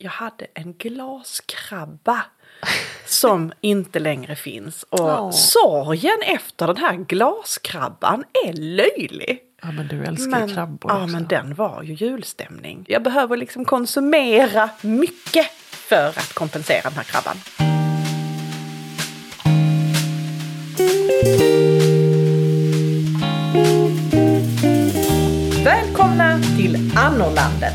jag 0.00 0.10
hade 0.10 0.46
en 0.54 0.72
glaskrabba 0.72 2.24
som 3.06 3.52
inte 3.60 3.98
längre 3.98 4.36
finns. 4.36 4.82
Och 4.82 5.00
Åh. 5.00 5.30
sorgen 5.30 6.18
efter 6.22 6.66
den 6.66 6.76
här 6.76 6.94
glaskrabban 6.96 8.24
är 8.46 8.52
löjlig. 8.52 9.40
Ja 9.62 9.70
men 9.72 9.88
du 9.88 10.04
älskar 10.04 10.30
Men, 10.30 10.54
krabbor 10.54 10.90
ja, 10.90 11.02
också. 11.02 11.12
men 11.12 11.26
den 11.26 11.54
var 11.54 11.82
ju 11.82 11.94
julstämning. 11.94 12.84
Jag 12.88 13.02
behöver 13.02 13.36
liksom 13.36 13.64
konsumera 13.64 14.70
mycket 14.80 15.50
för 15.70 16.08
att 16.08 16.34
kompensera 16.34 16.82
den 16.82 16.92
här 16.92 17.04
krabban. 17.04 17.36
Välkomna 25.64 26.38
till 26.56 26.92
Annorlandet. 26.96 27.74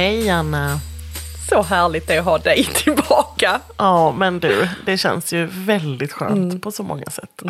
Hej 0.00 0.28
Anna! 0.30 0.80
Så 1.48 1.62
härligt 1.62 2.06
det 2.06 2.14
är 2.14 2.18
att 2.18 2.24
ha 2.24 2.38
dig 2.38 2.64
tillbaka. 2.64 3.60
Ja 3.76 4.12
men 4.12 4.40
du, 4.40 4.68
det 4.86 4.98
känns 4.98 5.32
ju 5.32 5.48
väldigt 5.52 6.12
skönt 6.12 6.62
på 6.62 6.72
så 6.72 6.82
många 6.82 7.04
sätt. 7.06 7.42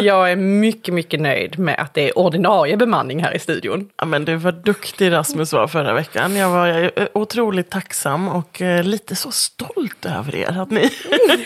Jag 0.00 0.32
är 0.32 0.36
mycket, 0.36 0.94
mycket 0.94 1.20
nöjd 1.20 1.58
med 1.58 1.80
att 1.80 1.94
det 1.94 2.08
är 2.08 2.18
ordinarie 2.18 2.76
bemanning 2.76 3.22
här 3.24 3.36
i 3.36 3.38
studion. 3.38 3.88
Ja, 3.96 4.04
men 4.04 4.24
du 4.24 4.36
var 4.36 4.52
duktig 4.52 5.12
Rasmus 5.12 5.52
var 5.52 5.68
förra 5.68 5.94
veckan. 5.94 6.36
Jag 6.36 6.50
var 6.50 6.68
eh, 6.96 7.06
otroligt 7.14 7.70
tacksam 7.70 8.28
och 8.28 8.62
eh, 8.62 8.84
lite 8.84 9.16
så 9.16 9.30
stolt 9.30 10.06
över 10.06 10.34
er 10.34 10.58
att 10.60 10.70
ni 10.70 10.90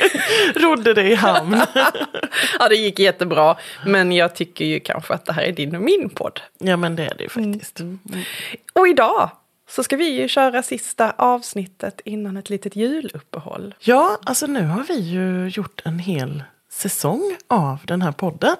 rodde 0.57 0.95
det 0.95 1.09
i 1.09 1.15
hamn. 1.15 1.61
Ja, 2.59 2.69
det 2.69 2.77
gick 2.77 2.99
jättebra. 2.99 3.57
Men 3.87 4.13
jag 4.13 4.35
tycker 4.35 4.65
ju 4.65 4.81
kanske 4.81 5.15
att 5.15 5.25
det 5.25 5.33
här 5.33 5.43
är 5.43 5.53
din 5.53 5.77
och 5.77 5.83
min 5.83 6.11
podd. 6.11 6.41
Ja 6.59 6.77
men 6.77 6.97
det 6.97 7.07
är 7.07 7.15
det 7.19 7.23
ju 7.23 7.29
faktiskt. 7.29 7.81
Och 8.75 8.89
idag 8.89 9.31
så 9.73 9.83
ska 9.83 9.97
vi 9.97 10.09
ju 10.09 10.29
köra 10.29 10.63
sista 10.63 11.11
avsnittet 11.11 12.01
innan 12.05 12.37
ett 12.37 12.51
litet 12.51 12.77
juluppehåll. 12.77 13.75
Ja, 13.81 14.19
alltså 14.25 14.47
nu 14.47 14.65
har 14.67 14.85
vi 14.85 14.99
ju 15.01 15.49
gjort 15.49 15.83
en 15.85 15.99
hel 15.99 16.43
säsong 16.71 17.37
av 17.47 17.79
den 17.85 18.03
här 18.03 18.13
podden. 18.13 18.57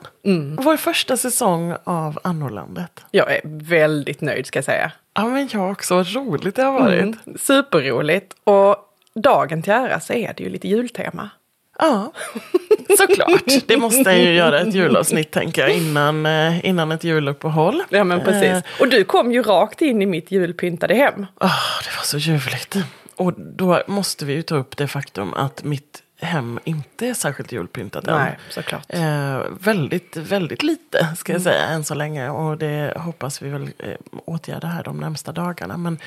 Vår 0.59 0.77
första 0.77 1.17
säsong 1.17 1.75
av 1.85 2.19
Annorlandet. 2.25 3.05
Jag 3.11 3.33
är 3.33 3.41
väldigt 3.45 4.21
nöjd 4.21 4.47
ska 4.47 4.57
jag 4.57 4.65
säga. 4.65 4.93
Ja 5.15 5.27
men 5.27 5.49
jag 5.53 5.71
också, 5.71 5.95
vad 5.95 6.15
roligt 6.15 6.57
det 6.57 6.63
har 6.63 6.73
varit. 6.73 7.03
Mm, 7.03 7.17
superroligt. 7.39 8.37
Och 8.45 8.77
dagen 9.15 9.63
till 9.63 9.73
ära 9.73 10.01
så 10.01 10.13
är 10.13 10.35
det 10.37 10.45
ju 10.45 10.51
lite 10.51 10.69
jultema. 10.69 11.31
Ja, 11.79 12.13
såklart. 12.99 13.67
Det 13.67 13.77
måste 13.77 14.11
jag 14.11 14.19
ju 14.19 14.35
göra 14.35 14.61
ett 14.61 14.75
julavsnitt 14.75 15.31
tänker 15.31 15.63
jag 15.63 15.77
innan, 15.77 16.27
eh, 16.27 16.67
innan 16.67 16.93
ett 16.93 17.05
juluppehåll. 17.05 17.83
Ja 17.89 18.05
men 18.05 18.21
precis. 18.21 18.43
Eh, 18.45 18.63
Och 18.81 18.89
du 18.89 19.05
kom 19.05 19.33
ju 19.33 19.43
rakt 19.43 19.83
in 19.83 20.03
i 20.03 20.07
mitt 20.07 20.31
julpyntade 20.31 20.95
hem. 20.95 21.27
Ah, 21.39 21.49
det 21.85 21.97
var 21.97 22.05
så 22.05 22.19
ljuvligt. 22.19 22.77
Och 23.17 23.33
då 23.37 23.83
måste 23.87 24.25
vi 24.25 24.33
ju 24.33 24.43
ta 24.43 24.57
upp 24.57 24.77
det 24.77 24.89
faktum 24.89 25.35
att 25.35 25.65
mitt 25.65 26.03
hem 26.21 26.61
inte 26.65 27.07
är 27.07 27.15
särskilt 27.15 27.53
julpyntat 27.53 28.09
än. 28.09 28.19
Nej, 28.19 28.39
såklart. 28.49 28.85
Eh, 28.89 29.41
väldigt, 29.61 30.17
väldigt 30.17 30.63
lite 30.63 31.09
ska 31.19 31.33
jag 31.33 31.43
säga 31.43 31.65
än 31.65 31.85
så 31.85 31.95
länge. 31.95 32.31
Och 32.31 32.59
det 32.59 32.93
hoppas 32.97 33.43
vi 33.43 33.49
väl 33.49 33.63
eh, 33.79 33.95
åtgärda 34.25 34.67
här 34.67 34.83
de 34.85 34.97
närmsta 35.01 35.33
dagarna. 35.33 35.77
Men 35.77 35.99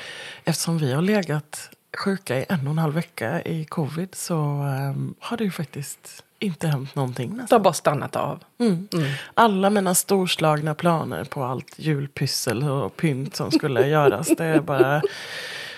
eftersom 0.46 0.78
vi 0.78 0.94
har 0.94 1.02
legat 1.02 1.70
sjuka 1.98 2.38
i 2.40 2.46
en 2.50 2.68
och 2.68 2.72
en 2.72 2.78
halv 2.78 2.94
vecka 2.94 3.42
i 3.42 3.66
covid 3.66 4.16
så 4.16 4.34
eh, 4.34 4.96
har 5.20 5.38
det 5.38 5.44
ju 5.44 5.52
faktiskt 5.52 6.24
inte 6.40 6.68
hänt 6.68 6.96
någonting 6.96 7.30
Det 7.30 7.36
nästan. 7.42 7.60
har 7.60 7.64
bara 7.64 7.74
stannat 7.74 8.16
av. 8.16 8.44
Mm. 8.60 8.88
Alla 9.34 9.70
mina 9.70 9.96
storslagna 9.96 10.76
planer 10.76 11.24
på 11.24 11.44
allt 11.44 11.74
julpyssel 11.80 12.64
och 12.64 12.98
pynt 12.98 13.36
som 13.36 13.52
skulle 13.52 13.88
göras. 13.88 14.28
Det 14.38 14.46
är 14.46 14.60
bara 14.60 15.02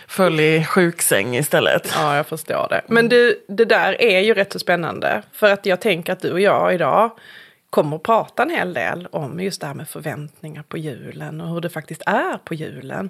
föll 0.07 0.39
i 0.39 0.63
sjuksäng 0.65 1.35
istället. 1.35 1.91
Ja, 1.95 2.15
jag 2.15 2.27
förstår 2.27 2.67
det. 2.69 2.81
Men 2.87 3.09
du, 3.09 3.45
det 3.47 3.65
där 3.65 4.01
är 4.01 4.19
ju 4.19 4.33
rätt 4.33 4.53
så 4.53 4.59
spännande. 4.59 5.21
För 5.31 5.51
att 5.51 5.65
jag 5.65 5.81
tänker 5.81 6.13
att 6.13 6.19
du 6.19 6.31
och 6.31 6.39
jag 6.41 6.73
idag 6.73 7.11
kommer 7.77 7.95
att 7.95 8.03
prata 8.03 8.43
en 8.43 8.49
hel 8.49 8.73
del 8.73 9.07
om 9.11 9.39
just 9.39 9.61
det 9.61 9.67
här 9.67 9.73
med 9.73 9.89
förväntningar 9.89 10.63
på 10.63 10.77
julen 10.77 11.41
och 11.41 11.49
hur 11.49 11.61
det 11.61 11.69
faktiskt 11.69 12.01
är 12.05 12.37
på 12.37 12.53
julen. 12.53 13.09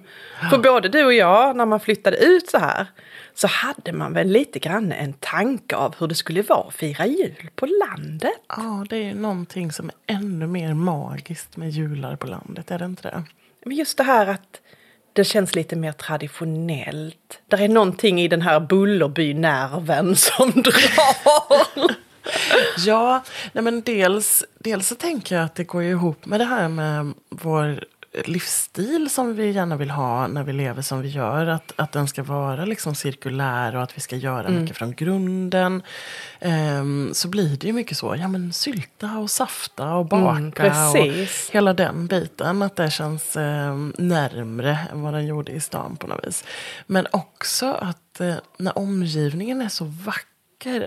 För 0.49 0.57
både 0.57 0.89
du 0.89 1.05
och 1.05 1.13
jag, 1.13 1.55
när 1.55 1.65
man 1.65 1.79
flyttade 1.79 2.17
ut 2.17 2.49
så 2.49 2.57
här, 2.57 2.87
så 3.33 3.47
hade 3.47 3.93
man 3.93 4.13
väl 4.13 4.27
lite 4.27 4.59
grann 4.59 4.91
en 4.91 5.13
tanke 5.13 5.75
av 5.75 5.95
hur 5.99 6.07
det 6.07 6.15
skulle 6.15 6.41
vara 6.41 6.67
att 6.67 6.73
fira 6.73 7.05
jul 7.05 7.49
på 7.55 7.65
landet. 7.65 8.41
Ja, 8.47 8.85
det 8.89 8.95
är 8.95 9.03
ju 9.03 9.13
någonting 9.13 9.71
som 9.71 9.89
är 9.89 10.15
ännu 10.15 10.47
mer 10.47 10.73
magiskt 10.73 11.57
med 11.57 11.69
jular 11.69 12.15
på 12.15 12.27
landet, 12.27 12.71
är 12.71 12.79
det 12.79 12.85
inte 12.85 13.09
det? 13.09 13.23
Men 13.65 13.75
just 13.75 13.97
det 13.97 14.03
här 14.03 14.27
att 14.27 14.61
det 15.13 15.23
känns 15.23 15.55
lite 15.55 15.75
mer 15.75 15.91
traditionellt. 15.91 17.41
Det 17.47 17.55
är 17.55 17.69
någonting 17.69 18.21
i 18.21 18.27
den 18.27 18.41
här 18.41 18.59
Bullerby-nerven 18.59 20.15
som 20.15 20.51
drar. 20.51 22.06
Ja, 22.77 23.23
nej 23.53 23.63
men 23.63 23.81
dels, 23.81 24.43
dels 24.59 24.87
så 24.87 24.95
tänker 24.95 25.35
jag 25.35 25.45
att 25.45 25.55
det 25.55 25.63
går 25.63 25.83
ihop 25.83 26.25
med 26.25 26.39
det 26.39 26.45
här 26.45 26.67
med 26.67 27.13
vår 27.29 27.83
livsstil 28.25 29.09
som 29.09 29.35
vi 29.35 29.51
gärna 29.51 29.75
vill 29.75 29.91
ha 29.91 30.27
när 30.27 30.43
vi 30.43 30.53
lever 30.53 30.81
som 30.81 31.01
vi 31.01 31.09
gör. 31.09 31.47
Att, 31.47 31.73
att 31.75 31.91
den 31.91 32.07
ska 32.07 32.23
vara 32.23 32.65
liksom 32.65 32.95
cirkulär 32.95 33.75
och 33.75 33.83
att 33.83 33.97
vi 33.97 34.01
ska 34.01 34.15
göra 34.15 34.49
mycket 34.49 34.77
från 34.77 34.93
grunden. 34.93 35.81
Ehm, 36.39 37.09
så 37.13 37.27
blir 37.27 37.57
det 37.57 37.67
ju 37.67 37.73
mycket 37.73 37.97
så, 37.97 38.15
ja 38.15 38.27
men 38.27 38.53
sylta 38.53 39.17
och 39.17 39.31
safta 39.31 39.93
och 39.93 40.05
baka. 40.05 40.65
Mm. 40.65 40.89
Och 40.89 41.27
hela 41.51 41.73
den 41.73 42.07
biten, 42.07 42.61
att 42.61 42.75
det 42.75 42.91
känns 42.91 43.37
eh, 43.37 43.75
närmre 43.97 44.79
än 44.91 45.01
vad 45.01 45.13
den 45.13 45.25
gjorde 45.25 45.51
i 45.51 45.59
stan 45.59 45.97
på 45.97 46.07
något 46.07 46.27
vis. 46.27 46.43
Men 46.85 47.07
också 47.11 47.71
att 47.71 48.21
eh, 48.21 48.35
när 48.57 48.77
omgivningen 48.77 49.61
är 49.61 49.69
så 49.69 49.85
vacker 49.85 50.36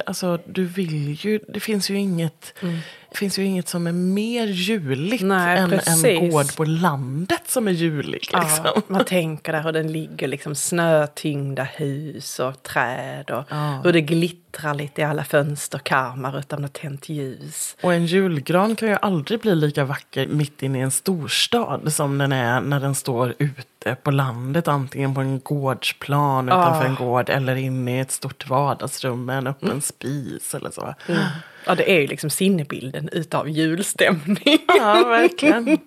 Alltså, 0.07 0.39
du 0.47 0.65
vill 0.65 1.13
ju, 1.13 1.41
det 1.49 1.61
finns 1.61 1.91
ju 1.91 1.99
inget, 1.99 2.55
mm 2.63 2.79
det 3.11 3.17
finns 3.19 3.39
ju 3.39 3.45
inget 3.45 3.69
som 3.69 3.87
är 3.87 3.93
mer 3.93 4.47
juligt 4.47 5.23
Nej, 5.23 5.59
än 5.59 5.71
precis. 5.71 6.05
en 6.05 6.31
gård 6.31 6.57
på 6.57 6.65
landet 6.65 7.43
som 7.47 7.69
är 7.69 7.73
julig. 7.73 8.13
Liksom. 8.33 8.43
Ja, 8.65 8.83
man 8.87 9.05
tänker 9.05 9.53
där 9.53 9.63
hur 9.63 9.73
den 9.73 9.93
ligger, 9.93 10.29
liksom 10.29 10.55
snötyngda 10.55 11.63
hus 11.65 12.39
och 12.39 12.63
träd 12.63 13.31
och 13.31 13.45
Ja. 13.49 13.81
hur 13.85 13.93
det 13.93 14.01
glittrar 14.01 14.75
lite 14.75 15.01
i 15.01 15.05
alla 15.05 15.25
fönsterkarmar 15.25 16.39
utan 16.39 16.63
något 16.63 16.73
tänt 16.73 17.09
ljus. 17.09 17.77
Och 17.83 17.95
en 17.95 18.07
julgran 18.07 18.77
kan 18.77 18.89
ju 18.89 18.97
aldrig 19.03 19.41
bli 19.41 19.55
lika 19.55 19.85
vacker 19.85 20.27
mitt 20.27 20.63
inne 20.63 20.79
i 20.79 20.83
en 20.83 20.91
storstad 20.91 21.93
som 21.93 22.19
den 22.19 22.33
är 22.33 22.61
när 22.61 22.81
den 22.81 22.95
står 22.95 23.35
ute 23.39 23.95
på 24.03 24.11
landet. 24.11 24.69
Antingen 24.69 25.15
på 25.15 25.21
en 25.21 25.41
gårdsplan 25.41 26.49
utanför 26.49 26.85
Ah. 26.85 26.89
en 26.89 26.95
gård 26.95 27.31
eller 27.31 27.57
inne 27.57 27.97
i 27.97 28.01
ett 28.01 28.11
stort 28.13 28.49
vardagsrum 28.49 29.25
med 29.25 29.39
en 29.39 29.47
öppen 29.47 29.81
spis 29.81 30.55
eller 30.55 30.71
så. 30.71 30.95
Ja, 31.65 31.75
det 31.75 31.91
är 31.91 32.01
ju 32.01 32.07
liksom 32.07 32.31
sinnebilden 32.31 33.09
utav 33.13 33.49
julstämning. 33.49 34.59
Ja, 34.67 35.05
verkligen. 35.09 35.65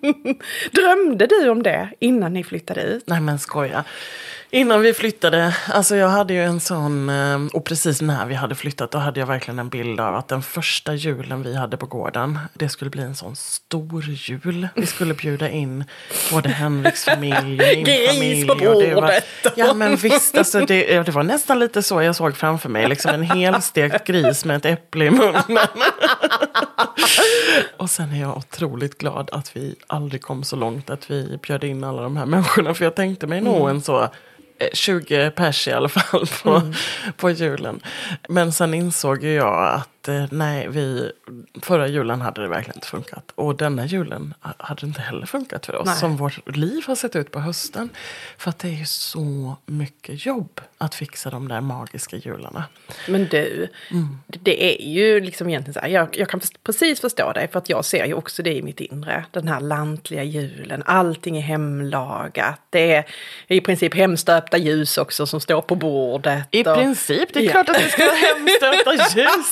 Drömde 0.72 1.26
du 1.26 1.48
om 1.48 1.62
det 1.62 1.88
innan 1.98 2.32
ni 2.32 2.44
flyttade 2.44 2.82
ut? 2.82 3.06
Nej 3.06 3.20
men 3.20 3.38
skoja. 3.38 3.84
Innan 4.54 4.80
vi 4.80 4.94
flyttade, 4.94 5.56
alltså 5.68 5.96
jag 5.96 6.08
hade 6.08 6.34
ju 6.34 6.42
en 6.42 6.60
sån, 6.60 7.08
eh, 7.08 7.38
och 7.52 7.64
precis 7.64 8.00
när 8.00 8.26
vi 8.26 8.34
hade 8.34 8.54
flyttat 8.54 8.90
då 8.90 8.98
hade 8.98 9.20
jag 9.20 9.26
verkligen 9.26 9.58
en 9.58 9.68
bild 9.68 10.00
av 10.00 10.14
att 10.14 10.28
den 10.28 10.42
första 10.42 10.94
julen 10.94 11.42
vi 11.42 11.56
hade 11.56 11.76
på 11.76 11.86
gården, 11.86 12.38
det 12.54 12.68
skulle 12.68 12.90
bli 12.90 13.02
en 13.02 13.14
sån 13.14 13.36
stor 13.36 14.04
jul. 14.04 14.68
Vi 14.74 14.86
skulle 14.86 15.14
bjuda 15.14 15.50
in 15.50 15.84
både 16.32 16.48
Henriks 16.48 17.04
familj 17.04 17.56
min 17.76 17.86
familj. 17.86 18.46
på 18.46 18.52
och 18.52 18.58
det 18.82 18.94
var, 18.94 19.00
bordet. 19.02 19.24
ja 19.56 19.74
men 19.74 19.96
visst, 19.96 20.38
alltså 20.38 20.60
det, 20.60 20.84
ja, 20.84 21.02
det 21.02 21.12
var 21.12 21.22
nästan 21.22 21.58
lite 21.58 21.82
så 21.82 22.02
jag 22.02 22.16
såg 22.16 22.36
framför 22.36 22.68
mig, 22.68 22.88
liksom 22.88 23.14
en 23.14 23.22
helstekt 23.22 24.06
gris 24.06 24.44
med 24.44 24.56
ett 24.56 24.64
äpple 24.64 25.04
i 25.04 25.10
munnen. 25.10 25.42
Och 27.76 27.90
sen 27.90 28.12
är 28.12 28.20
jag 28.20 28.36
otroligt 28.36 28.98
glad 28.98 29.28
att 29.32 29.56
vi 29.56 29.74
aldrig 29.86 30.22
kom 30.22 30.44
så 30.44 30.56
långt 30.56 30.90
att 30.90 31.10
vi 31.10 31.38
bjöd 31.42 31.64
in 31.64 31.84
alla 31.84 32.02
de 32.02 32.16
här 32.16 32.26
människorna. 32.26 32.74
För 32.74 32.84
jag 32.84 32.94
tänkte 32.94 33.26
mig 33.26 33.40
nog 33.40 33.70
en 33.70 33.82
så 33.82 34.08
20 34.72 35.30
pers 35.30 35.68
i 35.68 35.72
alla 35.72 35.88
fall 35.88 36.26
på, 36.42 36.62
på 37.16 37.30
julen. 37.30 37.80
Men 38.28 38.52
sen 38.52 38.74
insåg 38.74 39.24
ju 39.24 39.34
jag 39.34 39.74
att 39.74 39.88
att 40.04 40.08
eh, 40.08 40.24
nej, 40.30 40.68
vi, 40.68 41.12
förra 41.62 41.88
julen 41.88 42.20
hade 42.20 42.42
det 42.42 42.48
verkligen 42.48 42.76
inte 42.76 42.86
funkat. 42.86 43.32
Och 43.34 43.56
denna 43.56 43.86
julen 43.86 44.34
ha- 44.40 44.54
hade 44.58 44.80
det 44.80 44.86
inte 44.86 45.00
heller 45.00 45.26
funkat 45.26 45.66
för 45.66 45.74
oss. 45.76 45.86
Nej. 45.86 45.96
Som 45.96 46.16
vårt 46.16 46.56
liv 46.56 46.82
har 46.86 46.94
sett 46.94 47.16
ut 47.16 47.30
på 47.30 47.40
hösten. 47.40 47.88
För 48.38 48.50
att 48.50 48.58
det 48.58 48.68
är 48.68 48.72
ju 48.72 48.84
så 48.86 49.56
mycket 49.66 50.26
jobb 50.26 50.60
att 50.78 50.94
fixa 50.94 51.30
de 51.30 51.48
där 51.48 51.60
magiska 51.60 52.16
jularna. 52.16 52.64
Men 53.08 53.24
du, 53.28 53.68
det 54.26 54.64
är 54.82 54.86
ju 54.88 55.20
liksom 55.20 55.48
egentligen 55.48 55.74
så 55.74 55.80
här, 55.80 55.88
jag, 55.88 56.08
jag 56.18 56.28
kan 56.28 56.40
precis 56.62 57.00
förstå 57.00 57.32
dig 57.32 57.48
för 57.48 57.58
att 57.58 57.68
jag 57.68 57.84
ser 57.84 58.04
ju 58.06 58.14
också 58.14 58.42
det 58.42 58.54
i 58.54 58.62
mitt 58.62 58.80
inre. 58.80 59.24
Den 59.30 59.48
här 59.48 59.60
lantliga 59.60 60.22
julen, 60.22 60.82
allting 60.86 61.36
är 61.36 61.40
hemlagat. 61.42 62.60
Det 62.70 62.92
är 62.94 63.04
i 63.46 63.60
princip 63.60 63.94
hemstöpta 63.94 64.58
ljus 64.58 64.98
också 64.98 65.26
som 65.26 65.40
står 65.40 65.62
på 65.62 65.74
bordet. 65.74 66.44
I 66.50 66.60
och- 66.62 66.74
princip, 66.76 67.28
det 67.34 67.38
är 67.40 67.44
Ja. 67.44 67.50
klart 67.50 67.68
att 67.68 67.78
det 67.78 67.88
ska 67.88 68.04
vara 68.04 68.14
hemstöpta 68.36 68.92
ljus. 69.18 69.50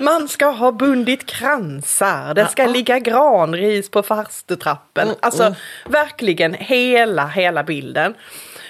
Man 0.00 0.28
ska 0.28 0.46
ha 0.46 0.72
bundit 0.72 1.26
kransar, 1.26 2.34
det 2.34 2.48
ska 2.48 2.66
ligga 2.66 2.98
granris 2.98 3.90
på 3.90 4.02
farstutrappen. 4.02 5.08
Alltså 5.20 5.54
verkligen 5.86 6.54
hela, 6.54 7.26
hela 7.26 7.62
bilden. 7.62 8.14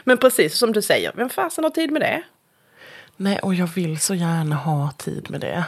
Men 0.04 0.18
precis 0.18 0.58
som 0.58 0.72
du 0.72 0.82
säger, 0.82 1.12
vem 1.14 1.28
fasen 1.28 1.64
har 1.64 1.70
tid 1.70 1.90
med 1.90 2.02
det? 2.02 2.22
Nej, 3.18 3.38
och 3.38 3.54
jag 3.54 3.66
vill 3.66 4.00
så 4.00 4.14
gärna 4.14 4.56
ha 4.56 4.90
tid 4.98 5.30
med 5.30 5.40
det. 5.40 5.64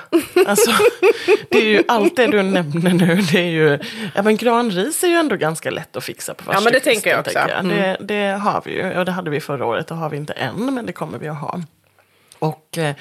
Alltså, 0.46 0.70
det 1.50 1.58
är 1.58 1.64
ju 1.64 1.82
allt 1.88 2.16
det 2.16 2.26
du 2.26 2.42
nämner 2.42 2.94
nu. 2.94 3.16
Det 3.16 3.38
är 3.38 3.50
ju, 3.50 3.78
ja, 4.14 4.22
men 4.22 4.36
granris 4.36 5.04
är 5.04 5.08
ju 5.08 5.14
ändå 5.14 5.36
ganska 5.36 5.70
lätt 5.70 5.96
att 5.96 6.04
fixa 6.04 6.34
på 6.34 6.52
Ja, 6.52 6.60
men 6.60 6.72
det 6.72 6.80
tänker 6.80 7.10
jag 7.10 7.20
också. 7.20 7.32
tänker 7.32 7.54
jag. 7.54 7.64
Det, 7.64 7.96
det 8.00 8.38
har 8.38 8.62
vi 8.64 8.72
ju, 8.72 8.98
och 8.98 9.04
det 9.04 9.12
hade 9.12 9.30
vi 9.30 9.40
förra 9.40 9.66
året. 9.66 9.86
Det 9.86 9.94
har 9.94 10.10
vi 10.10 10.16
inte 10.16 10.32
än, 10.32 10.74
men 10.74 10.86
det 10.86 10.92
kommer 10.92 11.18
vi 11.18 11.28
att 11.28 11.40
ha. 11.40 11.60
Och, 12.38 12.78
eh, 12.78 12.94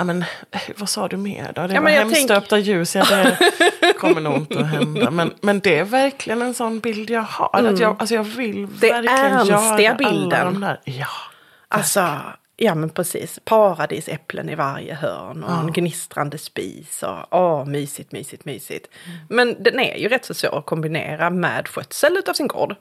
ja 0.00 0.04
men, 0.04 0.22
eh, 0.50 0.60
vad 0.76 0.88
sa 0.88 1.08
du 1.08 1.16
mer 1.16 1.52
då? 1.54 1.66
Det 1.66 1.74
Ja, 1.74 1.80
var 1.80 1.90
hemstöpta 1.90 2.58
ljus, 2.58 2.96
ja 2.96 3.04
det 3.10 3.92
kommer 3.98 4.20
nog 4.20 4.36
inte 4.36 4.58
att 4.60 4.66
hända. 4.66 5.10
Men, 5.10 5.34
men 5.42 5.60
det 5.60 5.78
är 5.78 5.84
verkligen 5.84 6.42
en 6.42 6.54
sån 6.54 6.80
bild 6.80 7.10
jag 7.10 7.22
har. 7.22 7.50
Att 7.66 7.78
jag, 7.78 7.96
alltså 7.98 8.14
jag 8.14 8.24
vill 8.24 8.66
Det 8.80 8.92
verkligen 8.92 9.46
göra 9.46 9.94
bilden. 9.94 10.32
alla 10.32 10.44
de 10.44 10.60
där. 10.60 10.80
Ja. 10.84 11.06
Alltså, 11.68 12.08
ja 12.56 12.74
men 12.74 12.90
precis. 12.90 13.38
Paradisäpplen 13.44 14.48
i 14.48 14.54
varje 14.54 14.94
hörn 14.94 15.44
och 15.44 15.60
en 15.60 15.72
gnistrande 15.72 16.38
spis. 16.38 17.02
Och, 17.02 17.18
åh, 17.40 17.64
mysigt, 17.66 18.12
mysigt, 18.12 18.44
mysigt. 18.44 18.86
Men 19.28 19.62
den 19.62 19.80
är 19.80 19.96
ju 19.96 20.08
rätt 20.08 20.24
så 20.24 20.34
svår 20.34 20.58
att 20.58 20.66
kombinera 20.66 21.30
med 21.30 21.68
skötsel 21.68 22.16
utav 22.16 22.32
sin 22.34 22.48
gård. 22.48 22.72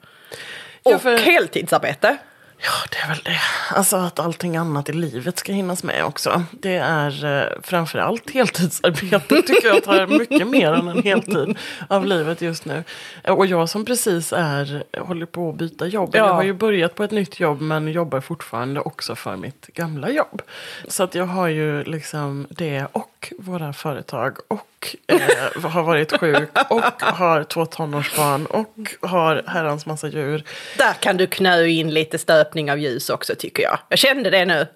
Och 0.83 0.92
Ja, 0.92 1.00
för- 1.00 1.18
heltidsarbete. 1.18 2.18
Ja, 2.62 2.72
det 2.92 2.98
är 2.98 3.08
väl 3.08 3.22
det. 3.24 3.40
Alltså 3.76 3.96
att 3.96 4.20
allting 4.20 4.58
annat 4.58 4.90
i 4.90 4.94
livet 4.94 5.40
ska 5.40 5.52
hinnas 5.52 5.84
med 5.84 6.06
också. 6.06 6.44
Det 6.52 6.76
är 6.76 7.26
eh, 7.26 7.62
framförallt 7.64 8.30
heltidsarbete 8.30 9.42
tycker 9.48 9.68
jag 9.68 9.84
tar 9.84 10.08
mycket 10.08 10.48
mer 10.48 10.72
än 10.74 10.88
en 10.88 11.04
heltid 11.04 11.58
av 11.88 12.06
livet 12.06 12.42
just 12.42 12.66
nu. 12.66 12.84
Och 13.28 13.46
jag 13.46 13.70
som 13.70 13.86
precis 13.86 14.34
är, 14.34 14.84
håller 15.00 15.26
på 15.26 15.50
att 15.50 15.56
byta 15.56 15.88
jobb. 15.88 16.10
Ja. 16.14 16.26
Jag 16.26 16.34
har 16.34 16.44
ju 16.44 16.54
börjat 16.54 16.96
på 16.96 17.04
ett 17.04 17.12
nytt 17.12 17.40
jobb 17.40 17.62
men 17.62 17.88
jobbar 17.88 18.22
fortfarande 18.22 18.80
också 18.80 19.16
för 19.16 19.36
mitt 19.36 19.68
gamla 19.68 20.10
jobb. 20.10 20.42
Så 20.88 21.04
att 21.04 21.16
jag 21.16 21.26
har 21.26 21.48
ju 21.48 21.84
liksom 21.84 22.48
det 22.50 22.86
och 22.92 23.09
våra 23.38 23.74
företag 23.74 24.38
och 24.48 24.95
eh, 25.07 25.69
har 25.69 25.83
varit 25.83 26.19
sjuk 26.19 26.50
och 26.69 27.01
har 27.01 27.44
två 27.44 27.66
tonårsbarn 27.66 28.45
och 28.45 28.95
har 29.01 29.44
herrans 29.48 29.86
massa 29.86 30.07
djur. 30.07 30.44
Där 30.77 30.94
kan 30.94 31.18
du 31.18 31.27
knö 31.27 31.66
in 31.66 31.94
lite 31.94 32.18
stöpning 32.18 32.71
av 32.71 32.80
ljus 32.80 33.10
också 33.10 33.36
tycker 33.36 33.63
jag. 33.63 33.80
Jag 33.89 34.00
kände 34.00 34.30
det 34.30 34.45
nu. 34.45 34.68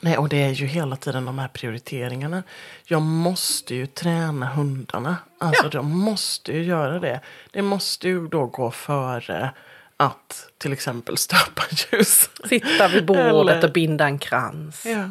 Nej, 0.00 0.18
och 0.18 0.28
det 0.28 0.42
är 0.42 0.50
ju 0.50 0.66
hela 0.66 0.96
tiden 0.96 1.24
de 1.24 1.38
här 1.38 1.48
prioriteringarna. 1.48 2.42
Jag 2.84 3.02
måste 3.02 3.74
ju 3.74 3.86
träna 3.86 4.46
hundarna. 4.46 5.16
Alltså 5.40 5.68
de 5.68 5.98
måste 5.98 6.52
ju 6.52 6.62
göra 6.62 6.98
det. 7.00 7.20
Det 7.50 7.62
måste 7.62 8.08
ju 8.08 8.28
då 8.28 8.46
gå 8.46 8.70
före 8.70 9.50
att 9.96 10.48
till 10.58 10.72
exempel 10.72 11.16
stöpa 11.16 11.62
ljus. 11.70 12.30
Sitta 12.48 12.88
vid 12.88 13.04
bordet 13.06 13.24
Eller- 13.26 13.64
och 13.64 13.72
binda 13.72 14.04
en 14.04 14.18
krans. 14.18 14.86
Ja. 14.86 15.08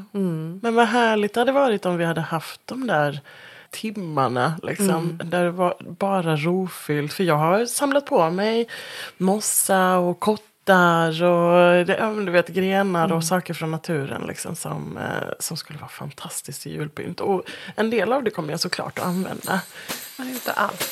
Men 0.62 0.76
vad 0.76 0.88
härligt 0.88 1.34
det 1.34 1.42
hade 1.42 1.52
varit 1.52 1.86
om 1.86 1.98
vi 1.98 2.06
hade 2.06 2.22
haft 2.22 2.62
de 2.66 2.88
där 2.88 3.20
timmarna. 3.70 4.60
Liksom, 4.64 5.22
Där 5.24 5.44
det 5.44 5.52
var 5.52 5.76
bara 5.80 6.36
rofyllt. 6.36 7.14
För 7.14 7.24
jag 7.24 7.38
har 7.38 7.66
samlat 7.66 8.06
på 8.06 8.30
mig 8.30 8.68
mossa 9.18 9.98
och 9.98 10.20
kottar 10.20 11.24
och 11.24 11.86
du 12.26 12.32
vet, 12.32 12.48
grenar 12.48 13.12
och 13.12 13.24
saker 13.24 13.54
från 13.54 13.72
naturen 13.72 14.22
liksom, 14.28 14.56
som, 14.56 14.98
eh, 14.98 15.30
som 15.40 15.58
skulle 15.58 15.80
vara 15.80 15.90
fantastiskt 15.90 16.68
i 16.68 16.72
julpynt. 16.72 17.20
Och 17.20 17.44
en 17.76 17.90
del 17.90 18.14
av 18.14 18.24
det 18.24 18.30
kommer 18.32 18.52
jag 18.54 18.60
såklart 18.60 19.00
att 19.00 19.06
använda. 19.06 19.62
Men 20.18 20.30
inte 20.30 20.52
allt. 20.52 20.90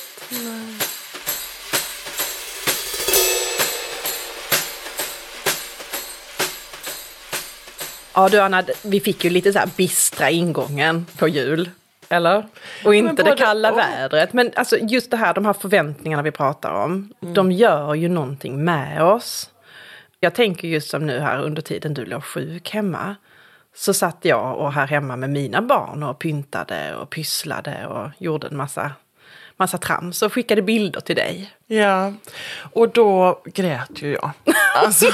Ja 8.15 8.30
du 8.30 8.39
Anna, 8.39 8.63
vi 8.83 9.00
fick 9.00 9.24
ju 9.24 9.30
lite 9.30 9.54
så 9.54 9.60
här 9.60 9.69
bistra 9.77 10.30
ingången 10.30 11.06
på 11.18 11.27
jul. 11.27 11.69
Eller? 12.10 12.48
Och 12.86 12.95
inte 12.95 13.24
det 13.24 13.36
kalla 13.36 13.71
och. 13.71 13.77
vädret. 13.77 14.33
Men 14.33 14.51
alltså 14.56 14.77
just 14.77 15.12
det 15.12 15.18
här, 15.18 15.33
de 15.33 15.45
här 15.45 15.54
förväntningarna 15.54 16.24
vi 16.24 16.31
pratar 16.31 16.71
om. 16.71 17.13
De 17.19 17.51
gör 17.51 17.94
ju 17.94 18.10
någonting 18.10 18.63
med 18.63 19.04
oss. 19.04 19.50
Jag 20.19 20.36
tänker 20.36 20.68
just 20.68 20.89
som 20.89 21.06
nu 21.06 21.19
här 21.19 21.42
under 21.42 21.62
tiden 21.62 21.94
du 21.94 22.06
låg 22.06 22.24
sjuk 22.24 22.69
hemma. 22.69 23.15
Så 23.75 23.94
satt 23.94 24.18
jag 24.21 24.57
och 24.57 24.74
här 24.74 24.88
hemma 24.88 25.16
med 25.16 25.30
mina 25.30 25.62
barn 25.62 26.04
och 26.04 26.19
pyntade 26.19 26.95
och 26.95 27.09
pysslade 27.09 27.88
och 27.88 28.09
gjorde 28.18 28.48
en 28.48 28.57
massa, 28.57 28.92
massa 29.57 29.77
trams 29.77 30.21
och 30.21 30.33
skickade 30.33 30.62
bilder 30.62 31.00
till 31.00 31.16
dig. 31.16 31.51
Ja, 31.68 32.13
och 32.74 32.89
då 32.89 33.42
grät 33.45 34.01
ju 34.01 34.13
jag. 34.13 34.31
Alltså, 34.75 35.06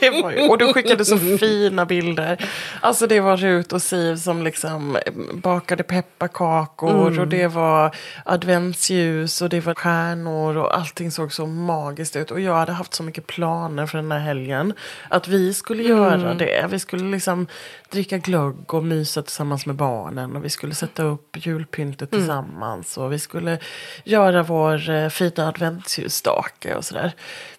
det 0.00 0.10
var 0.22 0.30
ju, 0.30 0.48
och 0.48 0.58
du 0.58 0.72
skickade 0.72 1.04
så 1.04 1.18
fina 1.18 1.86
bilder. 1.86 2.50
Alltså 2.80 3.06
det 3.06 3.20
var 3.20 3.36
Rut 3.36 3.72
och 3.72 3.82
Siv 3.82 4.16
som 4.16 4.42
liksom 4.42 4.98
bakade 5.32 5.82
pepparkakor 5.82 7.20
och 7.20 7.28
det 7.28 7.46
var 7.46 7.96
adventsljus 8.24 9.42
och 9.42 9.48
det 9.48 9.60
var 9.60 9.74
stjärnor 9.74 10.56
och 10.56 10.76
allting 10.76 11.10
såg 11.10 11.32
så 11.32 11.46
magiskt 11.46 12.16
ut. 12.16 12.30
Och 12.30 12.40
jag 12.40 12.54
hade 12.54 12.72
haft 12.72 12.94
så 12.94 13.02
mycket 13.02 13.26
planer 13.26 13.86
för 13.86 13.98
den 13.98 14.12
här 14.12 14.18
helgen. 14.18 14.74
Att 15.08 15.28
vi 15.28 15.54
skulle 15.54 15.82
göra 15.82 16.34
det. 16.34 16.66
Vi 16.70 16.78
skulle 16.78 17.10
liksom 17.10 17.46
dricka 17.90 18.18
glögg 18.18 18.74
och 18.74 18.84
mysa 18.84 19.22
tillsammans 19.22 19.66
med 19.66 19.76
barnen 19.76 20.36
och 20.36 20.44
vi 20.44 20.50
skulle 20.50 20.74
sätta 20.74 21.02
upp 21.02 21.46
julpyntet 21.46 22.10
tillsammans 22.10 22.96
och 22.98 23.12
vi 23.12 23.18
skulle 23.18 23.58
göra 24.04 24.42
vår 24.42 24.90
eh, 24.90 25.08
fina 25.08 25.52
adventsljusstake 25.90 26.74
och 26.74 26.84
sådär. 26.84 27.12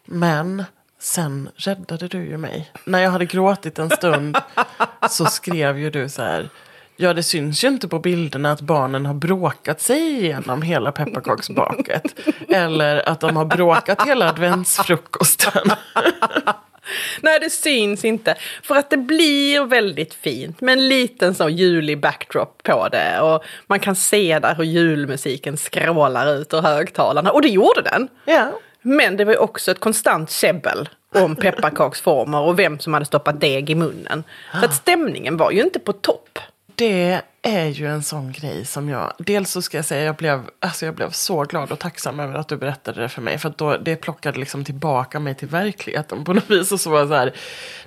Men 0.05 0.63
sen 0.99 1.49
räddade 1.55 2.07
du 2.07 2.17
ju 2.17 2.37
mig. 2.37 2.71
När 2.85 2.99
jag 2.99 3.11
hade 3.11 3.25
gråtit 3.25 3.79
en 3.79 3.89
stund 3.89 4.37
så 5.09 5.25
skrev 5.25 5.79
ju 5.79 5.89
du 5.89 6.09
så 6.09 6.21
här. 6.21 6.49
Ja, 6.97 7.13
det 7.13 7.23
syns 7.23 7.63
ju 7.63 7.67
inte 7.67 7.87
på 7.87 7.99
bilderna 7.99 8.51
att 8.51 8.61
barnen 8.61 9.05
har 9.05 9.13
bråkat 9.13 9.81
sig 9.81 9.99
igenom 9.99 10.61
hela 10.61 10.91
pepparkaksbaket. 10.91 12.03
Eller 12.49 13.09
att 13.09 13.19
de 13.19 13.35
har 13.35 13.45
bråkat 13.45 14.07
hela 14.07 14.29
adventsfrukosten. 14.29 15.71
Nej, 17.21 17.39
det 17.39 17.49
syns 17.49 18.05
inte. 18.05 18.35
För 18.63 18.75
att 18.75 18.89
det 18.89 18.97
blir 18.97 19.65
väldigt 19.65 20.13
fint 20.13 20.61
med 20.61 20.73
en 20.73 20.87
liten 20.87 21.35
så 21.35 21.49
julig 21.49 21.99
backdrop 21.99 22.63
på 22.63 22.87
det. 22.87 23.21
Och 23.21 23.43
man 23.67 23.79
kan 23.79 23.95
se 23.95 24.39
där 24.39 24.55
hur 24.55 24.63
julmusiken 24.63 25.57
skrålar 25.57 26.35
ut 26.35 26.53
ur 26.53 26.61
högtalarna. 26.61 27.31
Och 27.31 27.41
det 27.41 27.49
gjorde 27.49 27.81
den. 27.81 28.07
Ja. 28.25 28.51
Men 28.81 29.17
det 29.17 29.25
var 29.25 29.37
också 29.37 29.71
ett 29.71 29.79
konstant 29.79 30.31
käbbel 30.31 30.89
om 31.15 31.35
pepparkaksformer 31.35 32.39
och 32.39 32.59
vem 32.59 32.79
som 32.79 32.93
hade 32.93 33.05
stoppat 33.05 33.41
deg 33.41 33.69
i 33.69 33.75
munnen. 33.75 34.23
Så 34.59 34.65
att 34.65 34.73
stämningen 34.81 35.37
var 35.37 35.51
ju 35.51 35.61
inte 35.61 35.79
på 35.79 35.93
topp. 35.93 36.39
Det 36.75 37.21
är 37.43 37.67
ju 37.67 37.87
en 37.87 38.03
sån 38.03 38.31
grej 38.31 38.65
som 38.65 38.89
jag... 38.89 39.13
Dels 39.17 39.51
så 39.51 39.61
ska 39.61 39.77
jag 39.77 39.85
säga 39.85 40.03
jag 40.03 40.15
blev, 40.15 40.49
alltså 40.59 40.85
jag 40.85 40.95
blev 40.95 41.11
så 41.11 41.43
glad 41.43 41.71
och 41.71 41.79
tacksam 41.79 42.19
över 42.19 42.35
att 42.35 42.47
du 42.47 42.57
berättade 42.57 43.01
det 43.01 43.09
för 43.09 43.21
mig. 43.21 43.37
För 43.37 43.49
att 43.49 43.57
då, 43.57 43.77
det 43.77 43.95
plockade 43.95 44.39
liksom 44.39 44.65
tillbaka 44.65 45.19
mig 45.19 45.35
till 45.35 45.47
verkligheten 45.47 46.23
på 46.23 46.33
något 46.33 46.49
vis. 46.49 46.71
Och 46.71 46.79
så 46.79 46.89
var 46.89 46.99
jag 46.99 47.07
så 47.07 47.13
här, 47.13 47.33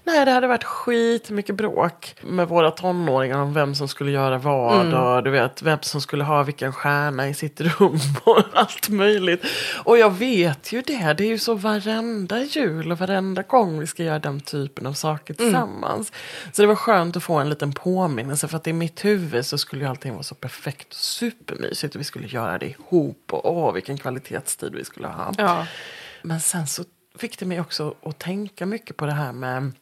nej 0.05 0.25
det 0.25 0.31
hade 0.31 0.47
varit 0.47 0.65
skit 0.65 1.31
mycket 1.31 1.55
bråk 1.55 2.17
med 2.23 2.49
våra 2.49 2.71
tonåringar 2.71 3.39
om 3.39 3.55
vem 3.55 3.75
som 3.75 3.89
skulle 3.89 4.11
göra 4.11 4.39
vad. 4.39 4.95
Och 4.95 5.23
du 5.23 5.31
vet, 5.31 5.63
vem 5.63 5.79
som 5.83 6.01
skulle 6.01 6.25
ha 6.25 6.43
vilken 6.43 6.73
stjärna 6.73 7.29
i 7.29 7.35
sitt 7.35 7.61
rum 7.61 8.01
och 8.25 8.43
allt 8.53 8.89
möjligt. 8.89 9.45
Och 9.85 9.99
jag 9.99 10.11
vet 10.11 10.73
ju 10.73 10.83
det, 10.83 11.13
det 11.13 11.25
är 11.25 11.29
ju 11.29 11.39
så 11.39 11.55
varenda 11.55 12.43
jul 12.43 12.93
och 12.93 12.99
varenda 12.99 13.43
gång 13.43 13.81
vi 13.81 13.87
ska 13.87 14.03
göra 14.03 14.19
den 14.19 14.41
typen 14.41 14.87
av 14.87 14.93
saker 14.93 15.35
tillsammans. 15.35 16.13
Så 16.53 16.63
det 16.63 16.69
var 16.69 16.75
skönt 16.75 17.17
att 17.17 17.23
få 17.23 17.35
en 17.35 17.51
liten 17.51 17.73
påminnelse 17.73 18.49
för 18.49 18.57
att 18.57 18.67
i 18.67 18.73
mitt 18.73 19.05
huvud 19.05 19.44
så 19.45 19.59
skulle 19.59 19.85
ju 19.85 19.91
allting 19.91 20.13
vara 20.13 20.23
så 20.23 20.35
perfekt 20.35 20.89
och 20.89 20.95
supermysigt 20.95 21.95
och 21.95 22.01
vi 22.01 22.05
skulle 22.05 22.27
göra 22.27 22.59
det 22.59 22.67
ihop 22.67 23.33
och 23.33 23.57
åh 23.57 23.73
vilken 23.73 23.99
kvalitetstid 23.99 24.75
vi 24.75 24.85
skulle 24.85 25.09
ha. 25.09 25.35
Ja. 25.39 25.67
Men 26.23 26.41
sen 26.41 26.67
så 26.67 26.85
fick 27.19 27.39
det 27.39 27.47
mig 27.47 27.61
också 27.61 27.95
att 28.03 28.19
tänka 28.19 28.67
mycket 28.67 28.97
på 28.97 29.07
det 29.07 29.13
här 29.13 29.33
med 29.33 29.73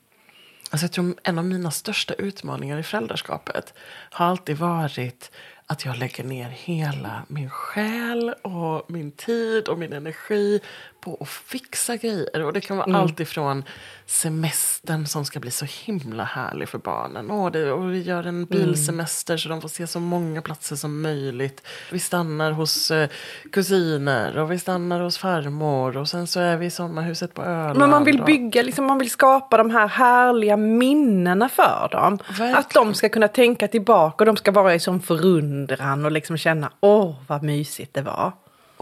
Alltså 0.70 0.84
jag 0.84 0.92
tror 0.92 1.14
en 1.22 1.38
av 1.38 1.44
mina 1.44 1.70
största 1.70 2.14
utmaningar 2.14 2.78
i 2.78 2.82
föräldraskapet 2.82 3.74
har 4.10 4.26
alltid 4.26 4.56
varit 4.56 5.30
att 5.66 5.84
jag 5.84 5.96
lägger 5.96 6.24
ner 6.24 6.48
hela 6.48 7.22
min 7.28 7.50
själ 7.50 8.34
och 8.42 8.90
min 8.90 9.12
tid 9.12 9.68
och 9.68 9.78
min 9.78 9.92
energi 9.92 10.60
på 11.02 11.18
att 11.20 11.28
fixa 11.28 11.96
grejer. 11.96 12.42
Och 12.42 12.52
det 12.52 12.60
kan 12.60 12.76
vara 12.76 12.86
mm. 12.86 13.00
allt 13.00 13.20
ifrån 13.20 13.64
semestern 14.06 15.06
som 15.06 15.24
ska 15.24 15.40
bli 15.40 15.50
så 15.50 15.64
himla 15.64 16.24
härlig 16.24 16.68
för 16.68 16.78
barnen. 16.78 17.30
Och, 17.30 17.52
det, 17.52 17.72
och 17.72 17.92
vi 17.92 18.02
gör 18.02 18.18
en 18.18 18.28
mm. 18.28 18.44
bilsemester 18.44 19.34
mm. 19.34 19.38
så 19.38 19.48
de 19.48 19.60
får 19.60 19.68
se 19.68 19.86
så 19.86 20.00
många 20.00 20.42
platser 20.42 20.76
som 20.76 21.02
möjligt. 21.02 21.66
Vi 21.92 21.98
stannar 21.98 22.52
hos 22.52 22.90
eh, 22.90 23.08
kusiner 23.52 24.38
och 24.38 24.52
vi 24.52 24.58
stannar 24.58 25.00
hos 25.00 25.18
farmor 25.18 25.96
och 25.96 26.08
sen 26.08 26.26
så 26.26 26.40
är 26.40 26.56
vi 26.56 26.66
i 26.66 26.70
sommarhuset 26.70 27.34
på 27.34 27.42
Öland. 27.42 27.78
Men 27.78 27.90
man 27.90 28.04
vill 28.04 28.22
bygga, 28.22 28.62
liksom, 28.62 28.84
man 28.84 28.98
vill 28.98 29.10
skapa 29.10 29.56
de 29.56 29.70
här 29.70 29.88
härliga 29.88 30.56
minnena 30.56 31.48
för 31.48 31.88
dem. 31.92 32.18
Verkligen. 32.28 32.54
Att 32.54 32.70
de 32.70 32.94
ska 32.94 33.08
kunna 33.08 33.28
tänka 33.28 33.68
tillbaka 33.68 34.22
och 34.22 34.26
de 34.26 34.36
ska 34.36 34.50
vara 34.52 34.74
i 34.74 34.80
sån 34.80 35.00
förundran 35.00 36.04
och 36.04 36.12
liksom 36.12 36.36
känna 36.36 36.72
åh 36.80 37.14
vad 37.26 37.42
mysigt 37.42 37.94
det 37.94 38.02
var. 38.02 38.32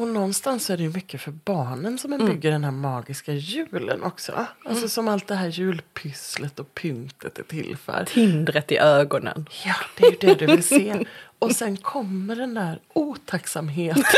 Och 0.00 0.08
någonstans 0.08 0.70
är 0.70 0.76
det 0.76 0.82
ju 0.82 0.90
mycket 0.90 1.20
för 1.20 1.30
barnen 1.30 1.98
som 1.98 2.10
man 2.10 2.20
mm. 2.20 2.32
bygger 2.32 2.50
den 2.50 2.64
här 2.64 2.70
magiska 2.70 3.32
julen 3.32 4.02
också. 4.02 4.32
Alltså 4.32 4.78
mm. 4.78 4.88
som 4.88 5.08
allt 5.08 5.26
det 5.26 5.34
här 5.34 5.48
julpysslet 5.48 6.60
och 6.60 6.74
pyntet 6.74 7.38
är 7.38 7.42
till 7.42 7.76
för. 7.76 8.04
Tindret 8.04 8.72
i 8.72 8.78
ögonen. 8.78 9.46
Ja, 9.64 9.74
det 9.96 10.06
är 10.06 10.10
ju 10.10 10.16
det 10.20 10.34
du 10.34 10.46
vill 10.46 10.64
se. 10.64 11.04
Och 11.38 11.52
sen 11.52 11.76
kommer 11.76 12.36
den 12.36 12.54
där 12.54 12.80
otacksamheten. 12.92 14.04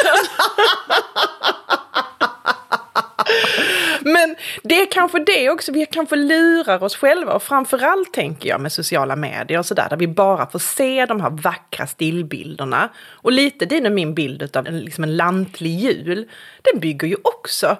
Men 4.04 4.36
det 4.62 4.74
är 4.80 4.86
kanske 4.90 5.18
det 5.18 5.50
också, 5.50 5.72
vi 5.72 5.86
kanske 5.86 6.16
lurar 6.16 6.82
oss 6.82 6.96
själva 6.96 7.32
och 7.32 7.42
framförallt 7.42 8.12
tänker 8.12 8.48
jag 8.48 8.60
med 8.60 8.72
sociala 8.72 9.16
medier 9.16 9.58
och 9.58 9.66
sådär 9.66 9.86
där 9.90 9.96
vi 9.96 10.08
bara 10.08 10.46
får 10.46 10.58
se 10.58 11.06
de 11.06 11.20
här 11.20 11.30
vackra 11.30 11.86
stillbilderna. 11.86 12.88
Och 13.10 13.32
lite 13.32 13.66
din 13.66 13.86
och 13.86 13.92
min 13.92 14.14
bild 14.14 14.56
av 14.56 14.66
en, 14.66 14.80
liksom 14.80 15.04
en 15.04 15.16
lantlig 15.16 15.78
jul, 15.78 16.28
den 16.62 16.80
bygger 16.80 17.08
ju 17.08 17.16
också 17.22 17.76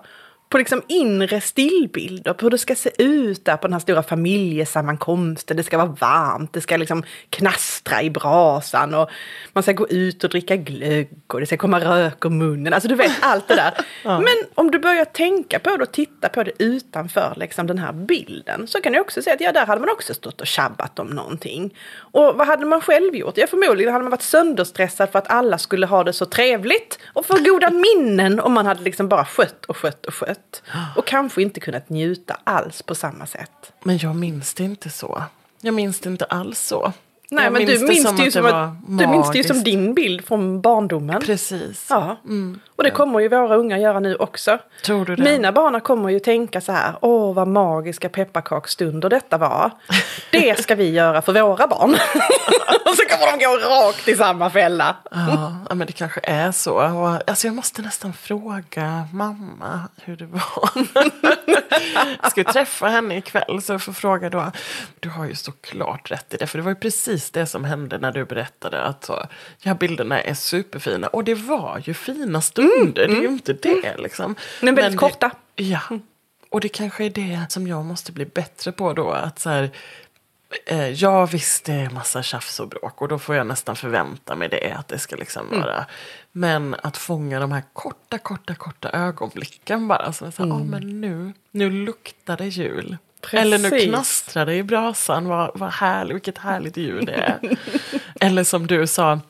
på 0.52 0.59
liksom 0.59 0.82
inre 0.88 1.40
stillbilder, 1.40 2.32
på 2.32 2.47
hur 2.47 2.50
det 2.50 2.59
ska 2.59 2.75
se 2.75 2.90
ut 2.99 3.44
där 3.44 3.56
på 3.56 3.66
den 3.66 3.73
här 3.73 3.80
stora 3.80 4.02
familjesammankomsten. 4.02 5.56
Det 5.56 5.62
ska 5.62 5.76
vara 5.76 5.97
varmt, 6.00 6.52
det 6.52 6.61
ska 6.61 6.76
liksom 6.76 7.02
knastra 7.30 8.02
i 8.02 8.11
brasan 8.11 8.94
och 8.94 9.11
man 9.52 9.62
ska 9.62 9.73
gå 9.73 9.88
ut 9.88 10.25
och 10.25 10.30
dricka 10.30 10.56
glögg 10.56 11.09
och 11.26 11.40
det 11.40 11.47
ska 11.47 11.56
komma 11.56 11.80
rök 11.80 12.25
ur 12.25 12.30
munnen. 12.30 12.73
Alltså 12.73 12.88
du 12.88 12.94
vet 12.94 13.12
allt 13.21 13.49
det 13.49 13.54
där. 13.54 13.73
ja. 14.04 14.18
Men 14.18 14.35
om 14.54 14.71
du 14.71 14.78
börjar 14.78 15.04
tänka 15.04 15.59
på 15.59 15.76
det 15.76 15.82
och 15.82 15.92
titta 15.92 16.28
på 16.28 16.42
det 16.42 16.52
utanför 16.59 17.35
liksom 17.37 17.66
den 17.66 17.78
här 17.78 17.92
bilden 17.92 18.66
så 18.66 18.80
kan 18.80 18.92
du 18.92 19.00
också 19.00 19.23
se 19.23 19.30
att 19.30 19.40
ja, 19.40 19.52
där 19.52 19.66
hade 19.66 19.80
man 19.80 19.90
också 19.90 20.14
stått 20.14 20.40
och 20.40 20.47
tjabbat 20.47 20.99
om 20.99 21.06
någonting. 21.06 21.75
Och 21.97 22.35
vad 22.37 22.47
hade 22.47 22.66
man 22.66 22.80
själv 22.80 23.16
gjort? 23.16 23.37
Ja, 23.37 23.47
förmodligen 23.47 23.92
hade 23.92 24.02
man 24.04 24.11
varit 24.11 24.23
sönderstressad 24.23 25.11
för 25.11 25.18
att 25.18 25.30
alla 25.30 25.59
skulle 25.59 25.87
ha 25.87 26.04
det 26.04 26.12
så 26.12 26.26
trevligt 26.26 26.99
och 27.12 27.26
få 27.26 27.35
goda 27.38 27.71
minnen 27.71 28.40
om 28.40 28.52
man 28.52 28.66
hade 28.66 28.82
liksom 28.82 29.09
bara 29.09 29.25
skött 29.25 29.64
och 29.64 29.76
skött 29.76 30.06
och 30.06 30.14
skött 30.14 30.41
trött. 30.50 30.62
Och 30.96 31.06
kanske 31.06 31.42
inte 31.42 31.61
kunnat 31.61 31.88
njuta 31.88 32.40
alls 32.44 32.82
på 32.82 32.94
samma 32.94 33.26
sätt. 33.26 33.72
Men 33.82 33.99
jag 33.99 34.16
minns 34.16 34.54
det 34.54 34.64
inte 34.64 34.90
så. 34.90 35.22
Jag 35.61 35.75
minns 35.75 36.00
det 36.00 36.08
inte 36.08 36.25
alls 36.25 36.61
så. 36.61 36.92
Nej, 37.33 37.45
jag 37.45 37.53
men 37.53 37.67
minns 37.67 37.81
du 37.81 37.87
minns 37.87 38.05
det, 38.05 38.17
det 38.17 38.25
ju 38.25 38.31
som, 38.31 38.47
att, 38.47 38.75
du 38.87 39.07
minns 39.07 39.31
det 39.31 39.39
ju 39.39 39.45
som 39.45 39.62
din 39.62 39.95
bild 39.95 40.25
från 40.25 40.61
barndomen. 40.61 41.21
Precis. 41.21 41.87
Ja. 41.91 42.17
Mm. 42.25 42.61
Och 42.77 42.85
det 42.85 42.91
kommer 42.91 43.21
ju 43.21 43.29
våra 43.29 43.57
unga 43.57 43.79
göra 43.79 44.01
nu 44.01 44.15
också. 44.15 44.59
Tror 44.85 45.05
du 45.05 45.17
det? 45.17 45.23
Mina 45.23 45.53
barn 45.53 45.81
kommer 45.81 46.11
ju 46.11 46.21
tänka 46.21 46.61
så 46.61 46.73
här, 46.73 46.95
åh 47.01 47.35
vad 47.35 47.49
magiska 47.49 48.09
pepparkaksstunder 48.09 49.09
detta 49.11 49.39
var. 49.39 49.71
Det 50.31 50.62
ska 50.62 50.75
vi 50.75 50.91
göra 50.91 51.23
för 51.23 51.33
våra 51.33 51.67
barn. 51.67 51.91
och 52.85 52.95
så 52.97 53.05
kommer 53.09 53.39
de 53.39 53.45
gå 53.45 53.69
rakt 53.69 54.09
i 54.09 54.17
samma 54.17 54.51
fälla. 54.51 54.97
ja, 55.69 55.75
men 55.75 55.87
det 55.87 55.93
kanske 55.93 56.21
är 56.23 56.53
så. 56.53 56.75
Och, 56.75 57.31
alltså 57.31 57.47
jag 57.47 57.55
måste 57.55 57.83
nästan 57.83 58.12
fråga 58.12 59.09
mamma 59.12 59.81
hur 60.05 60.17
det 60.17 60.27
var. 60.27 60.71
jag 62.23 62.31
ska 62.31 62.45
träffa 62.45 62.89
henne 62.89 63.17
ikväll 63.17 63.62
så 63.62 63.73
jag 63.73 63.83
får 63.83 63.93
fråga 63.93 64.31
då. 64.31 64.53
Du 65.01 65.09
har 65.09 65.25
ju 65.25 65.35
såklart 65.35 66.11
rätt 66.11 66.35
i 66.35 66.37
det, 66.37 66.47
för 66.47 66.59
det 66.59 66.65
var 66.65 66.71
ju 66.71 66.77
precis 66.77 67.22
det 67.31 67.47
som 67.47 67.64
hände 67.64 67.99
när 67.99 68.12
du 68.12 68.25
berättade 68.25 68.83
att 68.83 69.05
så, 69.05 69.26
ja, 69.62 69.75
bilderna 69.75 70.21
är 70.21 70.35
superfina. 70.35 71.07
Och 71.07 71.25
det 71.25 71.35
var 71.35 71.83
ju 71.85 71.95
fina 71.95 72.41
stunder. 72.41 72.75
Mm. 72.79 72.93
Det 72.95 73.02
är 73.02 73.09
ju 73.09 73.19
mm. 73.19 73.33
inte 73.33 73.52
det 73.52 73.87
mm. 73.87 74.02
liksom. 74.02 74.35
Men 74.61 74.75
väldigt 74.75 75.00
Men 75.00 75.11
korta. 75.11 75.31
ja. 75.57 75.81
Och 76.50 76.61
det 76.61 76.69
kanske 76.69 77.05
är 77.05 77.11
det 77.11 77.47
som 77.49 77.67
jag 77.67 77.85
måste 77.85 78.12
bli 78.12 78.25
bättre 78.25 78.73
på 78.73 78.93
då. 78.93 79.11
Att 79.11 79.38
så 79.38 79.50
här, 79.50 79.71
eh, 80.67 80.88
ja 80.88 81.26
visst 81.26 81.64
det 81.64 81.73
är 81.73 81.91
massa 81.91 82.23
tjafs 82.23 82.61
och 82.61 82.69
bråk 82.69 83.02
och 83.02 83.09
då 83.09 83.19
får 83.19 83.35
jag 83.35 83.47
nästan 83.47 83.76
förvänta 83.76 84.35
mig 84.35 84.49
det. 84.49 84.73
Att 84.73 84.88
det 84.88 84.99
ska 84.99 85.17
liksom 85.17 85.47
mm. 85.49 85.61
vara. 85.61 85.87
Men 86.33 86.76
att 86.83 86.97
fånga 86.97 87.41
de 87.41 87.52
här 87.52 87.62
korta, 87.73 88.19
korta, 88.19 88.55
korta 88.55 88.91
ögonblicken 88.91 89.88
bara. 89.88 90.12
Så 90.12 90.25
att 90.25 90.38
mm. 90.38 90.52
ah, 90.52 90.59
men 90.59 91.00
nu, 91.00 91.33
nu 91.50 91.71
luktar 91.71 92.37
det 92.37 92.47
jul. 92.49 92.97
Precis. 93.23 93.41
Eller 93.41 93.59
nu 93.59 93.81
knastrar 93.81 94.47
det 94.47 94.55
i 94.55 94.62
brasan, 94.62 95.29
vad, 95.29 95.50
vad 95.55 95.71
härligt, 95.71 96.14
vilket 96.14 96.38
härligt 96.38 96.76
ljud 96.76 97.07
det 97.07 97.12
är. 97.12 97.57
Eller 98.21 98.45
som 98.45 98.67
du 98.67 98.87
sa, 98.87 99.21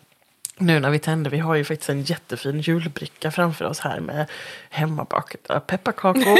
nu 0.62 0.80
när 0.80 0.90
vi 0.90 0.98
tänder, 0.98 1.30
vi 1.30 1.38
har 1.38 1.54
ju 1.54 1.64
faktiskt 1.64 1.90
en 1.90 2.02
jättefin 2.02 2.60
julbricka 2.60 3.30
framför 3.30 3.64
oss 3.64 3.80
här 3.80 4.00
med 4.00 4.26
hemmabakade 4.70 5.60
pepparkakor 5.60 6.38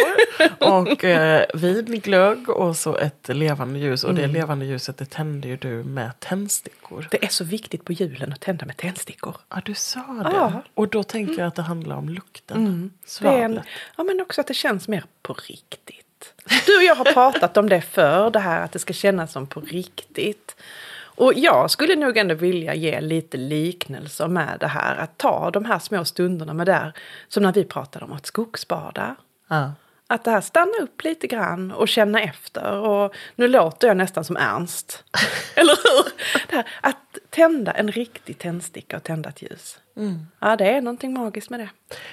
och 0.58 1.04
eh, 1.04 1.46
vinglögg 1.54 2.48
och 2.48 2.76
så 2.76 2.96
ett 2.96 3.28
levande 3.28 3.78
ljus. 3.78 4.04
Och 4.04 4.10
mm. 4.10 4.22
det 4.22 4.28
levande 4.28 4.64
ljuset 4.64 4.96
det 4.96 5.10
tänder 5.10 5.48
ju 5.48 5.56
du 5.56 5.84
med 5.84 6.20
tändstickor. 6.20 7.08
Det 7.10 7.24
är 7.24 7.28
så 7.28 7.44
viktigt 7.44 7.84
på 7.84 7.92
julen 7.92 8.32
att 8.32 8.40
tända 8.40 8.66
med 8.66 8.76
tändstickor. 8.76 9.36
Ja, 9.48 9.62
du 9.64 9.74
sa 9.74 10.00
det. 10.00 10.40
Ah. 10.40 10.62
Och 10.74 10.88
då 10.88 11.02
tänker 11.02 11.38
jag 11.38 11.46
att 11.48 11.54
det 11.54 11.62
handlar 11.62 11.96
om 11.96 12.08
lukten. 12.08 12.56
Mm. 12.56 12.90
Svavlet. 13.04 13.64
Ja, 13.96 14.04
men 14.04 14.20
också 14.20 14.40
att 14.40 14.46
det 14.46 14.54
känns 14.54 14.88
mer 14.88 15.04
på 15.22 15.32
riktigt. 15.32 16.01
Du 16.66 16.76
och 16.76 16.82
jag 16.82 16.94
har 16.94 17.04
pratat 17.04 17.56
om 17.56 17.68
det 17.68 17.80
för 17.80 18.30
det 18.30 18.38
här 18.38 18.64
att 18.64 18.72
det 18.72 18.78
ska 18.78 18.92
kännas 18.92 19.32
som 19.32 19.46
på 19.46 19.60
riktigt. 19.60 20.56
Och 21.14 21.32
jag 21.36 21.70
skulle 21.70 21.96
nog 21.96 22.16
ändå 22.16 22.34
vilja 22.34 22.74
ge 22.74 23.00
lite 23.00 23.36
liknelser 23.36 24.28
med 24.28 24.56
det 24.60 24.66
här. 24.66 24.96
Att 24.96 25.18
ta 25.18 25.50
de 25.50 25.64
här 25.64 25.78
små 25.78 26.04
stunderna 26.04 26.54
med 26.54 26.66
där, 26.66 26.92
som 27.28 27.42
när 27.42 27.52
vi 27.52 27.64
pratade 27.64 28.04
om 28.04 28.12
att 28.12 28.26
skogsbada. 28.26 29.16
Ja. 29.48 29.72
Att 30.06 30.24
det 30.24 30.30
här 30.30 30.40
stanna 30.40 30.72
upp 30.82 31.04
lite 31.04 31.26
grann 31.26 31.72
och 31.72 31.88
känna 31.88 32.20
efter. 32.20 32.78
Och 32.78 33.14
nu 33.36 33.48
låter 33.48 33.88
jag 33.88 33.96
nästan 33.96 34.24
som 34.24 34.36
Ernst. 34.36 35.04
Eller 35.54 35.72
hur? 35.72 36.12
Här, 36.52 36.66
att 36.80 37.18
tända 37.30 37.72
en 37.72 37.92
riktig 37.92 38.38
tändsticka 38.38 38.96
och 38.96 39.02
tända 39.02 39.28
ett 39.28 39.42
ljus. 39.42 39.78
Mm. 39.96 40.26
Ja, 40.40 40.56
det 40.56 40.64
är 40.64 40.80
någonting 40.80 41.12
magiskt 41.12 41.50
med 41.50 41.60
det. 41.60 41.68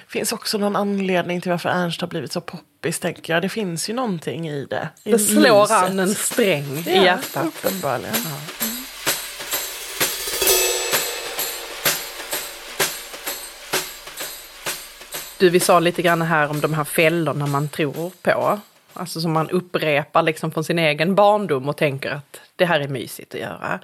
Finns 0.06 0.32
också 0.32 0.58
någon 0.58 0.76
anledning 0.76 1.40
till 1.40 1.50
varför 1.50 1.68
Ernst 1.68 2.00
har 2.00 2.08
blivit 2.08 2.32
så 2.32 2.40
poppis, 2.40 2.98
tänker 2.98 3.32
jag. 3.32 3.42
Det 3.42 3.48
finns 3.48 3.90
ju 3.90 3.94
någonting 3.94 4.48
i 4.48 4.66
det. 4.66 4.88
I 5.04 5.12
det 5.12 5.18
slår 5.18 5.72
an 5.72 5.98
en 5.98 6.14
sträng 6.14 6.76
i 6.76 6.82
ja, 6.86 7.04
hjärtat. 7.04 7.46
Uppenbarligen. 7.46 8.14
Ja. 8.14 8.66
Du, 15.38 15.50
vi 15.50 15.60
sa 15.60 15.80
lite 15.80 16.02
grann 16.02 16.22
här 16.22 16.50
om 16.50 16.60
de 16.60 16.74
här 16.74 16.84
fällorna 16.84 17.46
man 17.46 17.68
tror 17.68 18.12
på. 18.22 18.60
Alltså 18.92 19.20
som 19.20 19.32
man 19.32 19.50
upprepar 19.50 20.22
liksom 20.22 20.52
från 20.52 20.64
sin 20.64 20.78
egen 20.78 21.14
barndom 21.14 21.68
och 21.68 21.76
tänker 21.76 22.10
att 22.10 22.40
det 22.56 22.64
här 22.64 22.80
är 22.80 22.88
mysigt 22.88 23.34
att 23.34 23.40
göra. 23.40 23.80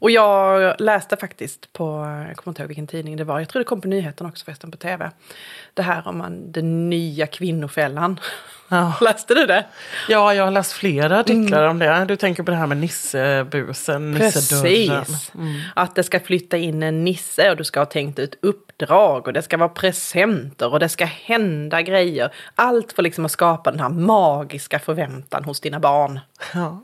Och 0.00 0.10
jag 0.10 0.74
läste 0.80 1.16
faktiskt 1.16 1.72
på, 1.72 1.84
jag 2.28 2.36
kommer 2.36 2.52
inte 2.52 2.62
ihåg 2.62 2.68
vilken 2.68 2.86
tidning 2.86 3.16
det 3.16 3.24
var, 3.24 3.38
jag 3.38 3.48
tror 3.48 3.60
det 3.60 3.64
kom 3.64 3.80
på 3.80 3.88
nyheten 3.88 4.26
också 4.26 4.44
förresten 4.44 4.70
på 4.70 4.76
tv. 4.76 5.10
Det 5.74 5.82
här 5.82 6.08
om 6.08 6.18
man, 6.18 6.52
den 6.52 6.90
nya 6.90 7.26
kvinnofällan. 7.26 8.20
Ja. 8.68 8.94
Läste 9.00 9.34
du 9.34 9.46
det? 9.46 9.64
Ja, 10.08 10.34
jag 10.34 10.44
har 10.44 10.50
läst 10.50 10.72
flera 10.72 11.20
artiklar 11.20 11.58
mm. 11.58 11.70
om 11.70 11.78
det. 11.78 12.04
Du 12.08 12.16
tänker 12.16 12.42
på 12.42 12.50
det 12.50 12.56
här 12.56 12.66
med 12.66 12.76
nissebusen, 12.76 14.10
nissedörren. 14.10 15.04
Precis. 15.04 15.34
Mm. 15.34 15.60
Att 15.74 15.94
det 15.94 16.02
ska 16.02 16.20
flytta 16.20 16.56
in 16.56 16.82
en 16.82 17.04
nisse 17.04 17.50
och 17.50 17.56
du 17.56 17.64
ska 17.64 17.80
ha 17.80 17.86
tänkt 17.86 18.18
ut 18.18 18.34
uppdrag 18.82 19.26
och 19.26 19.32
det 19.32 19.42
ska 19.42 19.56
vara 19.56 19.68
presenter 19.68 20.72
och 20.72 20.80
det 20.80 20.88
ska 20.88 21.04
hända 21.04 21.82
grejer. 21.82 22.32
Allt 22.54 22.92
för 22.92 23.02
liksom 23.02 23.24
att 23.24 23.30
skapa 23.30 23.70
den 23.70 23.80
här 23.80 23.88
magiska 23.88 24.78
förväntan 24.78 25.44
hos 25.44 25.60
dina 25.60 25.80
barn. 25.80 26.20
Ja. 26.54 26.80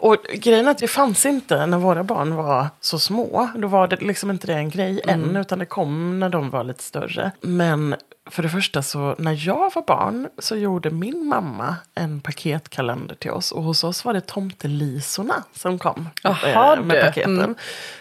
Och 0.00 0.16
grejen 0.34 0.66
är 0.66 0.70
att 0.70 0.78
det 0.78 0.88
fanns 0.88 1.26
inte 1.26 1.66
när 1.66 1.78
våra 1.78 2.04
barn 2.04 2.34
var 2.34 2.66
så 2.80 2.98
små. 2.98 3.48
Då 3.56 3.68
var 3.68 3.88
det 3.88 4.00
liksom 4.00 4.30
inte 4.30 4.46
det 4.46 4.54
en 4.54 4.70
grej 4.70 5.00
mm. 5.04 5.30
än, 5.30 5.36
utan 5.36 5.58
det 5.58 5.66
kom 5.66 6.20
när 6.20 6.28
de 6.28 6.50
var 6.50 6.64
lite 6.64 6.82
större. 6.82 7.32
Men 7.40 7.96
för 8.30 8.42
det 8.42 8.48
första 8.48 8.82
så 8.82 9.14
när 9.18 9.46
jag 9.46 9.72
var 9.74 9.86
barn 9.86 10.28
så 10.38 10.56
gjorde 10.56 10.90
min 10.90 11.26
mamma 11.26 11.76
en 11.94 12.20
paketkalender 12.20 13.14
till 13.14 13.30
oss. 13.30 13.52
Och 13.52 13.62
hos 13.62 13.84
oss 13.84 14.04
var 14.04 14.14
det 14.14 14.20
tomtelisorna 14.20 15.44
som 15.54 15.78
kom 15.78 16.08
eh, 16.24 16.82
med 16.84 16.96
du. 16.96 17.02
paketen. 17.02 17.38
Mm. 17.38 17.54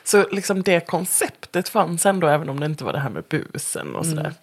Så 0.04 0.26
liksom 0.32 0.64
det 0.64 0.88
konceptet 0.88 1.70
fanns 1.70 2.06
ändå 2.06 2.28
även 2.28 2.50
om 2.50 2.60
det 2.60 2.66
inte 2.66 2.84
var 2.84 2.94
det 2.94 3.00
här 3.00 3.10
med 3.10 3.24
busen 3.24 3.96
och 3.96 4.06
sådär. 4.06 4.34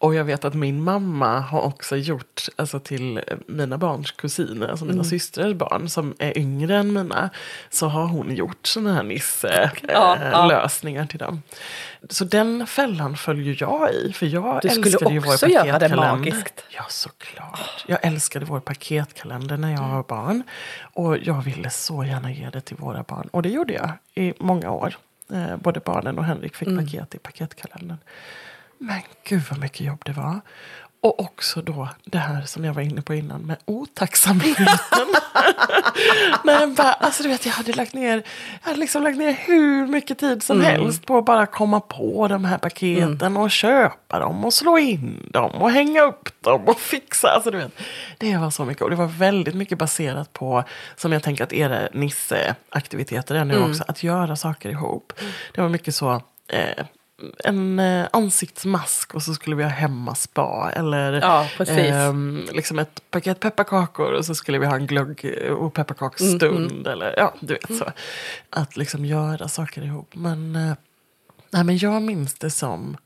Och 0.00 0.14
jag 0.14 0.24
vet 0.24 0.44
att 0.44 0.54
min 0.54 0.82
mamma 0.82 1.40
har 1.40 1.60
också 1.60 1.96
gjort, 1.96 2.48
alltså 2.56 2.80
till 2.80 3.20
mina 3.46 3.78
barns 3.78 4.10
kusiner, 4.10 4.68
alltså 4.68 4.84
mina 4.84 5.04
systrars 5.04 5.54
barn 5.54 5.88
som 5.88 6.14
är 6.18 6.38
yngre 6.38 6.76
än 6.76 6.92
mina, 6.92 7.30
så 7.70 7.86
har 7.86 8.06
hon 8.06 8.34
gjort 8.34 8.66
sådana 8.66 8.94
här 8.94 9.02
Ja, 9.88 10.18
ja. 10.32 10.44
Nisse-lösningar 10.46 11.06
till 11.06 11.18
dem. 11.18 11.42
Så 12.10 12.24
den 12.24 12.66
fällan 12.66 13.16
följer 13.16 13.56
jag 13.60 13.94
i, 13.94 14.12
för 14.12 14.26
jag 14.26 14.60
Du 14.62 14.68
älskade 14.68 15.17
ju 15.18 15.26
vår 15.26 15.32
också 15.34 15.46
göra 15.48 15.78
det 15.78 15.96
magiskt. 15.96 16.64
Ja, 16.68 16.84
såklart. 16.88 17.84
Jag 17.86 17.98
älskade 18.02 18.44
vår 18.46 18.60
paketkalender 18.60 19.56
när 19.56 19.72
jag 19.72 19.88
var 19.88 20.02
barn. 20.02 20.42
Och 20.80 21.18
jag 21.18 21.42
ville 21.42 21.70
så 21.70 22.04
gärna 22.04 22.32
ge 22.32 22.50
det 22.50 22.60
till 22.60 22.76
våra 22.76 23.02
barn. 23.02 23.28
Och 23.32 23.42
det 23.42 23.48
gjorde 23.48 23.72
jag 23.72 23.90
i 24.14 24.32
många 24.38 24.70
år. 24.70 24.96
Eh, 25.32 25.56
både 25.56 25.80
barnen 25.80 26.18
och 26.18 26.24
Henrik 26.24 26.56
fick 26.56 26.68
Mm. 26.68 26.84
paket 26.86 27.14
i 27.14 27.18
paketkalendern. 27.18 27.98
Men 28.78 29.00
gud 29.24 29.42
vad 29.50 29.58
mycket 29.60 29.80
jobb 29.80 30.02
det 30.04 30.12
var. 30.12 30.40
Och 31.00 31.20
också 31.20 31.62
då 31.62 31.88
det 32.04 32.18
här 32.18 32.42
som 32.42 32.64
jag 32.64 32.74
var 32.74 32.82
inne 32.82 33.02
på 33.02 33.14
innan 33.14 33.40
med 33.40 33.56
otacksamheten. 33.64 34.66
Nej, 36.44 36.66
bara, 36.66 36.92
alltså 36.92 37.22
du 37.22 37.28
vet, 37.28 37.46
jag 37.46 37.52
hade 37.52 37.72
lagt 37.72 37.94
ner, 37.94 38.16
jag 38.62 38.68
hade 38.68 38.78
liksom 38.80 39.02
lagt 39.02 39.18
ner 39.18 39.32
hur 39.32 39.86
mycket 39.86 40.18
tid 40.18 40.42
som 40.42 40.60
helst 40.60 41.06
på 41.06 41.18
att 41.18 41.24
bara 41.24 41.46
komma 41.46 41.80
på 41.80 42.28
de 42.28 42.44
här 42.44 42.58
paketen 42.58 43.36
och 43.36 43.50
köpa 43.50 44.18
dem 44.18 44.44
och 44.44 44.54
slå 44.54 44.78
in 44.78 45.28
dem 45.32 45.50
och 45.50 45.70
hänga 45.70 46.02
upp 46.02 46.28
dem 46.40 46.62
och 46.66 46.80
fixa. 46.80 47.28
Alltså, 47.28 47.50
du 47.50 47.58
vet, 47.58 47.72
det 48.18 48.36
var 48.36 48.50
så 48.50 48.64
mycket 48.64 48.82
och 48.82 48.90
det 48.90 48.96
var 48.96 49.06
väldigt 49.06 49.54
mycket 49.54 49.78
baserat 49.78 50.32
på, 50.32 50.64
som 50.96 51.12
jag 51.12 51.22
tänker 51.22 51.44
att 51.44 51.52
era 51.52 51.88
Nisse-aktiviteter 51.92 53.34
är 53.34 53.44
nu 53.44 53.58
också, 53.58 53.84
att 53.88 54.02
göra 54.02 54.36
saker 54.36 54.68
ihop. 54.68 55.12
Det 55.54 55.60
var 55.60 55.68
mycket 55.68 55.94
så, 55.94 56.22
eh, 56.48 56.84
en 57.44 57.78
eh, 57.78 58.06
ansiktsmask 58.12 59.14
och 59.14 59.22
så 59.22 59.34
skulle 59.34 59.56
vi 59.56 59.62
ha 59.62 59.70
hemmaspa. 59.70 60.72
Eller 60.76 61.12
Ja, 61.12 61.46
ehm, 61.66 62.46
liksom 62.52 62.78
ett 62.78 63.10
paket 63.10 63.40
pepparkakor 63.40 64.12
och 64.12 64.24
så 64.24 64.34
skulle 64.34 64.58
vi 64.58 64.66
ha 64.66 64.74
en 64.74 64.86
glögg 64.86 65.38
och 65.58 65.74
pepparkaksstund. 65.74 66.86
Eller 66.86 67.14
ja, 67.16 67.34
du 67.40 67.54
vet 67.54 67.78
så. 67.78 67.84
Att 68.50 68.76
liksom 68.76 69.04
göra 69.04 69.48
saker 69.48 69.82
ihop. 69.82 70.14
Men, 70.14 70.56
eh, 70.56 70.74
nej, 71.50 71.64
men 71.64 71.78
jag 71.78 72.02
minns 72.02 72.34
det 72.34 72.50
som 72.50 72.96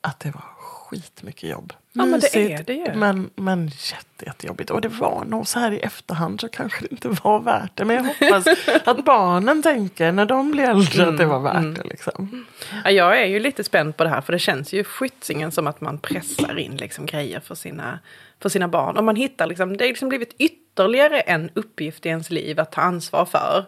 att 0.00 0.20
det 0.20 0.30
var 0.30 0.44
skitmycket 0.58 1.50
jobb. 1.50 1.72
Ja, 1.96 2.06
men 2.06 2.20
det 2.20 2.36
är 2.36 2.48
Mysigt, 2.48 2.66
det 2.66 2.72
ju. 2.72 2.94
Men, 2.94 3.30
men 3.34 3.66
jätte, 3.66 4.24
jättejobbigt. 4.26 4.70
Och 4.70 4.80
det 4.80 4.88
var 4.88 5.24
nog 5.24 5.46
så 5.46 5.58
här 5.58 5.72
i 5.72 5.78
efterhand 5.78 6.40
så 6.40 6.48
kanske 6.48 6.82
det 6.82 6.90
inte 6.92 7.08
var 7.08 7.40
värt 7.40 7.70
det. 7.74 7.84
Men 7.84 7.96
jag 7.96 8.04
hoppas 8.04 8.46
att 8.84 9.04
barnen 9.04 9.62
tänker 9.62 10.12
när 10.12 10.26
de 10.26 10.50
blir 10.50 10.64
äldre 10.64 11.08
att 11.08 11.18
det 11.18 11.26
var 11.26 11.40
värt 11.40 11.76
det. 11.76 11.88
Liksom. 11.88 12.46
Ja, 12.84 12.90
jag 12.90 13.20
är 13.20 13.26
ju 13.26 13.40
lite 13.40 13.64
spänd 13.64 13.96
på 13.96 14.04
det 14.04 14.10
här 14.10 14.20
för 14.20 14.32
det 14.32 14.38
känns 14.38 14.72
ju 14.72 14.84
skitsingen 14.84 15.52
som 15.52 15.66
att 15.66 15.80
man 15.80 15.98
pressar 15.98 16.58
in 16.58 16.76
liksom 16.76 17.06
grejer 17.06 17.40
för 17.40 17.54
sina, 17.54 17.98
för 18.40 18.48
sina 18.48 18.68
barn. 18.68 18.96
Och 18.96 19.04
man 19.04 19.16
hittar 19.16 19.46
liksom, 19.46 19.76
det 19.76 19.84
har 19.84 19.88
liksom 19.88 20.08
blivit 20.08 20.34
ytterligare 20.38 21.20
en 21.20 21.50
uppgift 21.54 22.06
i 22.06 22.08
ens 22.08 22.30
liv 22.30 22.60
att 22.60 22.72
ta 22.72 22.80
ansvar 22.80 23.24
för. 23.24 23.64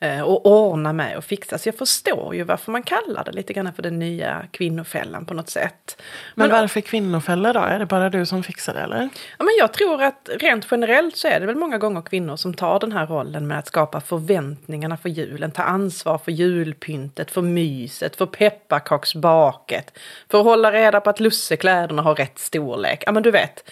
Eh, 0.00 0.20
Och 0.20 0.46
ordna 0.46 0.92
med 0.92 1.16
och 1.16 1.24
fixa. 1.24 1.58
Så 1.58 1.68
jag 1.68 1.78
förstår 1.78 2.34
ju 2.34 2.42
varför 2.42 2.72
man 2.72 2.82
kallar 2.82 3.24
det 3.24 3.32
lite 3.32 3.52
grann 3.52 3.72
för 3.72 3.82
den 3.82 3.98
nya 3.98 4.42
kvinnofällan 4.50 5.26
på 5.26 5.34
något 5.34 5.50
sätt. 5.50 6.02
Men 6.34 6.50
varför 6.50 6.80
kvinnofälla 6.80 7.52
då? 7.52 7.60
Är 7.60 7.78
det 7.78 7.86
bara 7.86 8.10
du 8.10 8.26
som 8.26 8.42
fixar 8.42 8.74
det 8.74 8.80
eller? 8.80 9.08
Ja, 9.38 9.44
men 9.44 9.54
jag 9.58 9.72
tror 9.72 10.02
att 10.02 10.30
rent 10.40 10.66
generellt 10.70 11.16
så 11.16 11.28
är 11.28 11.40
det 11.40 11.46
väl 11.46 11.56
många 11.56 11.78
gånger 11.78 12.02
kvinnor 12.02 12.36
som 12.36 12.54
tar 12.54 12.80
den 12.80 12.92
här 12.92 13.06
rollen 13.06 13.46
med 13.46 13.58
att 13.58 13.66
skapa 13.66 14.00
förväntningarna 14.00 14.96
för 14.96 15.08
julen, 15.08 15.50
ta 15.50 15.62
ansvar 15.62 16.18
för 16.18 16.32
julpyntet, 16.32 17.30
för 17.30 17.42
myset, 17.42 18.16
för 18.16 18.26
pepparkaksbaket, 18.26 19.98
för 20.30 20.38
att 20.38 20.44
hålla 20.44 20.72
reda 20.72 21.00
på 21.00 21.10
att 21.10 21.20
lussekläderna 21.20 22.02
har 22.02 22.14
rätt 22.14 22.38
storlek. 22.38 23.02
Ja 23.06 23.12
men 23.12 23.22
du 23.22 23.30
vet, 23.30 23.70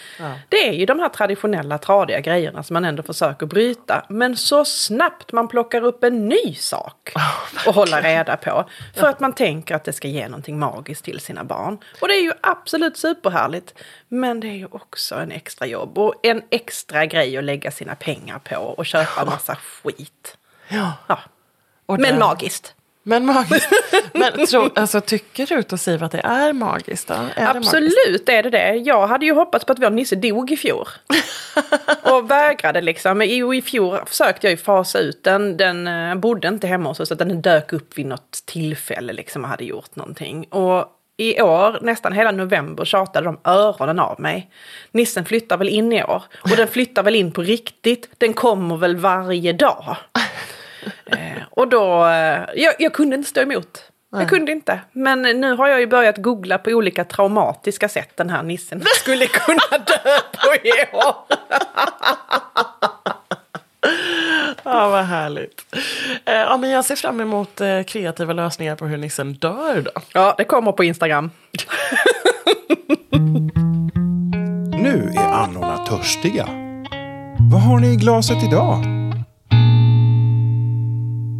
det 0.49 0.69
är 0.69 0.73
ju 0.73 0.87
de 0.87 0.99
här 0.99 1.09
traditionella 1.09 1.79
tradiga 1.79 2.21
grejerna 2.21 2.63
som 2.63 2.75
man 2.75 2.85
ändå 2.85 3.03
försöker 3.03 3.47
bryta. 3.47 4.07
Men 4.09 4.37
så 4.37 4.65
snabbt 4.65 5.33
man 5.33 5.49
plockar 5.49 5.85
upp 5.85 6.05
en 6.05 6.14
ny 6.15 6.55
sak 6.55 7.13
och 7.67 7.75
hålla 7.75 8.01
reda 8.01 8.37
på, 8.37 8.69
för 8.95 9.07
att 9.07 9.21
man 9.21 9.33
tänker 9.33 9.75
att 9.75 9.85
det 9.85 9.93
ska 9.93 10.09
ge 10.09 10.29
någonting 10.29 10.59
magiskt 10.59 11.05
till 11.05 11.21
sina 11.21 11.45
barn. 11.45 11.79
Och 12.01 12.09
det 12.09 12.15
är 12.15 12.23
ju 12.23 12.33
absolut 12.41 12.97
superhärligt. 12.97 13.75
Men 14.09 14.41
det 14.41 14.49
är 14.49 14.57
ju 14.57 14.67
också 14.71 15.15
en 15.15 15.33
extra 15.33 15.67
jobb 15.67 15.99
och 15.99 16.15
en 16.23 16.43
extra 16.51 17.07
grej 17.07 17.37
att 17.37 17.45
lägga 17.45 17.71
sina 17.71 17.95
pengar 17.95 18.39
på 18.39 18.57
och 18.57 18.87
köpa 18.87 19.21
en 19.21 19.27
massa 19.27 19.57
skit. 19.57 20.37
Ja. 20.69 20.93
Ja. 21.07 21.19
Men 21.87 22.19
magiskt. 22.19 22.75
Men 23.07 23.27
magiskt. 23.27 23.69
Men 24.13 24.47
tro, 24.47 24.71
alltså, 24.75 25.01
tycker 25.01 25.47
Rut 25.47 25.73
och 25.73 25.81
Siv 25.81 26.05
att 26.05 26.13
det 26.13 26.21
är 26.25 26.53
magiskt 26.53 27.09
då? 27.09 27.15
Är 27.15 27.19
det 27.37 27.45
magiskt? 27.45 27.75
Absolut 27.75 28.29
är 28.29 28.43
det 28.43 28.51
det. 28.51 28.75
Jag 28.75 29.07
hade 29.07 29.27
ju 29.27 29.33
hoppats 29.33 29.65
på 29.65 29.73
att 29.73 29.79
vår 29.79 29.91
Nisse 29.91 30.17
dog 30.17 30.51
i 30.51 30.57
fjol. 30.57 30.89
och 32.03 32.31
vägrade 32.31 32.81
liksom. 32.81 33.23
Jo, 33.27 33.55
i 33.55 33.63
fjol 33.63 33.99
försökte 34.07 34.47
jag 34.47 34.51
ju 34.51 34.57
fasa 34.57 34.99
ut 34.99 35.25
den. 35.25 35.57
Den 35.57 35.87
eh, 35.87 36.15
bodde 36.15 36.49
inte 36.49 36.67
hemma 36.67 36.89
hos 36.89 37.01
oss, 37.01 37.13
utan 37.13 37.29
den 37.29 37.43
dök 37.43 37.73
upp 37.73 37.99
vid 37.99 38.07
något 38.07 38.43
tillfälle 38.45 39.13
liksom 39.13 39.45
och 39.45 39.51
hade 39.51 39.65
gjort 39.65 39.97
någonting. 39.97 40.45
Och 40.45 40.91
i 41.17 41.43
år, 41.43 41.79
nästan 41.83 42.13
hela 42.13 42.31
november, 42.31 42.85
tjatade 42.85 43.27
de 43.27 43.39
öronen 43.45 43.99
av 43.99 44.21
mig. 44.21 44.51
Nissen 44.93 45.25
flyttar 45.25 45.57
väl 45.57 45.69
in 45.69 45.93
i 45.93 46.05
år. 46.05 46.23
Och 46.39 46.57
den 46.57 46.69
flyttar 46.69 47.03
väl 47.03 47.15
in 47.15 47.33
på 47.33 47.43
riktigt. 47.43 48.11
Den 48.19 48.33
kommer 48.33 48.77
väl 48.77 48.97
varje 48.97 49.53
dag. 49.53 49.97
Eh, 51.07 51.43
och 51.51 51.69
då, 51.69 52.07
eh, 52.07 52.43
jag, 52.55 52.75
jag 52.79 52.93
kunde 52.93 53.17
inte 53.17 53.29
stå 53.29 53.41
emot. 53.41 53.91
Jag 54.19 54.29
kunde 54.29 54.53
inte. 54.53 54.81
Men 54.93 55.23
nu 55.23 55.55
har 55.55 55.69
jag 55.69 55.81
ju 55.81 55.87
börjat 55.87 56.17
googla 56.17 56.59
på 56.59 56.71
olika 56.71 57.05
traumatiska 57.05 57.89
sätt 57.89 58.17
den 58.17 58.31
här 58.31 58.43
nissen 58.43 58.83
skulle 58.97 59.27
kunna 59.27 59.79
dö 59.87 60.19
på 60.33 60.55
i 60.55 60.97
år. 60.97 61.15
Ja, 64.63 64.89
vad 64.89 65.05
härligt. 65.05 65.75
Eh, 66.25 66.35
ja, 66.35 66.57
men 66.57 66.71
jag 66.71 66.85
ser 66.85 66.97
fram 66.97 67.21
emot 67.21 67.61
eh, 67.61 67.83
kreativa 67.83 68.33
lösningar 68.33 68.77
på 68.77 68.87
hur 68.87 68.97
nissen 68.97 69.33
dör 69.33 69.83
då. 69.83 69.91
Ja, 70.13 70.35
det 70.39 70.45
kommer 70.45 70.73
på 70.73 70.85
Instagram. 70.85 71.31
Nu 74.73 75.13
är 75.17 75.33
annorna 75.33 75.77
törstiga. 75.87 76.45
Vad 77.53 77.61
har 77.61 77.79
ni 77.79 77.93
i 77.93 77.97
glaset 77.97 78.45
idag? 78.45 79.04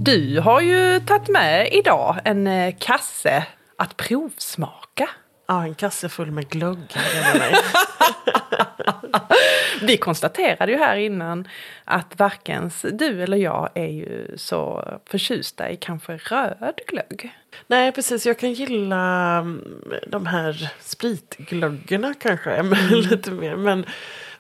Du 0.05 0.41
har 0.41 0.61
ju 0.61 1.01
tagit 1.01 1.29
med 1.29 1.69
idag 1.73 2.21
en 2.25 2.47
eh, 2.47 2.75
kasse 2.79 3.47
att 3.79 3.97
provsmaka. 3.97 5.09
Ja, 5.49 5.65
en 5.65 5.75
kasse 5.75 6.09
full 6.09 6.31
med 6.31 6.49
glögg. 6.49 6.97
Vi 9.83 9.97
konstaterade 9.97 10.73
ju 10.73 10.79
här 10.79 10.97
innan 10.97 11.49
att 11.85 12.19
varken 12.19 12.71
du 12.93 13.23
eller 13.23 13.37
jag 13.37 13.71
är 13.75 13.87
ju 13.87 14.35
så 14.37 14.89
förtjusta 15.07 15.71
i 15.71 15.77
kanske 15.77 16.17
röd 16.17 16.81
glögg. 16.87 17.35
Nej, 17.67 17.93
precis. 17.93 18.27
Jag 18.27 18.39
kan 18.39 18.53
gilla 18.53 19.37
mm, 19.39 19.65
de 20.07 20.27
här 20.27 20.73
spritglöggerna 20.81 22.15
kanske. 22.15 22.63
Lite 22.91 23.31
mer. 23.31 23.57
Men, 23.57 23.87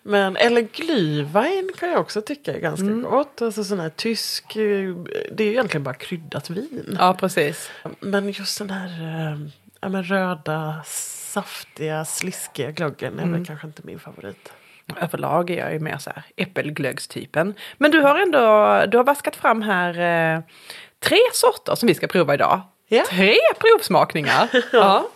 men, 0.06 0.36
eller 0.36 0.60
glühwein 0.60 1.70
kan 1.78 1.88
jag 1.90 2.00
också 2.00 2.22
tycka 2.22 2.54
är 2.54 2.60
ganska 2.60 2.86
gott. 2.86 3.42
Alltså 3.42 3.64
sån 3.64 3.80
här 3.80 3.88
tysk, 3.88 4.56
eh, 4.56 4.94
det 5.32 5.44
är 5.44 5.46
ju 5.46 5.50
egentligen 5.50 5.84
bara 5.84 5.94
kryddat 5.94 6.50
vin. 6.50 6.96
Ja, 6.98 7.14
precis. 7.14 7.70
Men 8.00 8.30
just 8.30 8.58
den 8.58 8.70
här 8.70 8.88
eh, 8.88 9.38
ja, 9.80 9.88
men 9.88 10.04
röda, 10.04 10.82
saftiga, 10.86 12.04
sliskiga 12.04 12.70
glöggen 12.70 13.18
är 13.18 13.26
väl 13.26 13.46
kanske 13.46 13.66
inte 13.66 13.82
min 13.84 13.98
favorit. 13.98 14.52
Överlag 15.00 15.50
är 15.50 15.58
jag 15.58 15.72
ju 15.72 15.78
mer 15.78 15.98
så 15.98 16.10
här 16.10 16.22
äppelglöggstypen. 16.36 17.54
Men 17.78 17.90
du 17.90 18.00
har 18.00 18.18
ändå 18.18 18.38
du 18.90 18.96
har 18.96 19.04
vaskat 19.04 19.36
fram 19.36 19.62
här 19.62 19.90
eh, 20.36 20.42
tre 20.98 21.18
sorter 21.32 21.74
som 21.74 21.86
vi 21.86 21.94
ska 21.94 22.06
prova 22.06 22.34
idag. 22.34 22.60
Ja. 22.88 23.04
Tre 23.10 23.36
provsmakningar. 23.58 24.48
ja. 24.72 25.08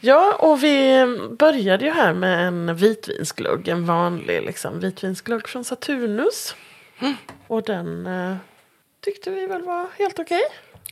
Ja, 0.00 0.36
och 0.38 0.62
vi 0.62 1.06
började 1.38 1.84
ju 1.84 1.90
här 1.90 2.14
med 2.14 2.48
en 2.48 2.76
vitvinsglögg, 2.76 3.68
en 3.68 3.86
vanlig 3.86 4.42
liksom, 4.42 4.80
vitvinsglögg 4.80 5.48
från 5.48 5.64
Saturnus. 5.64 6.54
Och 7.46 7.62
den 7.62 8.06
eh, 8.06 8.36
tyckte 9.04 9.30
vi 9.30 9.46
väl 9.46 9.62
var 9.62 9.86
helt 9.98 10.18
okej. 10.18 10.42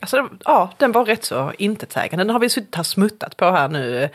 Alltså, 0.01 0.29
ja, 0.45 0.73
den 0.77 0.91
var 0.91 1.05
rätt 1.05 1.23
så 1.23 1.53
intetsägande. 1.57 2.23
Den 2.23 2.29
har 2.29 2.39
vi 2.39 2.49
suttit 2.49 2.75
här 2.75 2.83
smuttat 2.83 3.37
på 3.37 3.45
här 3.45 3.69
nu 3.69 4.03
eh, 4.03 4.09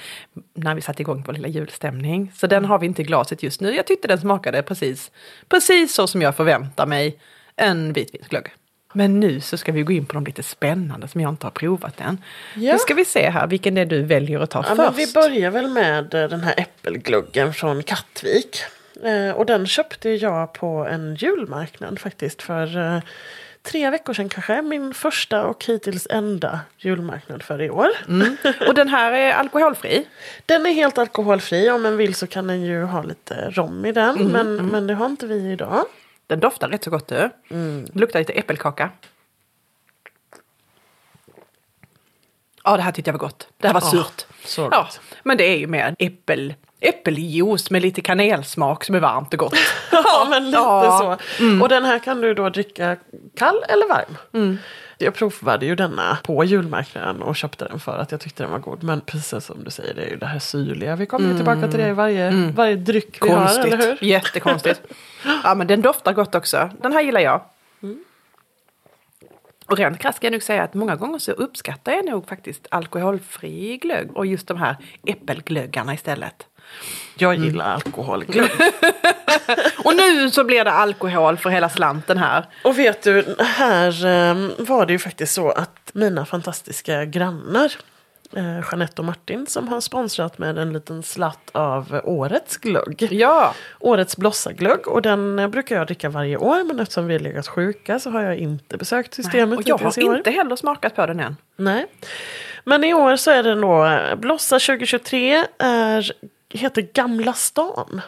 när 0.54 0.74
vi 0.74 0.80
satte 0.80 1.02
igång 1.02 1.24
vår 1.26 1.32
lilla 1.32 1.48
julstämning. 1.48 2.32
Så 2.37 2.46
den 2.46 2.64
har 2.64 2.78
vi 2.78 2.87
inte 2.87 3.02
i 3.02 3.04
glaset 3.04 3.42
just 3.42 3.61
nu. 3.61 3.74
Jag 3.74 3.87
tyckte 3.87 4.08
den 4.08 4.20
smakade 4.20 4.62
precis, 4.62 5.11
precis 5.48 5.94
så 5.94 6.06
som 6.06 6.22
jag 6.22 6.37
förväntar 6.37 6.87
mig 6.87 7.18
en 7.56 7.92
vitvinsglögg. 7.92 8.52
Men 8.98 9.20
nu 9.20 9.40
så 9.40 9.56
ska 9.56 9.72
vi 9.72 9.82
gå 9.82 9.92
in 9.92 10.06
på 10.06 10.14
de 10.14 10.24
lite 10.24 10.42
spännande 10.42 11.08
som 11.08 11.20
jag 11.20 11.28
inte 11.28 11.46
har 11.46 11.50
provat 11.50 12.00
än. 12.00 12.18
Ja. 12.54 12.72
Nu 12.72 12.78
ska 12.78 12.94
vi 12.94 13.04
se 13.04 13.30
här 13.30 13.46
vilken 13.46 13.74
det 13.74 13.80
är 13.80 13.87
du 13.87 14.02
väljer 14.02 14.40
att 14.40 14.50
ta 14.50 14.64
Ja, 14.68 14.74
först. 14.74 14.98
vi 14.98 15.12
börjar 15.12 15.50
väl 15.50 15.68
med 15.68 16.14
eh, 16.14 16.28
den 16.28 16.40
här 16.40 16.54
äppelgluggen 16.56 17.54
från 17.54 17.82
Kattvik. 17.82 18.61
Eh, 19.04 19.37
och 19.37 19.46
den 19.46 19.66
köpte 19.66 20.11
jag 20.11 20.52
på 20.52 20.66
en 20.90 21.14
julmarknad 21.14 21.98
faktiskt 21.98 22.42
för 22.42 22.78
eh, 22.78 23.02
tre 23.62 23.90
veckor 23.90 24.14
sedan 24.14 24.28
kanske. 24.28 24.62
Min 24.62 24.94
första 24.94 25.44
och 25.44 25.64
hittills 25.64 26.06
enda 26.11 26.61
julmarknad 26.78 27.42
för 27.42 27.62
i 27.62 27.70
år. 27.70 27.88
Mm. 28.08 28.37
Och 28.68 28.74
den 28.74 28.88
här 28.88 29.12
är 29.12 29.32
alkoholfri. 29.32 30.06
Den 30.46 30.66
är 30.66 30.72
helt 30.72 30.98
alkoholfri. 30.98 31.70
Om 31.70 31.82
man 31.82 31.96
vill 31.96 32.14
så 32.14 32.26
kan 32.26 32.46
den 32.46 32.62
ju 32.62 32.82
ha 32.82 33.02
lite 33.02 33.50
rom 33.50 33.84
i 33.84 33.92
den. 33.92 34.16
Mm, 34.16 34.32
men, 34.32 34.66
men 34.66 34.87
det 34.87 34.94
har 34.94 35.06
inte 35.06 35.26
vi 35.26 35.52
idag. 35.52 35.84
Den 36.29 36.41
doftar 36.41 36.69
rätt 36.69 36.85
så 36.85 36.91
gott 36.91 37.09
du. 37.09 37.31
Det 37.49 37.99
luktar 37.99 38.19
lite 38.19 38.33
äppelkaka. 38.33 38.91
Ja, 42.64 42.77
det 42.77 42.83
här 42.83 42.93
tyckte 42.93 43.09
jag 43.09 43.12
var 43.12 43.19
gott. 43.27 43.49
Det 43.59 43.67
här 43.67 43.75
var 43.75 43.81
Ja, 43.81 43.91
surt. 43.91 44.27
så 44.45 44.69
ja, 44.73 44.88
men 45.23 45.37
det 45.37 45.45
är 45.45 45.57
ju 45.59 45.67
mer 45.67 45.95
äppel, 45.99 46.55
äppeljuice 46.81 47.71
med 47.71 47.83
lite 47.83 48.01
kanelsmak 48.01 48.85
som 48.85 48.95
är 48.95 49.01
varmt 49.01 49.33
och 49.33 49.38
gott. 49.38 49.55
Ja, 49.93 50.27
men 50.31 50.45
lite 50.47 50.59
Ja. 50.59 51.19
Mm. 51.41 51.59
så. 51.59 51.62
Och 51.64 51.69
den 51.69 51.85
här 51.85 51.99
kan 51.99 52.21
du 52.21 52.35
då 52.35 52.49
dricka 52.49 52.97
kall 53.37 53.62
eller 53.69 53.88
varm. 53.88 54.59
Jag 54.99 55.14
provade 55.14 55.67
ju 55.67 55.75
denna 55.75 56.19
på 56.23 56.45
julmarknaden 56.45 57.23
och 57.23 57.37
köpte 57.37 57.64
den 57.64 57.81
för 57.81 57.99
att 57.99 58.12
jag 58.12 58.21
tyckte 58.21 58.43
den 58.43 58.53
var 58.53 58.59
god. 58.59 58.83
Men 58.83 59.01
precis 59.01 59.45
som 59.45 59.64
du 59.64 59.71
säger, 59.71 59.95
det 59.95 60.03
är 60.03 60.11
ju 60.11 60.17
det 60.17 60.27
här 60.27 60.38
syrliga. 60.38 60.97
Vi 60.97 61.07
kommer 61.07 61.29
ju 61.31 61.37
tillbaka 61.37 61.69
till 61.69 61.81
det 61.81 61.88
i 61.88 61.93
varje, 61.93 62.31
varje 62.57 62.77
dryck 62.77 63.19
vi 63.25 63.29
har, 63.31 63.49
eller 63.51 63.62
hur? 63.62 63.71
Mm. 63.73 63.79
Konstigt. 63.88 64.09
Jättekonstigt. 64.09 64.81
Ja, 65.44 65.54
men 65.54 65.66
den 65.66 65.83
doftar 65.83 66.12
gott 66.12 66.35
också. 66.35 66.70
Den 66.83 66.92
här 66.92 67.02
gillar 67.02 67.20
jag. 67.20 67.40
Och 69.66 69.76
rent 69.78 69.98
krasst 69.98 70.16
ska 70.16 70.26
jag 70.26 70.33
nog 70.33 70.42
säga 70.42 70.62
att 70.62 70.74
många 70.74 70.96
gånger 70.96 71.18
så 71.18 71.33
uppskattar 71.33 71.92
jag 71.92 72.04
nog 72.07 72.28
faktiskt 72.28 72.66
alkoholfri 72.70 73.76
glögg 73.76 74.16
och 74.16 74.26
just 74.26 74.48
de 74.48 74.57
här 74.57 74.76
äppelglöggarna 75.07 75.94
istället. 75.94 76.46
Jag 77.18 77.35
Mm. 77.35 77.46
gillar 77.46 77.74
alkoholglögg. 77.74 78.50
Och 79.85 79.96
nu 79.96 80.31
så 80.31 80.44
blir 80.44 80.64
det 80.64 80.72
alkohol 80.72 81.37
för 81.37 81.50
hela 81.50 81.68
slanten 81.68 82.18
här. 82.18 82.46
Och 82.64 82.78
vet 82.78 83.02
du, 83.02 83.37
här 83.38 84.07
eh, 84.07 84.50
var 84.59 84.87
det 84.87 84.92
ju 84.92 84.98
faktiskt 84.98 85.35
så 85.35 85.50
att 85.50 85.90
mina 85.92 86.26
fantastiska 86.26 87.04
grannar 87.04 87.72
eh, 88.37 88.61
Jeanette 88.71 89.03
och 89.03 89.05
Martin 89.05 89.47
som 89.47 89.69
har 89.69 89.81
sponsrat 89.81 90.38
med 90.38 90.59
en 90.59 90.73
liten 90.73 91.03
slatt 91.03 91.51
av 91.53 92.01
årets 92.05 92.57
glögg. 92.57 93.09
Ja, 93.11 93.55
Årets 93.81 94.17
blossaglögg 94.17 94.88
och 94.88 95.03
den 95.03 95.38
eh, 95.38 95.49
brukar 95.49 95.77
jag 95.77 95.87
dricka 95.87 96.09
varje 96.09 96.37
år 96.37 96.64
men 96.64 96.81
eftersom 96.81 97.07
vi 97.07 97.14
har 97.14 97.21
legat 97.21 97.49
sjuka 97.49 97.99
så 97.99 98.11
har 98.11 98.23
jag 98.23 98.37
inte 98.37 98.77
besökt 98.77 99.14
systemet 99.14 99.59
och 99.59 99.69
jag 99.69 99.79
har 99.79 100.17
inte 100.17 100.31
heller 100.31 100.57
smakat 100.57 100.97
på 100.97 101.07
den 101.07 101.21
än. 101.21 101.37
Nej. 101.57 101.87
Men 102.64 102.85
i 102.85 102.95
år 102.95 103.17
så 103.17 103.31
är 103.31 103.43
den 103.43 103.61
då 103.61 103.85
eh, 103.85 104.14
Blossa 104.14 104.59
2023 104.59 105.45
är, 105.59 106.12
heter 106.51 106.83
Gamla 106.83 107.33
stan. 107.33 108.01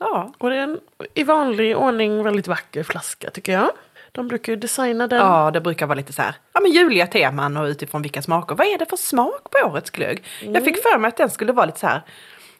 Ja, 0.00 0.32
Och 0.38 0.50
det 0.50 0.56
är 0.56 0.60
en 0.60 0.80
i 1.14 1.22
vanlig 1.24 1.76
ordning 1.76 2.22
väldigt 2.22 2.48
vacker 2.48 2.82
flaska 2.82 3.30
tycker 3.30 3.52
jag. 3.52 3.70
De 4.12 4.28
brukar 4.28 4.52
ju 4.52 4.56
designa 4.56 5.06
den. 5.06 5.18
ja 5.18 5.50
det 5.50 5.60
brukar 5.60 5.86
vara 5.86 5.96
lite 5.96 6.12
så 6.12 6.22
här, 6.22 6.34
ja 6.52 6.60
men 6.60 6.72
juliga 6.72 7.06
teman 7.06 7.56
och 7.56 7.64
utifrån 7.64 8.02
vilka 8.02 8.22
smaker. 8.22 8.54
Vad 8.54 8.66
är 8.66 8.78
det 8.78 8.86
för 8.86 8.96
smak 8.96 9.50
på 9.50 9.68
årets 9.68 9.90
glögg? 9.90 10.24
Jag 10.40 10.64
fick 10.64 10.82
för 10.82 10.98
mig 10.98 11.08
att 11.08 11.16
den 11.16 11.30
skulle 11.30 11.52
vara 11.52 11.66
lite 11.66 11.78
så 11.78 11.86
här 11.86 12.02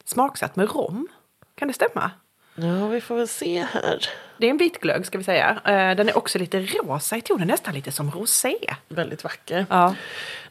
smaksatt 0.05 0.55
med 0.55 0.71
rom. 0.75 1.07
Kan 1.55 1.67
det 1.67 1.73
stämma? 1.73 2.11
Ja, 2.55 2.87
vi 2.87 3.01
får 3.01 3.15
väl 3.15 3.27
se 3.27 3.65
här. 3.71 4.05
Det 4.37 4.45
är 4.45 4.51
en 4.51 4.57
vit 4.57 4.81
glögg 4.81 5.05
ska 5.05 5.17
vi 5.17 5.23
säga. 5.23 5.49
Eh, 5.65 5.95
Den 5.95 6.09
är 6.09 6.17
också 6.17 6.39
lite 6.39 6.59
rosa 6.59 7.17
i 7.17 7.21
tonen, 7.21 7.47
nästan 7.47 7.73
lite 7.73 7.91
som 7.91 8.11
rosé. 8.11 8.55
Väldigt 8.87 9.23
vacker. 9.23 9.65
Ja. 9.69 9.95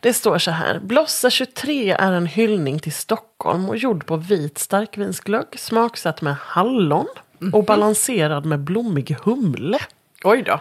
Det 0.00 0.12
står 0.12 0.38
så 0.38 0.50
här. 0.50 0.78
Blossa 0.78 1.30
23 1.30 1.90
är 1.98 2.12
en 2.12 2.26
hyllning 2.26 2.78
till 2.78 2.92
Stockholm 2.92 3.68
och 3.68 3.76
gjord 3.76 4.06
på 4.06 4.16
vit 4.16 4.58
starkvinsglögg. 4.58 5.46
Smaksatt 5.58 6.22
med 6.22 6.34
hallon 6.40 7.06
och 7.52 7.64
balanserad 7.64 8.44
med 8.44 8.60
blommig 8.60 9.16
humle. 9.24 9.78
Oj 10.24 10.42
då. 10.42 10.60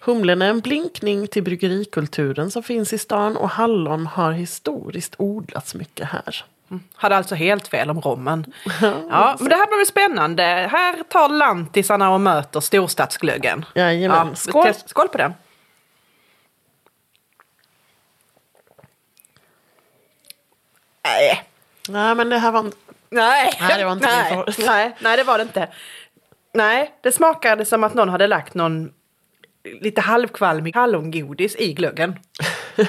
Humlen 0.00 0.42
är 0.42 0.50
en 0.50 0.60
blinkning 0.60 1.26
till 1.26 1.42
bryggerikulturen 1.42 2.50
som 2.50 2.62
finns 2.62 2.92
i 2.92 2.98
stan 2.98 3.36
och 3.36 3.50
hallon 3.50 4.06
har 4.06 4.32
historiskt 4.32 5.14
odlats 5.18 5.74
mycket 5.74 6.08
här. 6.08 6.44
Hade 6.94 7.16
alltså 7.16 7.34
helt 7.34 7.68
fel 7.68 7.90
om 7.90 8.00
rommen. 8.00 8.52
Ja, 9.10 9.36
men 9.40 9.48
det 9.48 9.56
här 9.56 9.66
blir 9.66 9.84
spännande. 9.84 10.42
Här 10.72 11.02
tar 11.02 11.28
lantisarna 11.28 12.10
och 12.10 12.20
möter 12.20 12.60
storstadsglöggen. 12.60 13.64
Jajamän. 13.74 14.36
skål. 14.36 14.62
Skål. 14.62 14.74
Skål 14.86 15.08
på 15.08 15.18
den. 15.18 15.34
Nej. 21.04 21.44
Nej, 21.88 22.14
men 22.14 22.28
det 22.28 22.38
här 22.38 22.52
var... 22.52 22.72
Nej. 23.10 23.56
Nej, 23.60 23.78
det 23.78 23.84
var 23.84 23.92
inte 23.92 24.44
nej, 24.66 24.96
nej, 25.00 25.16
det 25.16 25.24
var 25.24 25.38
det 25.38 25.42
inte. 25.42 25.68
Nej, 26.54 26.94
det 27.00 27.12
smakade 27.12 27.64
som 27.64 27.84
att 27.84 27.94
någon 27.94 28.08
hade 28.08 28.26
lagt 28.26 28.54
någon 28.54 28.92
lite 29.64 30.00
halvkvalmig 30.00 30.74
hallongodis 30.74 31.56
i 31.56 31.72
glöggen. 31.72 32.18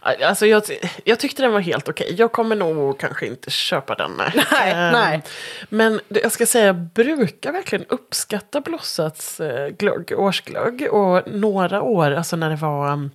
Alltså 0.00 0.46
jag, 0.46 0.62
jag 1.04 1.18
tyckte 1.18 1.42
den 1.42 1.52
var 1.52 1.60
helt 1.60 1.88
okej. 1.88 2.14
Jag 2.18 2.32
kommer 2.32 2.56
nog 2.56 2.98
kanske 2.98 3.26
inte 3.26 3.50
köpa 3.50 3.94
den. 3.94 4.10
Nej, 4.16 4.72
Ehm, 4.72 4.92
nej. 4.92 5.22
Men 5.68 6.00
jag 6.08 6.32
ska 6.32 6.46
säga, 6.46 6.66
jag 6.66 6.76
brukar 6.76 7.52
verkligen 7.52 7.84
uppskatta 7.88 8.60
Blossats 8.60 9.40
eh, 9.40 9.68
glögg, 9.68 10.12
årsglögg. 10.16 10.88
Och 10.90 11.22
några 11.26 11.82
år, 11.82 12.10
alltså 12.10 12.36
när 12.36 12.50
det 12.50 12.56
var 12.56 12.92
um, 12.92 13.10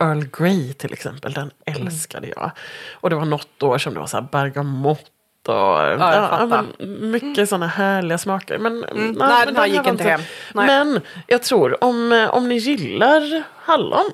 Earl 0.00 0.24
Grey 0.38 0.72
till 0.72 0.92
exempel, 0.92 1.32
den 1.32 1.50
älskade 1.66 2.28
jag. 2.36 2.50
Och 2.92 3.10
det 3.10 3.16
var 3.16 3.24
något 3.24 3.62
år 3.62 3.78
som 3.78 3.94
det 3.94 4.00
var 4.00 4.06
så 4.06 4.16
här 4.16 4.28
bergamott. 4.32 5.04
Och, 5.48 5.54
ja, 5.54 6.46
men 6.46 6.66
mycket 7.10 7.48
sådana 7.48 7.66
härliga 7.66 8.18
smaker. 8.18 8.58
Men, 8.58 8.80
nej, 8.80 8.88
nej, 8.94 9.14
men 9.14 9.46
den 9.46 9.56
här 9.56 9.66
gick 9.66 9.86
inte 9.86 10.04
hem. 10.04 10.20
Nej. 10.54 10.66
Men 10.66 11.00
jag 11.26 11.42
tror 11.42 11.84
om, 11.84 12.12
eh, 12.12 12.34
om 12.34 12.48
ni 12.48 12.54
gillar 12.56 13.42
hallon. 13.56 14.12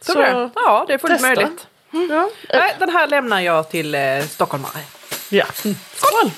Så, 0.00 0.14
det, 0.14 0.50
ja, 0.54 0.84
det 0.88 0.94
är 0.94 0.98
fullt 0.98 1.12
testa. 1.12 1.26
möjligt. 1.26 1.66
Ja, 1.90 2.30
Nej, 2.52 2.76
den 2.78 2.88
här 2.90 3.06
lämnar 3.06 3.40
jag 3.40 3.70
till 3.70 3.94
eh, 3.94 4.20
stockholmare. 4.20 4.80
Ja. 5.30 5.44
Skål! 5.94 6.30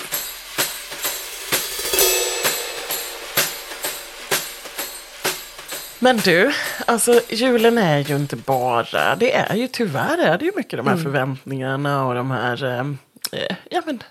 Men 5.99 6.17
du, 6.17 6.53
alltså 6.87 7.21
julen 7.29 7.79
är 7.79 7.99
ju 7.99 8.17
inte 8.17 8.37
bara, 8.37 9.17
det 9.17 9.35
är 9.35 9.55
ju 9.55 9.69
tyvärr 9.69 10.19
är 10.19 10.39
det 10.39 10.45
ju 10.45 10.53
mycket 10.57 10.79
de 10.79 10.87
här 10.87 10.97
förväntningarna 10.97 12.07
och 12.07 12.15
de 12.15 12.31
här, 12.31 12.65
eh, 12.65 12.81
eh, 13.41 13.57
ja 13.71 13.83
men 13.87 14.03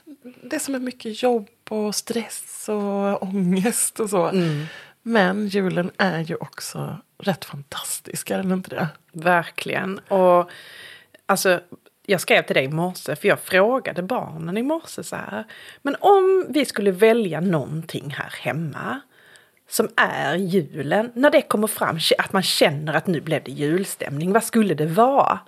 det 0.42 0.60
som 0.60 0.76
är 0.76 0.80
mycket 0.80 1.24
jobb 1.24 1.50
och 1.70 1.96
stress 1.96 2.70
och 2.70 3.24
ångest 3.24 4.00
och 4.00 4.10
så. 4.10 4.32
Men 5.02 5.48
julen 5.48 5.92
är 5.98 6.20
ju 6.20 6.36
också 6.36 6.98
rätt 7.18 7.46
fantastisk, 7.46 8.32
är 8.32 8.38
den 8.38 8.52
inte 8.52 8.70
det? 8.70 8.88
Verkligen. 9.12 10.00
Och 10.00 10.50
alltså, 11.26 11.60
jag 12.06 12.22
skrev 12.22 12.42
till 12.42 12.56
dig 12.56 12.66
i 12.66 12.70
morse, 12.70 13.16
för 13.16 13.28
jag 13.28 13.40
frågade 13.40 14.04
barnen 14.04 14.58
i 14.58 14.64
morse 14.64 15.04
så 15.04 15.16
här. 15.16 15.44
Men 15.82 15.96
om 16.00 16.46
vi 16.50 16.66
skulle 16.66 16.92
välja 16.92 17.42
någonting 17.42 18.10
här 18.10 18.34
hemma 18.42 19.02
som 19.70 19.90
är 19.96 20.36
julen, 20.36 21.12
när 21.16 21.30
det 21.30 21.42
kommer 21.42 21.68
fram, 21.68 22.00
att 22.18 22.34
man 22.34 22.44
känner 22.44 22.94
att 22.94 23.08
nu 23.08 23.22
blev 23.22 23.44
det 23.44 23.52
julstämning, 23.52 24.34
vad 24.34 24.44
skulle 24.44 24.74
det 24.74 24.86
vara? 24.86 25.40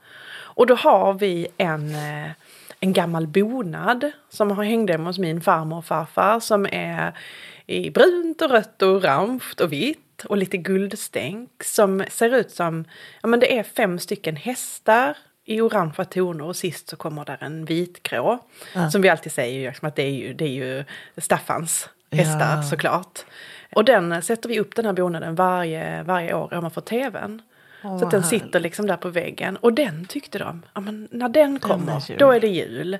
Och 0.57 0.67
då 0.67 0.75
har 0.75 1.13
vi 1.13 1.47
en, 1.57 1.95
eh, 1.95 2.31
en 2.79 2.93
gammal 2.93 3.27
bonad 3.27 4.11
som 4.29 4.51
har 4.51 4.63
hängt 4.63 4.89
hemma 4.89 5.09
hos 5.09 5.19
min 5.19 5.41
farmor 5.41 5.77
och 5.77 5.85
farfar 5.85 6.39
som 6.39 6.65
är 6.65 7.17
i 7.65 7.89
brunt 7.89 8.41
och 8.41 8.49
rött 8.49 8.81
och 8.81 8.89
orange 8.89 9.43
och 9.61 9.71
vitt 9.73 10.25
och 10.25 10.37
lite 10.37 10.57
guldstänk 10.57 11.63
som 11.63 12.03
ser 12.09 12.35
ut 12.35 12.51
som, 12.51 12.85
ja 13.21 13.27
men 13.27 13.39
det 13.39 13.57
är 13.57 13.63
fem 13.63 13.99
stycken 13.99 14.35
hästar 14.35 15.17
i 15.45 15.61
orangea 15.61 16.05
toner 16.05 16.43
och 16.45 16.55
sist 16.55 16.89
så 16.89 16.95
kommer 16.95 17.25
där 17.25 17.37
en 17.41 17.65
vitgrå. 17.65 18.39
Som 18.91 19.01
vi 19.01 19.09
alltid 19.09 19.31
säger 19.31 19.69
liksom 19.69 19.87
att 19.87 19.95
det 19.95 20.03
är 20.03 20.11
ju, 20.11 20.33
det 20.33 20.45
är 20.45 20.49
ju 20.49 20.83
Staffans 21.17 21.89
hästar 22.11 22.55
Ja. 22.55 22.63
såklart. 22.63 23.19
Och 23.75 23.85
den 23.85 24.21
sätter 24.21 24.49
vi 24.49 24.59
upp 24.59 24.75
den 24.75 24.85
här 24.85 24.93
bonaden 24.93 25.35
varje, 25.35 26.03
varje 26.03 26.33
år 26.33 26.49
hemma 26.51 26.69
för 26.69 26.81
så 27.99 28.05
att 28.05 28.11
den 28.11 28.23
sitter 28.23 28.59
liksom 28.59 28.87
där 28.87 28.97
på 28.97 29.09
väggen. 29.09 29.57
Och 29.57 29.73
den 29.73 30.05
tyckte 30.05 30.39
de, 30.39 30.63
ja, 30.73 30.81
men 30.81 31.07
när 31.11 31.29
den 31.29 31.59
kommer, 31.59 32.09
jul. 32.09 32.19
då 32.19 32.31
är 32.31 32.39
det 32.39 32.47
jul. 32.47 32.97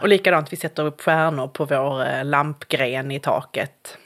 Och 0.00 0.08
likadant, 0.08 0.52
vi 0.52 0.56
sätter 0.56 0.84
upp 0.84 1.00
stjärnor 1.00 1.48
på 1.48 1.64
vår 1.64 2.06
eh, 2.06 2.24
lampgren 2.24 3.10
i 3.10 3.20
taket. 3.20 3.98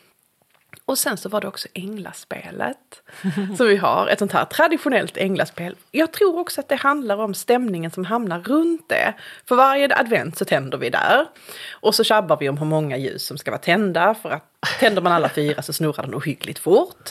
Och 0.86 0.98
sen 0.98 1.16
så 1.16 1.28
var 1.28 1.40
det 1.40 1.48
också 1.48 1.68
änglaspelet 1.74 3.02
som 3.56 3.66
vi 3.66 3.76
har, 3.76 4.08
ett 4.08 4.18
sånt 4.18 4.32
här 4.32 4.44
traditionellt 4.44 5.16
änglaspel. 5.16 5.76
Jag 5.90 6.12
tror 6.12 6.38
också 6.38 6.60
att 6.60 6.68
det 6.68 6.76
handlar 6.76 7.16
om 7.16 7.34
stämningen 7.34 7.90
som 7.90 8.04
hamnar 8.04 8.40
runt 8.40 8.88
det. 8.88 9.14
För 9.48 9.56
varje 9.56 9.96
advent 9.96 10.38
så 10.38 10.44
tänder 10.44 10.78
vi 10.78 10.90
där. 10.90 11.26
Och 11.72 11.94
så 11.94 12.04
tjabbar 12.04 12.36
vi 12.36 12.48
om 12.48 12.58
hur 12.58 12.66
många 12.66 12.96
ljus 12.96 13.26
som 13.26 13.38
ska 13.38 13.50
vara 13.50 13.60
tända 13.60 14.14
för 14.14 14.30
att 14.30 14.44
tänder 14.80 15.02
man 15.02 15.12
alla 15.12 15.28
fyra 15.28 15.62
så 15.62 15.72
snurrar 15.72 16.02
den 16.02 16.14
ohyggligt 16.14 16.58
fort. 16.58 17.10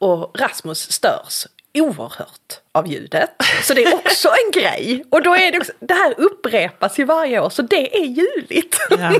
Och 0.00 0.40
Rasmus 0.40 0.92
störs 0.92 1.46
oerhört 1.74 2.60
av 2.72 2.86
ljudet. 2.88 3.30
Så 3.62 3.74
det 3.74 3.84
är 3.84 3.94
också 3.94 4.28
en 4.28 4.60
grej. 4.60 5.04
Och 5.10 5.22
då 5.22 5.34
är 5.34 5.52
det 5.52 5.58
också, 5.58 5.72
det 5.80 5.94
här 5.94 6.14
upprepas 6.20 6.98
ju 6.98 7.04
varje 7.04 7.40
år 7.40 7.50
så 7.50 7.62
det 7.62 7.96
är 7.96 8.04
juligt. 8.04 8.76
Ja. 8.90 9.12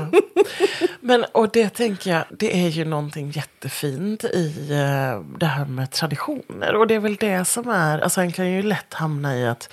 Men 1.01 1.25
och 1.25 1.51
det 1.51 1.69
tänker 1.69 2.11
jag, 2.11 2.25
det 2.31 2.65
är 2.65 2.69
ju 2.69 2.85
någonting 2.85 3.31
jättefint 3.31 4.25
i 4.25 4.69
eh, 4.71 5.39
det 5.39 5.47
här 5.47 5.65
med 5.65 5.91
traditioner. 5.91 6.75
Och 6.75 6.87
det 6.87 6.95
är 6.95 6.99
väl 6.99 7.17
det 7.17 7.45
som 7.45 7.69
är, 7.69 7.99
alltså 7.99 8.21
en 8.21 8.33
kan 8.33 8.51
ju 8.51 8.63
lätt 8.63 8.95
hamna 8.95 9.37
i 9.37 9.47
att 9.47 9.69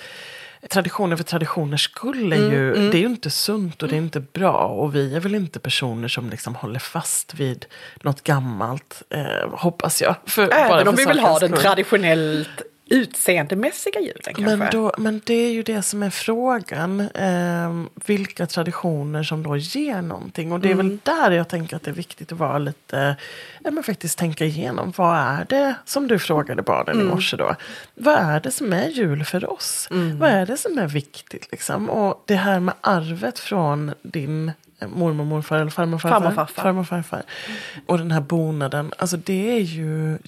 traditioner 0.68 1.16
för 1.16 1.24
traditioners 1.24 1.84
skull 1.84 2.32
är 2.32 2.36
ju, 2.36 2.90
det 2.90 2.96
är 2.96 3.00
ju 3.00 3.06
inte 3.06 3.30
sunt 3.30 3.82
och 3.82 3.88
det 3.88 3.94
är 3.94 3.98
inte 3.98 4.20
bra. 4.20 4.66
Och 4.66 4.94
vi 4.94 5.14
är 5.14 5.20
väl 5.20 5.34
inte 5.34 5.58
personer 5.58 6.08
som 6.08 6.30
liksom 6.30 6.54
håller 6.54 6.78
fast 6.78 7.34
vid 7.34 7.66
något 8.02 8.22
gammalt, 8.22 9.02
eh, 9.10 9.50
hoppas 9.50 10.02
jag. 10.02 10.14
För, 10.26 10.46
bara 10.46 10.58
Även 10.58 10.88
om 10.88 10.96
för 10.96 11.02
vi 11.02 11.08
vill 11.08 11.20
ha 11.20 11.38
den 11.38 11.52
traditionellt 11.52 12.62
utseendemässiga 12.90 14.00
julen 14.00 14.20
kanske. 14.24 14.56
Men, 14.56 14.68
då, 14.72 14.92
men 14.98 15.20
det 15.24 15.34
är 15.34 15.52
ju 15.52 15.62
det 15.62 15.82
som 15.82 16.02
är 16.02 16.10
frågan. 16.10 17.00
Eh, 17.00 17.84
vilka 18.06 18.46
traditioner 18.46 19.22
som 19.22 19.42
då 19.42 19.56
ger 19.56 20.02
någonting. 20.02 20.52
Och 20.52 20.60
det 20.60 20.70
är 20.70 20.74
väl 20.74 20.98
där 21.02 21.30
jag 21.30 21.48
tänker 21.48 21.76
att 21.76 21.82
det 21.82 21.90
är 21.90 21.94
viktigt 21.94 22.32
att 22.32 22.38
vara 22.38 22.58
lite, 22.58 23.16
ja, 23.64 23.70
men 23.70 23.82
faktiskt 23.82 24.18
tänka 24.18 24.44
igenom. 24.44 24.92
Vad 24.96 25.16
är 25.16 25.46
det, 25.48 25.74
som 25.84 26.08
du 26.08 26.18
frågade 26.18 26.62
barnen 26.62 27.00
i 27.00 27.04
morse 27.04 27.36
då. 27.36 27.54
Vad 27.94 28.14
är 28.14 28.40
det 28.40 28.50
som 28.50 28.72
är 28.72 28.88
jul 28.88 29.24
för 29.24 29.50
oss? 29.50 29.88
Vad 29.90 30.30
är 30.30 30.46
det 30.46 30.56
som 30.56 30.78
är 30.78 30.86
viktigt 30.86 31.48
liksom? 31.50 31.90
Och 31.90 32.24
det 32.26 32.36
här 32.36 32.60
med 32.60 32.74
arvet 32.80 33.38
från 33.38 33.94
din 34.02 34.52
eh, 34.78 34.88
mormor, 34.88 35.24
morfar 35.24 35.58
eller 35.58 35.70
farmor, 35.70 35.98
farfar. 35.98 36.20
Farmor, 36.20 36.34
farfar. 36.34 36.62
farmor, 36.62 36.84
farfar. 36.84 37.22
Och 37.86 37.98
den 37.98 38.10
här 38.10 38.20
bonaden. 38.20 38.92
Alltså 38.98 39.16
det 39.16 39.56
är 39.56 39.60
ju 39.60 40.18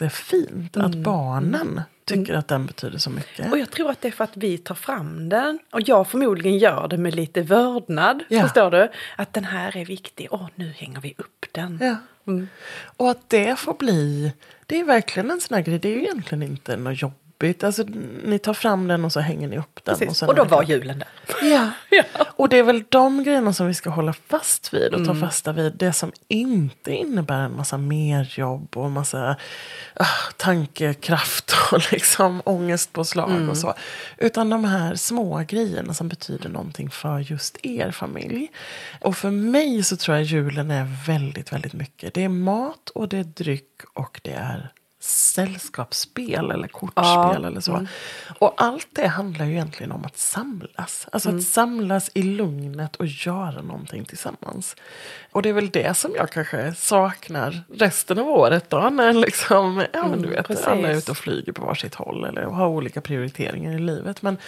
jättefint 0.00 0.76
att 0.76 0.94
barnen 0.94 1.80
tycker 2.04 2.34
att 2.34 2.48
den 2.48 2.66
betyder 2.66 2.98
så 2.98 3.10
mycket. 3.10 3.52
Och 3.52 3.58
jag 3.58 3.70
tror 3.70 3.90
att 3.90 4.00
det 4.00 4.08
är 4.08 4.12
för 4.12 4.24
att 4.24 4.36
vi 4.36 4.58
tar 4.58 4.74
fram 4.74 5.28
den. 5.28 5.58
Och 5.72 5.80
jag 5.88 6.08
förmodligen 6.08 6.58
gör 6.58 6.88
det 6.88 6.98
med 6.98 7.14
lite 7.14 7.42
vördnad. 7.42 8.22
Ja. 8.28 8.42
Förstår 8.42 8.70
du? 8.70 8.88
Att 9.16 9.32
den 9.32 9.44
här 9.44 9.76
är 9.76 9.84
viktig. 9.84 10.28
Åh, 10.30 10.48
nu 10.54 10.72
hänger 10.76 11.00
vi 11.00 11.14
upp 11.18 11.46
den. 11.52 11.78
Ja. 11.80 11.96
Och 12.96 13.10
att 13.10 13.30
det 13.30 13.58
får 13.58 13.74
bli, 13.74 14.32
det 14.66 14.80
är 14.80 14.84
verkligen 14.84 15.30
en 15.30 15.40
sån 15.40 15.54
här 15.54 15.62
grej, 15.62 15.78
det 15.78 15.88
är 15.88 15.92
ju 15.92 16.02
egentligen 16.02 16.42
inte 16.42 16.76
något 16.76 16.98
jobbigt. 17.42 17.64
Alltså, 17.64 17.82
ni 18.24 18.38
tar 18.38 18.54
fram 18.54 18.88
den 18.88 19.04
och 19.04 19.12
så 19.12 19.20
hänger 19.20 19.48
ni 19.48 19.58
upp 19.58 19.80
den. 19.84 19.98
Precis. 19.98 20.18
sen 20.18 20.28
Och 20.28 20.34
då 20.34 20.44
var 20.44 20.62
julen 20.62 20.98
där. 20.98 21.08
Ja. 21.50 21.70
Ja. 21.90 22.02
Och 22.36 22.48
det 22.48 22.58
är 22.58 22.62
väl 22.62 22.84
de 22.88 23.24
grejerna 23.24 23.52
som 23.52 23.66
vi 23.66 23.74
ska 23.74 23.90
hålla 23.90 24.12
fast 24.12 24.74
vid 24.74 24.94
och 24.94 25.00
Mm. 25.00 25.06
ta 25.20 25.26
fasta 25.26 25.52
vid. 25.52 25.72
Det 25.76 25.92
som 25.92 26.12
inte 26.28 26.94
innebär 26.94 27.40
en 27.40 27.56
massa 27.56 27.78
mer 27.78 28.32
jobb 28.38 28.76
och 28.76 28.90
massa 28.90 29.36
ah, 29.94 30.06
tankekraft 30.36 31.54
och 31.72 31.92
liksom 31.92 32.42
ångestpåslag 32.44 33.30
Mm. 33.30 33.50
och 33.50 33.56
så. 33.56 33.74
Utan 34.18 34.50
de 34.50 34.64
här 34.64 34.94
små 34.94 35.44
grejerna 35.48 35.94
som 35.94 36.08
betyder 36.08 36.48
någonting 36.48 36.90
för 36.90 37.18
just 37.18 37.58
er 37.66 37.90
familj. 37.90 38.48
Och 39.00 39.16
för 39.16 39.30
mig 39.30 39.82
så 39.82 39.96
tror 39.96 40.16
jag 40.16 40.24
julen 40.24 40.70
är 40.70 40.86
väldigt, 41.06 41.52
väldigt 41.52 41.72
mycket. 41.72 42.14
Det 42.14 42.24
är 42.24 42.28
mat 42.28 42.90
och 42.94 43.08
det 43.08 43.18
är 43.18 43.24
dryck 43.24 43.80
och 43.94 44.20
det 44.24 44.32
är 44.32 44.72
sällskapsspel 45.04 46.50
eller 46.50 46.68
kortspel 46.68 47.04
Ja. 47.04 47.46
eller 47.46 47.60
så. 47.60 47.86
Och 48.38 48.54
allt 48.56 48.88
det 48.92 49.06
handlar 49.06 49.44
ju 49.46 49.52
egentligen 49.52 49.92
om 49.92 50.04
att 50.04 50.18
samlas. 50.18 51.06
Alltså 51.12 51.36
att 51.36 51.42
samlas 51.42 52.10
i 52.14 52.22
lugnet 52.22 52.96
och 52.96 53.06
göra 53.06 53.62
någonting 53.62 54.04
tillsammans. 54.04 54.76
Och 55.32 55.42
det 55.42 55.48
är 55.48 55.52
väl 55.52 55.70
det 55.70 55.96
som 55.96 56.12
jag 56.16 56.30
kanske 56.30 56.74
saknar 56.74 57.62
resten 57.74 58.18
av 58.18 58.28
året 58.28 58.70
då. 58.70 58.90
När 58.90 59.12
liksom, 59.12 59.84
ja 59.92 60.08
men 60.08 60.22
du 60.22 60.28
vet, 60.28 60.46
precis. 60.46 60.66
alla 60.66 60.88
är 60.88 60.96
ute 60.96 61.10
och 61.10 61.16
flyger 61.16 61.52
på 61.52 61.64
varsitt 61.64 61.94
håll 61.94 62.24
eller 62.24 62.42
har 62.42 62.66
olika 62.66 63.00
prioriteringar 63.00 63.72
i 63.72 63.78
livet. 63.78 64.22
Men 64.22 64.38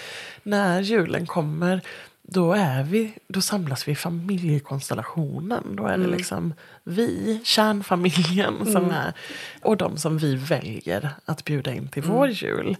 när 0.43 0.81
julen 0.81 1.27
kommer 1.27 1.81
då, 2.23 2.53
är 2.53 2.83
vi, 2.83 3.15
då 3.29 3.41
samlas 3.41 3.89
vi 3.89 3.93
i 3.93 3.97
familjekonstellationen. 3.97 5.77
Då 5.77 5.87
är 5.87 5.99
det 5.99 6.07
liksom 6.07 6.55
vi, 6.85 7.41
kärnfamiljen, 7.45 8.73
som 8.73 8.91
är, 8.91 9.13
och 9.63 9.77
de 9.77 9.97
som 9.97 10.19
vi 10.19 10.37
väljer 10.37 11.11
att 11.25 11.45
bjuda 11.45 11.75
in 11.75 11.89
till 11.89 12.03
vår 12.03 12.29
jul. 12.29 12.77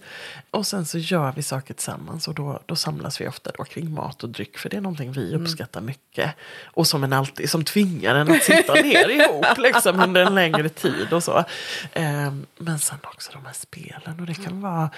Och 0.51 0.67
sen 0.67 0.85
så 0.85 0.97
gör 0.97 1.33
vi 1.35 1.43
saker 1.43 1.73
tillsammans 1.73 2.27
och 2.27 2.33
då, 2.33 2.59
då 2.65 2.75
samlas 2.75 3.21
vi 3.21 3.27
ofta 3.27 3.51
då 3.57 3.63
kring 3.63 3.93
mat 3.93 4.23
och 4.23 4.29
dryck. 4.29 4.57
För 4.57 4.69
det 4.69 4.77
är 4.77 4.81
någonting 4.81 5.11
vi 5.11 5.35
uppskattar 5.35 5.81
mycket. 5.81 6.31
Och 6.65 6.87
som, 6.87 7.03
en 7.03 7.13
alltid, 7.13 7.49
som 7.49 7.63
tvingar 7.63 8.15
en 8.15 8.31
att 8.31 8.43
sitta 8.43 8.73
ner 8.73 9.09
ihop 9.09 9.57
liksom, 9.57 9.99
under 9.99 10.25
en 10.25 10.35
längre 10.35 10.69
tid 10.69 11.13
och 11.13 11.23
så. 11.23 11.43
Ehm, 11.93 12.45
men 12.57 12.79
sen 12.79 12.99
också 13.03 13.31
de 13.33 13.45
här 13.45 13.53
spelen. 13.53 14.19
Och 14.19 14.25
det 14.25 14.35
kan 14.35 14.61
vara 14.61 14.89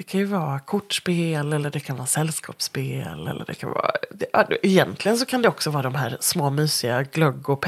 det 0.00 0.04
kan 0.04 0.20
ju 0.20 0.26
vara 0.26 0.60
kortspel 0.60 1.52
eller 1.52 1.70
det 1.70 1.80
kan 1.80 1.96
vara 1.96 2.06
sällskapsspel. 2.06 3.26
Eller 3.26 3.44
det 3.46 3.54
kan 3.54 3.70
vara, 3.70 3.90
det, 4.10 4.26
egentligen 4.62 5.18
så 5.18 5.26
kan 5.26 5.42
det 5.42 5.48
också 5.48 5.70
vara 5.70 5.82
de 5.82 5.94
här 5.94 6.16
små 6.20 6.50
mysiga 6.50 7.02
glögg 7.02 7.48
och 7.48 7.60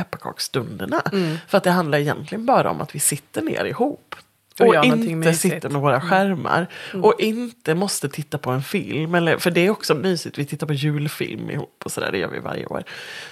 pepparkaksstunderna. 0.86 1.38
För 1.48 1.58
att 1.58 1.64
det 1.64 1.70
handlar 1.70 1.98
egentligen 1.98 2.46
bara 2.46 2.70
om 2.70 2.80
att 2.80 2.94
vi 2.94 3.00
sitter 3.00 3.42
ner 3.42 3.64
ihop. 3.64 4.14
Och 4.60 4.66
Och, 4.66 4.84
inte 4.84 5.34
sitter 5.34 5.68
med 5.68 5.80
våra 5.80 6.00
skärmar. 6.00 6.66
Och 7.02 7.14
inte 7.18 7.74
måste 7.74 8.08
titta 8.08 8.38
på 8.38 8.50
en 8.50 8.62
film. 8.62 9.14
Eller, 9.14 9.38
för 9.38 9.50
det 9.50 9.66
är 9.66 9.70
också 9.70 9.94
mysigt, 9.94 10.38
vi 10.38 10.44
tittar 10.44 10.66
på 10.66 10.72
julfilm 10.72 11.50
ihop 11.50 11.82
och 11.84 11.92
sådär, 11.92 12.12
det 12.12 12.18
gör 12.18 12.28
vi 12.28 12.38
varje 12.38 12.66
år. 12.66 12.84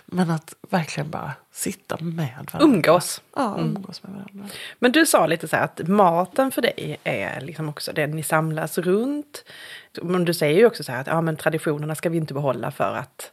Men 0.06 0.30
att 0.30 0.54
verkligen 0.70 1.10
bara 1.10 1.32
sitta 1.52 1.96
med 2.00 2.28
varandra. 2.50 2.58
Umgås. 2.60 3.22
Ja, 3.36 3.56
umgås 3.58 4.02
med 4.02 4.12
varandra. 4.12 4.54
Men 4.78 4.92
du 4.92 5.06
sa 5.06 5.26
lite 5.26 5.48
så 5.48 5.56
här 5.56 5.64
att 5.64 5.88
maten 5.88 6.50
för 6.50 6.62
dig 6.62 6.96
är 7.04 7.40
liksom 7.40 7.68
också 7.68 7.92
det 7.92 8.06
ni 8.06 8.22
samlas 8.22 8.78
runt. 8.78 9.44
Men 10.02 10.24
du 10.24 10.34
säger 10.34 10.58
ju 10.58 10.66
också 10.66 10.84
så 10.84 10.92
här 10.92 11.00
att 11.00 11.06
ja, 11.06 11.20
men 11.20 11.36
traditionerna 11.36 11.94
ska 11.94 12.08
vi 12.08 12.16
inte 12.16 12.34
behålla 12.34 12.70
för 12.70 12.94
att 12.94 13.30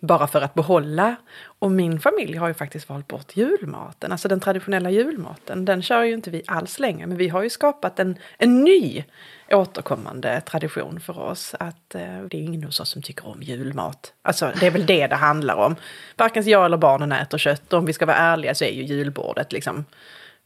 bara 0.00 0.26
för 0.26 0.40
att 0.40 0.54
behålla. 0.54 1.16
Och 1.58 1.70
min 1.70 2.00
familj 2.00 2.36
har 2.36 2.48
ju 2.48 2.54
faktiskt 2.54 2.88
valt 2.88 3.08
bort 3.08 3.36
julmaten, 3.36 4.12
alltså 4.12 4.28
den 4.28 4.40
traditionella 4.40 4.90
julmaten. 4.90 5.64
Den 5.64 5.82
kör 5.82 6.02
ju 6.02 6.14
inte 6.14 6.30
vi 6.30 6.42
alls 6.46 6.78
längre, 6.78 7.06
men 7.06 7.16
vi 7.16 7.28
har 7.28 7.42
ju 7.42 7.50
skapat 7.50 7.98
en, 7.98 8.18
en 8.38 8.64
ny 8.64 9.04
återkommande 9.50 10.40
tradition 10.40 11.00
för 11.00 11.18
oss. 11.18 11.54
Att 11.60 11.94
eh, 11.94 12.20
det 12.30 12.36
är 12.36 12.42
ingen 12.42 12.64
hos 12.64 12.80
oss 12.80 12.90
som 12.90 13.02
tycker 13.02 13.28
om 13.28 13.42
julmat. 13.42 14.12
Alltså 14.22 14.52
det 14.60 14.66
är 14.66 14.70
väl 14.70 14.86
det 14.86 15.06
det 15.06 15.16
handlar 15.16 15.54
om. 15.54 15.76
Varken 16.16 16.48
jag 16.48 16.64
eller 16.64 16.76
barnen 16.76 17.12
äter 17.12 17.38
kött 17.38 17.72
och 17.72 17.78
om 17.78 17.86
vi 17.86 17.92
ska 17.92 18.06
vara 18.06 18.16
ärliga 18.16 18.54
så 18.54 18.64
är 18.64 18.72
ju 18.72 18.82
julbordet 18.82 19.52
liksom 19.52 19.84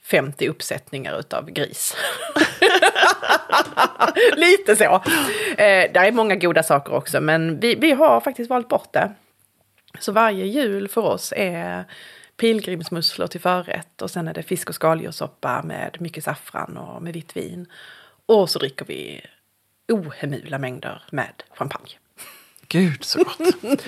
50 0.03 0.49
uppsättningar 0.49 1.19
utav 1.19 1.51
gris. 1.51 1.97
Lite 4.37 4.77
så. 4.77 4.95
Eh, 5.51 5.93
där 5.93 6.05
är 6.05 6.13
många 6.13 6.37
goda 6.37 6.63
saker 6.63 6.95
också, 6.95 7.21
men 7.21 7.61
vi, 7.61 7.75
vi 7.75 7.93
har 7.93 8.21
faktiskt 8.21 8.51
valt 8.51 8.69
bort 8.69 8.93
det. 8.93 9.11
Så 10.01 10.13
varje 10.13 10.47
jul 10.47 10.89
för 10.89 11.01
oss 11.01 11.33
är 11.37 11.85
pilgrimsmusslor 12.37 13.27
till 13.27 13.41
förrätt 13.41 14.03
och 14.03 14.11
sen 14.11 14.29
är 14.29 14.35
det 14.35 14.43
fisk 14.43 14.69
och 14.69 14.75
skaldjurssoppa 14.75 15.63
med 15.63 15.97
mycket 16.01 16.25
saffran 16.25 16.77
och 16.77 17.03
med 17.03 17.13
vitt 17.13 17.37
vin. 17.37 17.67
Och 18.27 18.51
så 18.51 18.59
dricker 18.59 18.85
vi 18.85 19.21
ohemula 19.89 20.59
mängder 20.59 21.03
med 21.11 21.43
champagne. 21.55 21.93
Gud 22.69 23.05
så 23.05 23.19
gott. 23.25 23.55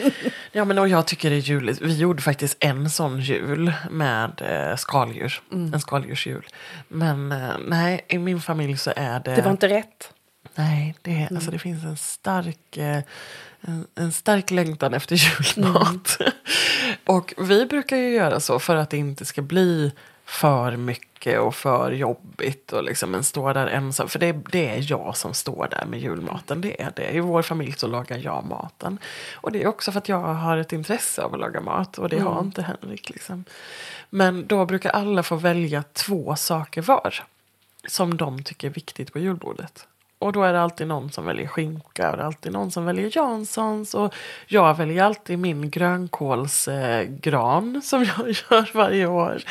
ja 0.53 0.65
men 0.65 0.79
och 0.79 0.89
jag 0.89 1.07
tycker 1.07 1.31
det 1.31 1.37
är 1.37 1.41
juligt. 1.41 1.81
Vi 1.81 1.99
gjorde 1.99 2.23
faktiskt 2.23 2.57
en 2.61 2.91
sån 2.91 3.21
jul 3.21 3.73
med 3.91 4.43
eh, 4.45 4.77
skaldjur. 4.77 5.43
En 5.53 5.81
skaldjursjul. 5.81 6.47
Men 6.89 7.33
eh, 7.33 7.55
nej, 7.67 8.05
i 8.09 8.19
min 8.19 8.41
familj 8.41 8.77
så 8.77 8.93
är 8.97 9.21
det... 9.21 9.35
Det 9.35 9.43
var 9.43 9.51
inte 9.51 9.69
rätt. 9.69 10.13
Nej, 10.55 10.95
det, 11.03 11.29
alltså 11.31 11.51
det 11.51 11.59
finns 11.59 11.85
en 11.85 11.97
stark, 11.97 12.77
eh, 12.77 13.03
en, 13.63 13.87
en 13.95 14.13
stark 14.13 14.51
längtan 14.51 14.95
efter 14.95 15.17
julmat. 15.17 16.19
och 17.05 17.35
vi 17.39 17.67
brukar 17.67 17.97
ju 17.97 18.15
göra 18.15 18.41
så 18.41 18.59
för 18.59 18.77
att 18.77 18.91
det 18.91 18.97
inte 18.97 19.25
ska 19.25 19.43
bli 19.43 19.93
för 20.25 20.77
mycket 20.77 21.41
och 21.41 21.55
för 21.55 21.93
jobbigt. 21.93 22.73
Och 22.73 22.85
liksom 22.85 23.15
en 23.15 23.25
står 23.25 23.55
där 23.55 23.67
ensam. 23.67 24.09
För 24.09 24.19
det, 24.19 24.33
det 24.33 24.69
är 24.69 24.91
jag 24.91 25.17
som 25.17 25.35
står 25.35 25.69
där 25.71 25.85
med 25.87 26.01
julmaten. 26.01 26.61
Det 26.61 26.83
är 26.83 26.93
det. 26.97 27.11
I 27.11 27.21
vår 27.21 27.43
familj 27.43 27.73
så 27.73 27.87
lagar 27.87 28.19
jag 28.19 28.45
maten. 28.45 28.99
Och 29.35 29.53
det 29.53 29.63
är 29.63 29.67
också 29.67 29.93
för 29.93 29.99
att 29.99 30.09
jag 30.09 30.19
har 30.19 30.57
ett 30.57 30.73
intresse 30.73 31.23
av 31.23 31.35
att 31.35 31.41
laga 31.41 31.61
mat. 31.61 31.99
Och 31.99 32.09
det 32.09 32.19
har 32.19 32.41
inte 32.41 32.63
Henrik. 32.63 33.11
Liksom. 33.11 33.45
Men 34.11 34.47
då 34.47 34.67
brukar 34.67 34.91
alla 34.91 35.23
få 35.23 35.37
välja 35.37 35.83
två 35.93 36.37
saker 36.37 36.83
var. 36.83 37.25
Som 37.89 38.17
de 38.17 38.43
tycker 38.43 38.69
är 38.69 38.73
viktigt 38.73 39.13
på 39.13 39.19
julbordet. 39.19 39.87
Och 40.23 40.33
då 40.33 40.43
är 40.43 40.53
det 40.53 40.61
alltid 40.61 40.87
någon 40.87 41.11
som 41.11 41.27
väljer 41.27 41.47
skinka 41.47 42.11
och 42.11 42.17
det 42.17 42.23
är 42.23 42.27
alltid 42.27 42.53
någon 42.53 42.71
som 42.71 42.85
väljer 42.85 43.17
Janssons. 43.17 43.95
Och 43.95 44.15
jag 44.47 44.77
väljer 44.77 45.05
alltid 45.05 45.39
min 45.39 45.71
grönkålsgran 45.71 47.77
eh, 47.77 47.83
som 47.83 48.05
jag 48.05 48.29
gör 48.51 48.71
varje 48.75 49.07
år. 49.07 49.43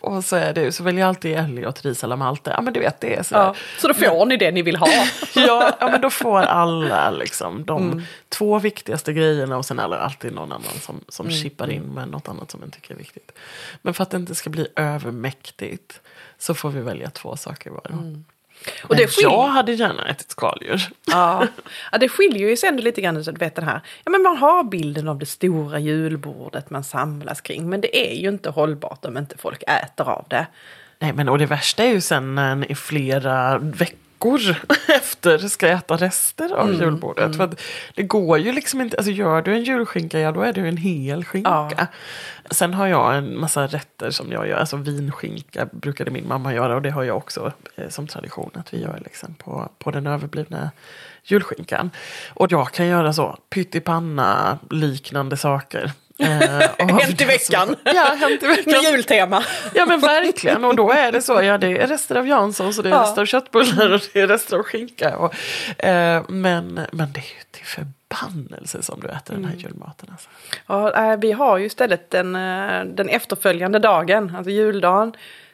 Och 0.00 0.24
så, 0.24 0.36
är 0.36 0.52
det, 0.52 0.72
så 0.72 0.82
väljer 0.82 1.00
jag 1.00 1.08
alltid 1.08 1.36
Elliot, 1.36 1.84
ris 1.84 2.04
eller 2.04 2.16
malte. 2.16 2.52
Ja 2.56 2.62
men 2.62 2.72
du 2.72 2.80
vet 2.80 3.00
det 3.00 3.16
är 3.16 3.22
så. 3.22 3.34
Ja, 3.34 3.54
så 3.78 3.88
då 3.88 3.94
får 3.94 4.26
ni 4.26 4.36
det 4.36 4.50
ni 4.50 4.62
vill 4.62 4.76
ha. 4.76 4.88
ja, 5.34 5.72
ja 5.80 5.90
men 5.90 6.00
då 6.00 6.10
får 6.10 6.40
alla 6.40 7.10
liksom 7.10 7.64
de 7.64 8.02
två 8.28 8.58
viktigaste 8.58 9.12
grejerna 9.12 9.56
och 9.56 9.66
sen 9.66 9.78
är 9.78 9.88
det 9.88 9.98
alltid 9.98 10.32
någon 10.32 10.52
annan 10.52 10.74
som, 10.80 11.00
som 11.08 11.30
chippar 11.30 11.70
in 11.70 11.82
med 11.82 12.08
något 12.08 12.28
annat 12.28 12.50
som 12.50 12.60
man 12.60 12.70
tycker 12.70 12.94
är 12.94 12.98
viktigt. 12.98 13.32
Men 13.82 13.94
för 13.94 14.02
att 14.02 14.10
det 14.10 14.16
inte 14.16 14.34
ska 14.34 14.50
bli 14.50 14.66
övermäktigt 14.76 16.00
så 16.38 16.54
får 16.54 16.70
vi 16.70 16.80
välja 16.80 17.10
två 17.10 17.36
saker 17.36 17.70
var. 17.70 17.90
Och 18.82 18.96
Men 18.96 18.98
skiljer, 18.98 19.30
jag 19.30 19.46
hade 19.46 19.72
gärna 19.72 20.08
ätit 20.08 20.30
skaldjur. 20.30 20.82
ja, 21.04 21.46
ja, 21.92 21.98
det 21.98 22.08
skiljer 22.08 22.48
ju 22.48 22.56
sig 22.56 22.68
ändå 22.68 22.82
lite 22.82 23.00
grann. 23.00 23.14
Du 23.14 23.32
vet 23.32 23.54
den 23.54 23.64
här, 23.64 23.80
ja, 24.04 24.10
men 24.10 24.22
man 24.22 24.36
har 24.36 24.64
bilden 24.64 25.08
av 25.08 25.18
det 25.18 25.26
stora 25.26 25.78
julbordet 25.78 26.70
man 26.70 26.84
samlas 26.84 27.40
kring. 27.40 27.68
Men 27.68 27.80
det 27.80 28.12
är 28.12 28.14
ju 28.14 28.28
inte 28.28 28.50
hållbart 28.50 29.04
om 29.04 29.18
inte 29.18 29.38
folk 29.38 29.62
äter 29.62 30.08
av 30.08 30.26
det. 30.28 30.46
Nej 30.98 31.12
men 31.12 31.28
och 31.28 31.38
det 31.38 31.46
värsta 31.46 31.84
är 31.84 31.88
ju 31.88 32.00
sen 32.00 32.34
när 32.34 32.70
i 32.72 32.74
flera 32.74 33.58
veckor 33.58 33.98
efter 34.88 35.38
ska 35.38 35.68
äta 35.68 35.96
rester 35.96 36.54
av 36.54 36.74
julbordet. 36.74 37.36
För 37.36 37.44
att 37.44 37.60
det 37.94 38.02
går 38.02 38.38
ju 38.38 38.52
liksom 38.52 38.80
inte, 38.80 38.96
alltså 38.96 39.12
gör 39.12 39.42
du 39.42 39.54
en 39.54 39.64
julskinka, 39.64 40.18
ja 40.18 40.32
då 40.32 40.40
är 40.40 40.52
det 40.52 40.60
ju 40.60 40.68
en 40.68 40.76
hel 40.76 41.24
skinka. 41.24 41.70
Ja. 41.76 41.86
Sen 42.50 42.74
har 42.74 42.86
jag 42.86 43.16
en 43.16 43.40
massa 43.40 43.66
rätter 43.66 44.10
som 44.10 44.32
jag 44.32 44.48
gör, 44.48 44.56
alltså 44.56 44.76
vinskinka 44.76 45.68
brukade 45.72 46.10
min 46.10 46.28
mamma 46.28 46.54
göra 46.54 46.74
och 46.74 46.82
det 46.82 46.90
har 46.90 47.02
jag 47.02 47.16
också 47.16 47.52
eh, 47.76 47.88
som 47.88 48.06
tradition 48.06 48.50
att 48.54 48.74
vi 48.74 48.80
gör 48.82 49.00
liksom 49.04 49.34
på, 49.34 49.68
på 49.78 49.90
den 49.90 50.06
överblivna 50.06 50.70
julskinkan. 51.24 51.90
Och 52.34 52.52
jag 52.52 52.72
kan 52.72 52.86
göra 52.86 53.12
så, 53.12 53.38
pyttipanna 53.50 54.58
liknande 54.70 55.36
saker. 55.36 55.92
Eh, 56.18 56.70
av 56.78 57.00
Hänt 57.00 57.20
i 57.20 57.24
veckan. 57.24 57.76
Ja, 57.84 58.16
hänt 58.20 58.42
i 58.42 58.46
veckan. 58.46 58.72
Med 58.82 58.92
jultema. 58.92 59.44
Ja 59.74 59.86
men 59.86 60.00
verkligen 60.00 60.64
och 60.64 60.76
då 60.76 60.90
är 60.92 61.12
det 61.12 61.22
så, 61.22 61.42
ja 61.42 61.58
det 61.58 61.66
är 61.66 61.86
rester 61.86 62.14
av 62.16 62.28
Janssons 62.28 62.78
och 62.78 62.84
det 62.84 62.90
är 62.90 62.94
Ja. 62.94 63.02
rester 63.02 63.22
av 63.22 63.26
köttbullar 63.26 63.90
och 63.92 64.00
det 64.12 64.20
är 64.20 64.26
rester 64.26 64.56
av 64.56 64.62
skinka. 64.62 65.16
Och, 65.16 65.34
eh, 65.84 66.22
men, 66.28 66.80
men 66.92 67.12
det 67.12 67.20
är 67.20 67.24
ju 67.24 67.42
till 67.50 67.64
förbannelse 67.66 68.82
som 68.82 69.00
du 69.00 69.08
äter 69.08 69.34
den 69.34 69.44
här 69.44 69.56
julmaten. 69.56 70.08
Alltså. 70.12 70.28
Ja, 70.66 71.12
äh, 71.12 71.18
vi 71.18 71.32
har 71.32 71.58
ju 71.58 71.66
istället 71.66 72.10
den, 72.10 72.36
eh, 72.36 72.84
den 72.84 73.08
efterföljande 73.08 73.78
dagen, 73.78 74.34
alltså 74.36 74.50
juldagen. 74.50 75.12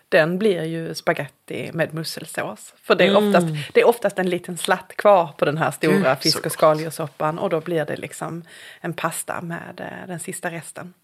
Den 0.08 0.38
blir 0.38 0.64
ju 0.64 0.94
spaghetti 0.94 1.70
med 1.72 1.94
musselsås. 1.94 2.74
För 2.82 2.94
det 2.94 3.06
är, 3.06 3.16
oftast, 3.16 3.46
det 3.72 3.80
är 3.80 3.88
oftast 3.88 4.18
en 4.18 4.30
liten 4.30 4.56
slatt 4.56 4.96
kvar 4.96 5.30
på 5.38 5.44
den 5.44 5.58
här 5.58 5.70
stora 5.70 6.16
så 6.16 6.22
fisk 6.22 6.46
och 6.46 6.52
skaldjurssoppan. 6.52 7.38
Och 7.38 7.50
då 7.50 7.60
blir 7.60 7.84
det 7.84 7.96
liksom 7.96 8.42
en 8.80 8.92
pasta 8.92 9.40
med 9.40 9.80
eh, 9.80 10.08
den 10.08 10.20
sista 10.20 10.50
resten. 10.50 10.94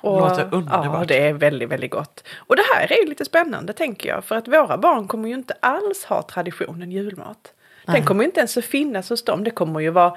Och, 0.00 0.20
låter 0.20 0.48
underbart. 0.54 0.84
Ja, 0.84 1.04
det 1.08 1.28
är 1.28 1.32
väldigt, 1.32 1.68
väldigt 1.68 1.90
gott. 1.90 2.24
Och 2.36 2.56
det 2.56 2.62
här 2.74 2.92
är 2.92 2.96
ju 2.96 3.08
lite 3.08 3.24
spännande 3.24 3.72
tänker 3.72 4.08
jag. 4.08 4.24
För 4.24 4.36
att 4.36 4.48
våra 4.48 4.78
barn 4.78 5.08
kommer 5.08 5.28
ju 5.28 5.34
inte 5.34 5.54
alls 5.60 6.04
ha 6.04 6.22
traditionen 6.22 6.92
julmat. 6.92 7.52
Den 7.86 8.06
kommer 8.06 8.24
inte 8.24 8.40
ens 8.40 8.56
att 8.56 8.64
finnas 8.64 9.10
hos 9.10 9.24
dem. 9.24 9.44
Det 9.44 9.50
kommer 9.50 9.80
ju 9.80 9.90
vara, 9.90 10.16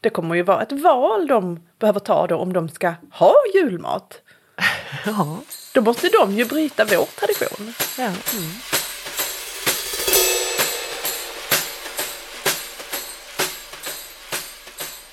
det 0.00 0.10
kommer 0.10 0.34
ju 0.34 0.42
vara 0.42 0.62
ett 0.62 0.72
val 0.72 1.26
de 1.26 1.66
behöver 1.78 2.00
ta 2.00 2.26
då 2.26 2.36
om 2.36 2.52
de 2.52 2.68
ska 2.68 2.94
ha 3.10 3.34
julmat. 3.54 4.22
Ja, 5.06 5.40
Då 5.72 5.80
måste 5.80 6.08
de 6.08 6.34
ju 6.36 6.44
bryta 6.44 6.84
vår 6.84 7.08
tradition. 7.16 7.74
ja. 7.98 8.10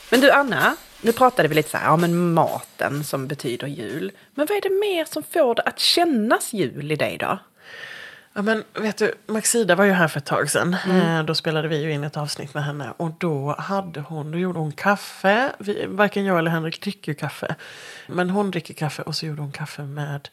Men 0.10 0.22
du 0.22 0.32
Anna, 0.32 0.76
nu 1.02 1.12
pratade 1.12 1.48
vi 1.48 1.56
lite 1.56 1.70
så 1.70 1.78
här, 1.78 1.86
ja 1.86 1.98
men 1.98 2.34
maten 2.34 3.04
som 3.04 3.28
betyder 3.28 3.68
jul. 3.68 4.12
Men 4.36 4.46
vad 4.50 4.58
är 4.58 4.62
det 4.62 4.70
mer 4.70 5.06
som 5.06 5.24
får 5.24 5.56
det 5.56 5.62
att 5.62 5.80
kännas 5.80 6.54
jul 6.54 6.92
i 6.92 6.96
dig 6.96 7.18
då? 7.18 7.40
Ja, 8.36 8.42
men 8.42 8.64
vet 8.74 8.98
du, 8.98 9.14
Maxida 9.28 9.76
var 9.76 9.86
ju 9.86 9.92
här 9.92 10.08
för 10.08 10.18
ett 10.20 10.26
tag 10.26 10.50
sedan. 10.50 10.76
Mm. 10.86 11.02
Eh, 11.20 11.24
Då 11.26 11.36
spelade 11.36 11.68
vi 11.68 11.82
ju 11.82 11.92
in 11.92 12.04
ett 12.04 12.18
avsnitt 12.18 12.54
med 12.54 12.64
henne. 12.66 12.94
Och 12.98 13.12
då, 13.18 13.56
hade 13.60 14.00
hon, 14.00 14.32
då 14.32 14.38
gjorde 14.38 14.60
hon 14.60 14.72
kaffe. 14.72 15.52
Vi, 15.60 15.86
varken 15.90 16.26
jag 16.26 16.40
eller 16.40 16.52
Henrik 16.52 16.82
dricker 16.82 17.12
ju 17.12 17.16
kaffe. 17.16 17.56
Men 18.08 18.30
hon 18.30 18.52
dricker 18.52 18.74
kaffe 18.74 19.02
och 19.02 19.16
så 19.16 19.26
gjorde 19.26 19.42
hon 19.42 19.52
kaffe 19.52 19.82
med 19.82 20.30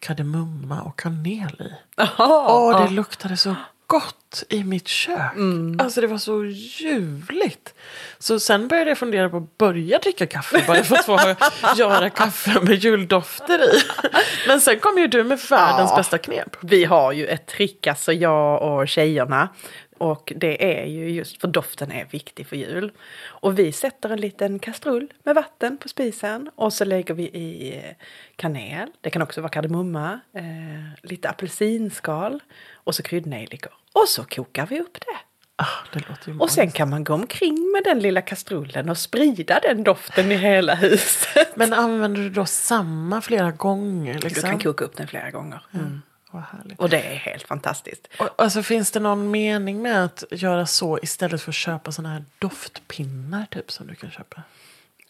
kardemumma 0.00 0.80
och 0.82 0.98
kanel 0.98 1.62
i. 1.62 1.72
Åh, 2.18 2.82
det 2.84 2.90
luktade 2.94 3.36
så 3.36 3.54
gott 3.86 4.44
i 4.48 4.64
mitt 4.64 4.88
kök. 4.88 5.32
Alltså 5.78 6.00
det 6.00 6.06
var 6.06 6.18
så 6.18 6.44
ljuvligt. 6.44 7.74
Så 8.18 8.40
sen 8.40 8.68
började 8.68 8.90
jag 8.90 8.98
fundera 8.98 9.28
på 9.28 9.36
att 9.36 9.58
börja 9.58 9.98
dricka 9.98 10.26
kaffe 10.26 10.64
bara 10.66 10.84
för 10.84 10.96
att 10.96 11.04
få 11.06 11.18
göra 11.76 12.10
kaffe 12.10 12.60
med 12.60 12.74
juldofter 12.74 13.74
i. 13.74 13.78
Men 14.48 14.60
sen 14.60 14.78
kom 14.80 14.98
ju 14.98 15.06
du 15.06 15.24
med 15.24 15.38
världens 15.50 15.90
Ja. 15.90 15.96
bästa 15.96 16.18
knep. 16.18 16.56
Vi 16.60 16.84
har 16.84 17.12
ju 17.12 17.26
ett 17.26 17.46
trick, 17.46 17.86
alltså 17.86 18.12
jag 18.12 18.62
och 18.62 18.88
tjejerna. 18.88 19.48
Och 19.98 20.32
det 20.36 20.80
är 20.80 20.86
ju 20.86 21.10
just 21.10 21.40
för 21.40 21.48
doften 21.48 21.92
är 21.92 22.04
viktig 22.04 22.46
för 22.46 22.56
jul. 22.56 22.92
Och 23.24 23.58
vi 23.58 23.72
sätter 23.72 24.08
en 24.10 24.20
liten 24.20 24.58
kastrull 24.58 25.12
med 25.22 25.34
vatten 25.34 25.76
på 25.78 25.88
spisen 25.88 26.50
och 26.54 26.72
så 26.72 26.84
lägger 26.84 27.14
vi 27.14 27.22
i 27.22 27.82
kanel, 28.36 28.88
det 29.00 29.10
kan 29.10 29.22
också 29.22 29.40
vara 29.40 29.50
kardemumma, 29.50 30.20
eh, 30.34 30.42
lite 31.02 31.28
apelsinskal 31.28 32.40
och 32.74 32.94
så 32.94 33.02
kryddnejlikor. 33.02 33.72
Och 33.92 34.08
så 34.08 34.24
kokar 34.24 34.66
vi 34.66 34.80
upp 34.80 34.94
det. 35.00 35.16
Ah, 35.58 36.38
Och 36.38 36.50
sen 36.50 36.70
kan 36.70 36.90
man 36.90 37.04
gå 37.04 37.14
omkring 37.14 37.72
med 37.74 37.82
den 37.84 37.98
lilla 38.00 38.22
kastrullen 38.22 38.88
och 38.90 38.98
sprida 38.98 39.60
den 39.62 39.84
doften 39.84 40.32
i 40.32 40.34
hela 40.34 40.74
huset. 40.74 41.56
Men 41.56 41.72
använder 41.72 42.20
du 42.20 42.30
då 42.30 42.44
samma 42.46 43.20
flera 43.20 43.50
gånger? 43.50 44.14
Du 44.14 44.20
Liksom? 44.20 44.50
kan 44.50 44.58
koka 44.58 44.84
upp 44.84 44.96
den 44.96 45.06
flera 45.08 45.30
gånger. 45.30 45.60
Mm. 45.74 46.02
Vad 46.36 46.44
härligt. 46.58 46.78
Och 46.78 46.88
det 46.88 47.00
är 47.00 47.14
helt 47.14 47.42
fantastiskt. 47.42 48.08
Och, 48.18 48.28
alltså, 48.36 48.62
finns 48.62 48.90
det 48.90 49.00
någon 49.00 49.30
mening 49.30 49.82
med 49.82 50.04
att 50.04 50.24
göra 50.30 50.66
så 50.66 50.98
istället 51.02 51.42
för 51.42 51.50
att 51.50 51.54
köpa 51.54 51.92
såna 51.92 52.08
här 52.08 52.24
doftpinnar 52.38 53.46
typ 53.50 53.70
som 53.70 53.86
du 53.86 53.94
kan 53.94 54.10
köpa? 54.10 54.42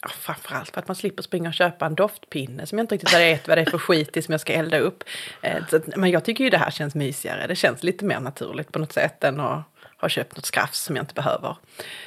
Ja, 0.01 0.09
framförallt 0.09 0.69
för 0.69 0.79
att 0.81 0.87
man 0.87 0.95
slipper 0.95 1.23
springa 1.23 1.49
och 1.49 1.53
köpa 1.53 1.85
en 1.85 1.95
doftpinne 1.95 2.65
som 2.65 2.77
jag 2.77 2.83
inte 2.83 2.95
riktigt 2.95 3.13
vet 3.13 3.47
vad 3.47 3.57
det 3.57 3.61
är 3.61 3.69
för 3.69 3.77
skit 3.77 4.17
i 4.17 4.21
som 4.21 4.31
jag 4.31 4.41
ska 4.41 4.53
elda 4.53 4.79
upp. 4.79 5.03
Eh, 5.41 5.63
Men 5.95 6.11
jag 6.11 6.25
tycker 6.25 6.43
ju 6.43 6.49
det 6.49 6.57
här 6.57 6.71
känns 6.71 6.95
mysigare. 6.95 7.47
Det 7.47 7.55
känns 7.55 7.83
lite 7.83 8.05
mer 8.05 8.19
naturligt 8.19 8.71
på 8.71 8.79
något 8.79 8.93
sätt 8.93 9.23
än 9.23 9.39
att 9.39 9.63
ha 9.97 10.09
köpt 10.09 10.35
något 10.35 10.45
skrafs 10.45 10.83
som 10.83 10.95
jag 10.95 11.03
inte 11.03 11.13
behöver. 11.13 11.55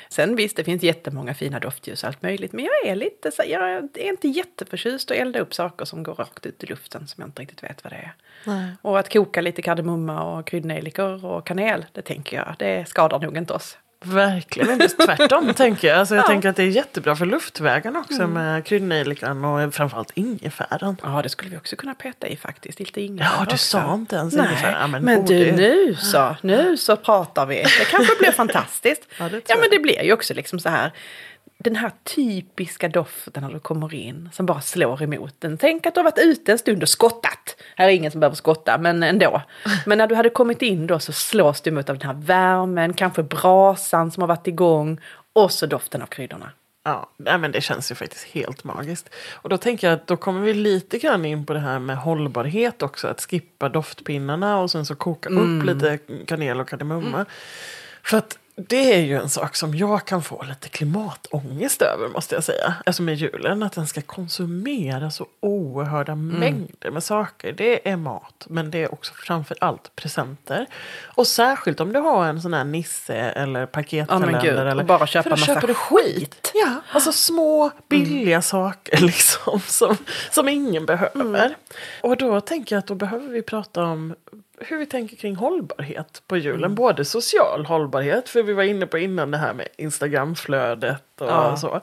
Sen 0.08 0.36
visst, 0.36 0.56
det 0.56 0.64
finns 0.64 0.82
jättemånga 0.82 1.34
fina 1.34 1.58
doftljus 1.58 2.02
och 2.02 2.06
allt 2.06 2.22
möjligt. 2.22 2.52
Men 2.52 2.64
jag 2.64 2.92
är 2.92 2.96
lite 2.96 3.30
så, 3.30 3.42
jag 3.46 3.70
är 3.70 4.08
inte 4.08 4.28
jätteförtjust 4.28 5.10
att 5.10 5.16
elda 5.16 5.40
upp 5.40 5.54
saker 5.54 5.84
som 5.84 6.02
går 6.02 6.14
rakt 6.14 6.46
ut 6.46 6.64
i 6.64 6.66
luften 6.66 7.06
som 7.06 7.20
jag 7.20 7.28
inte 7.28 7.42
riktigt 7.42 7.62
vet 7.62 7.84
vad 7.84 7.92
det 7.92 7.96
är. 7.96 8.14
Nej. 8.44 8.72
Och 8.82 8.98
att 8.98 9.12
koka 9.12 9.40
lite 9.40 9.62
kardemumma 9.62 10.22
och 10.22 10.46
kryddnejlikor 10.46 11.24
och 11.24 11.46
kanel, 11.46 11.84
det 11.92 12.02
tänker 12.02 12.36
jag, 12.36 12.54
det 12.58 12.88
skadar 12.88 13.18
nog 13.18 13.36
inte 13.36 13.52
oss. 13.52 13.78
Verkligen 14.04 14.70
inte. 14.70 14.88
Tvärtom 14.88 15.54
tänker 15.56 15.88
jag. 15.88 15.98
Alltså, 15.98 16.14
jag 16.14 16.26
tänker 16.26 16.48
att 16.48 16.56
det 16.56 16.62
är 16.62 16.66
jättebra 16.66 17.16
för 17.16 17.26
luftvägarna 17.26 17.98
också 17.98 18.26
med 18.26 18.64
kryddnejlikan 18.66 19.44
och 19.44 19.74
framförallt 19.74 20.10
ingefäran. 20.14 20.96
Ja, 21.02 21.22
det 21.22 21.28
skulle 21.28 21.50
vi 21.50 21.56
också 21.56 21.76
kunna 21.76 21.94
peta 21.94 22.26
i 22.26 22.36
faktiskt. 22.36 22.78
Lite 22.78 23.00
ingefära 23.00 23.32
Ja, 23.38 23.44
du 23.44 23.54
också. 23.54 23.56
sa 23.56 23.94
inte 23.94 24.16
ens 24.16 24.34
Nej, 24.34 24.46
ingefära. 24.46 24.76
Ja, 24.80 24.86
men, 24.86 25.04
men 25.04 25.24
du, 25.24 25.52
nu 25.52 25.94
så, 25.98 26.36
nu 26.42 26.76
så 26.76 26.96
pratar 26.96 27.46
vi. 27.46 27.56
Det 27.56 27.90
kanske 27.90 28.16
blir 28.18 28.32
fantastiskt. 28.36 29.02
Ja, 29.18 29.28
ja, 29.46 29.56
men 29.60 29.70
det 29.70 29.78
blir 29.78 30.02
ju 30.02 30.12
också 30.12 30.34
liksom 30.34 30.58
så 30.58 30.68
här. 30.68 30.92
Den 31.64 31.76
här 31.76 31.92
typiska 32.04 32.88
doften 32.88 33.42
när 33.42 33.50
du 33.50 33.60
kommer 33.60 33.94
in 33.94 34.28
som 34.32 34.46
bara 34.46 34.60
slår 34.60 35.02
emot 35.02 35.34
den. 35.38 35.58
Tänk 35.58 35.86
att 35.86 35.94
du 35.94 36.00
har 36.00 36.04
varit 36.04 36.18
ute 36.18 36.52
en 36.52 36.58
stund 36.58 36.82
och 36.82 36.88
skottat. 36.88 37.56
Här 37.76 37.88
är 37.88 37.92
ingen 37.92 38.10
som 38.10 38.20
behöver 38.20 38.36
skotta, 38.36 38.78
men 38.78 39.02
ändå. 39.02 39.42
Men 39.86 39.98
när 39.98 40.06
du 40.06 40.14
hade 40.14 40.30
kommit 40.30 40.62
in 40.62 40.86
då 40.86 40.98
så 40.98 41.12
slås 41.12 41.60
du 41.60 41.70
emot 41.70 41.90
av 41.90 41.98
den 41.98 42.06
här 42.08 42.16
värmen, 42.22 42.92
kanske 42.92 43.22
brasan 43.22 44.10
som 44.10 44.20
har 44.20 44.28
varit 44.28 44.46
igång 44.46 45.00
och 45.32 45.52
så 45.52 45.66
doften 45.66 46.02
av 46.02 46.06
kryddorna. 46.06 46.52
Ja, 46.84 47.08
men 47.16 47.52
det 47.52 47.60
känns 47.60 47.90
ju 47.90 47.94
faktiskt 47.94 48.24
helt 48.24 48.64
magiskt. 48.64 49.10
Och 49.32 49.48
då 49.48 49.56
tänker 49.56 49.86
jag 49.86 49.94
att 49.94 50.06
då 50.06 50.16
kommer 50.16 50.40
vi 50.40 50.54
lite 50.54 50.98
grann 50.98 51.24
in 51.24 51.46
på 51.46 51.52
det 51.52 51.60
här 51.60 51.78
med 51.78 51.96
hållbarhet 51.96 52.82
också. 52.82 53.08
Att 53.08 53.20
skippa 53.20 53.68
doftpinnarna 53.68 54.58
och 54.58 54.70
sen 54.70 54.86
så 54.86 54.94
koka 54.94 55.28
upp 55.28 55.64
lite 55.64 55.98
kanel 56.26 56.60
och 56.60 56.68
kardemumma. 56.68 57.26
För 58.02 58.16
att 58.16 58.38
det 58.68 58.94
är 58.94 59.00
ju 59.00 59.16
en 59.16 59.28
sak 59.28 59.56
som 59.56 59.74
jag 59.74 60.04
kan 60.04 60.22
få 60.22 60.42
lite 60.42 60.68
klimatångest 60.68 61.82
över 61.82 62.08
måste 62.08 62.34
jag 62.34 62.44
säga. 62.44 62.74
Alltså 62.86 63.02
med 63.02 63.14
julen, 63.14 63.62
att 63.62 63.72
den 63.72 63.86
ska 63.86 64.02
konsumera 64.02 65.10
så 65.10 65.26
oerhörda 65.40 66.14
mängder 66.14 66.90
med 66.90 67.02
saker. 67.02 67.52
Det 67.52 67.88
är 67.90 67.96
mat, 67.96 68.46
men 68.48 68.70
det 68.70 68.82
är 68.82 68.94
också 68.94 69.12
framför 69.14 69.56
allt 69.60 69.96
presenter. 69.96 70.66
Och 71.04 71.26
särskilt 71.26 71.80
om 71.80 71.92
du 71.92 72.00
har 72.00 72.26
en 72.26 72.42
sån 72.42 72.54
här 72.54 72.64
Nisse 72.64 73.14
eller 73.14 73.66
paketkalender. 73.66 74.42
gud, 74.42 74.58
eller, 74.58 74.84
bara 74.84 75.06
köpa 75.06 75.22
för 75.22 75.30
då 75.30 75.36
massa 75.36 75.54
köper 75.54 75.66
du 75.66 75.74
skit. 75.74 76.52
Ja, 76.54 76.80
alltså 76.92 77.12
små 77.12 77.70
billiga 77.88 78.42
saker 78.42 78.98
liksom 79.00 79.60
som, 79.60 79.96
som 80.30 80.48
ingen 80.48 80.86
behöver. 80.86 81.56
Och 82.02 82.16
då 82.16 82.40
tänker 82.40 82.74
jag 82.76 82.78
att 82.78 82.86
då 82.86 82.94
behöver 82.94 83.28
vi 83.28 83.42
prata 83.42 83.84
om 83.84 84.14
hur 84.60 84.78
vi 84.78 84.86
tänker 84.86 85.16
kring 85.16 85.36
hållbarhet 85.36 86.22
på 86.26 86.36
julen. 86.36 86.74
Både 86.74 87.04
social 87.04 87.66
hållbarhet, 87.66 88.28
för 88.28 88.42
vi 88.42 88.52
var 88.52 88.62
inne 88.62 88.86
på 88.86 88.98
innan 88.98 89.30
det 89.30 89.38
här 89.38 89.54
med 89.54 89.68
Instagramflödet 89.76 91.20
och 91.20 91.26
Ja. 91.28 91.56
så. 91.56 91.80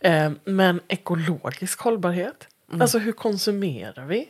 Eh, 0.00 0.30
men 0.44 0.80
ekologisk 0.88 1.80
hållbarhet. 1.80 2.48
Alltså 2.80 2.98
hur 2.98 3.12
konsumerar 3.12 4.04
vi? 4.04 4.28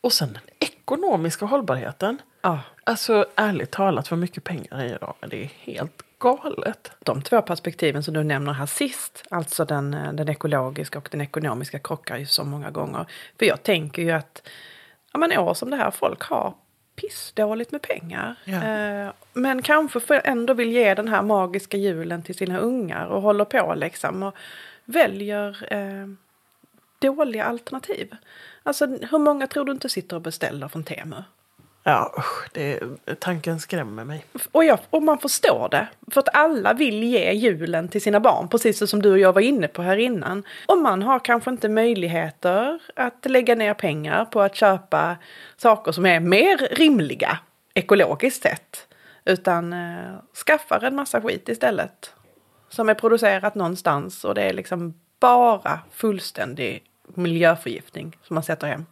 Och 0.00 0.12
sen 0.12 0.32
den 0.32 0.42
ekonomiska 0.58 1.44
hållbarheten. 1.46 2.18
Ja, 2.42 2.60
Alltså 2.84 3.26
ärligt 3.34 3.70
talat, 3.70 4.10
vad 4.10 4.20
mycket 4.20 4.44
pengar 4.44 4.78
är 4.78 4.84
idag? 4.94 5.14
Men 5.20 5.30
det 5.30 5.42
är 5.44 5.50
helt 5.60 6.02
galet. 6.18 6.92
de 6.98 7.22
två 7.22 7.42
perspektiven 7.42 8.02
som 8.02 8.14
du 8.14 8.22
nämner 8.24 8.52
här 8.52 8.66
sist, 8.66 9.24
alltså 9.30 9.64
den, 9.64 9.94
eh, 9.94 10.12
den 10.12 10.28
ekologiska 10.28 10.98
och 10.98 11.08
den 11.10 11.20
ekonomiska 11.20 11.78
krockar 11.78 12.16
ju 12.16 12.26
så 12.26 12.44
många 12.44 12.70
gånger. 12.70 13.06
För 13.38 13.46
jag 13.46 13.62
tänker 13.62 14.02
ju 14.02 14.10
att, 14.10 14.42
ja 15.12 15.18
men 15.18 15.38
år 15.38 15.54
som 15.54 15.70
det 15.70 15.76
här, 15.76 15.90
folk 15.90 16.22
har 16.22 16.54
pissdåligt 17.00 17.72
med 17.72 17.82
pengar. 17.82 18.34
Ja. 18.44 18.64
Eh, 18.64 19.12
men 19.32 19.62
kanske 19.62 20.00
för 20.00 20.20
ändå 20.24 20.54
vill 20.54 20.72
ge 20.72 20.94
den 20.94 21.08
här 21.08 21.22
magiska 21.22 21.76
julen 21.76 22.22
till 22.22 22.34
sina 22.34 22.58
ungar 22.58 23.06
och 23.06 23.22
håller 23.22 23.44
på 23.44 23.74
liksom 23.74 24.22
och 24.22 24.34
väljer 24.84 25.72
eh, 25.72 26.08
dåliga 26.98 27.44
alternativ. 27.44 28.16
Alltså 28.62 28.86
hur 28.86 29.18
många 29.18 29.46
tror 29.46 29.64
du 29.64 29.72
inte 29.72 29.88
sitter 29.88 30.16
och 30.16 30.22
beställer 30.22 30.68
från 30.68 30.84
Temu? 30.84 31.16
Ja, 31.82 32.14
usch, 32.18 32.48
det, 32.52 32.80
tanken 33.18 33.60
skrämmer 33.60 34.04
mig. 34.04 34.24
Och, 34.52 34.64
jag, 34.64 34.78
och 34.90 35.02
man 35.02 35.18
förstår 35.18 35.68
det. 35.68 35.88
För 36.10 36.20
att 36.20 36.34
alla 36.34 36.72
vill 36.72 37.02
ge 37.02 37.32
julen 37.32 37.88
till 37.88 38.02
sina 38.02 38.20
barn, 38.20 38.48
precis 38.48 38.90
som 38.90 39.02
du 39.02 39.10
och 39.10 39.18
jag 39.18 39.32
var 39.32 39.40
inne 39.40 39.68
på 39.68 39.82
här 39.82 39.96
innan. 39.96 40.42
Och 40.66 40.78
man 40.78 41.02
har 41.02 41.18
kanske 41.18 41.50
inte 41.50 41.68
möjligheter 41.68 42.78
att 42.96 43.26
lägga 43.26 43.54
ner 43.54 43.74
pengar 43.74 44.24
på 44.24 44.40
att 44.40 44.56
köpa 44.56 45.16
saker 45.56 45.92
som 45.92 46.06
är 46.06 46.20
mer 46.20 46.58
rimliga 46.70 47.38
ekologiskt 47.74 48.42
sett. 48.42 48.86
Utan 49.24 49.72
eh, 49.72 50.12
skaffar 50.46 50.84
en 50.84 50.94
massa 50.94 51.20
skit 51.20 51.48
istället. 51.48 52.14
Som 52.68 52.88
är 52.88 52.94
producerat 52.94 53.54
någonstans 53.54 54.24
och 54.24 54.34
det 54.34 54.42
är 54.42 54.52
liksom 54.52 54.94
bara 55.20 55.80
fullständig 55.92 56.82
miljöförgiftning 57.14 58.16
som 58.22 58.34
man 58.34 58.42
sätter 58.42 58.66
hem. 58.66 58.86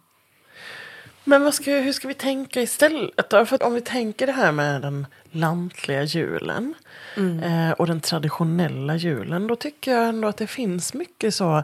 Men 1.23 1.43
vad 1.43 1.53
ska, 1.53 1.71
hur 1.71 1.93
ska 1.93 2.07
vi 2.07 2.13
tänka 2.13 2.61
istället 2.61 3.29
då? 3.29 3.45
För 3.45 3.55
att 3.55 3.63
om 3.63 3.73
vi 3.73 3.81
tänker 3.81 4.27
det 4.27 4.33
här 4.33 4.51
med 4.51 4.81
den 4.81 5.07
lantliga 5.31 6.03
julen 6.03 6.73
eh, 7.17 7.71
och 7.71 7.87
den 7.87 8.01
traditionella 8.01 8.95
julen. 8.95 9.47
Då 9.47 9.55
tycker 9.55 9.91
jag 9.91 10.09
ändå 10.09 10.27
att 10.27 10.37
det 10.37 10.47
finns 10.47 10.93
mycket 10.93 11.35
så 11.35 11.63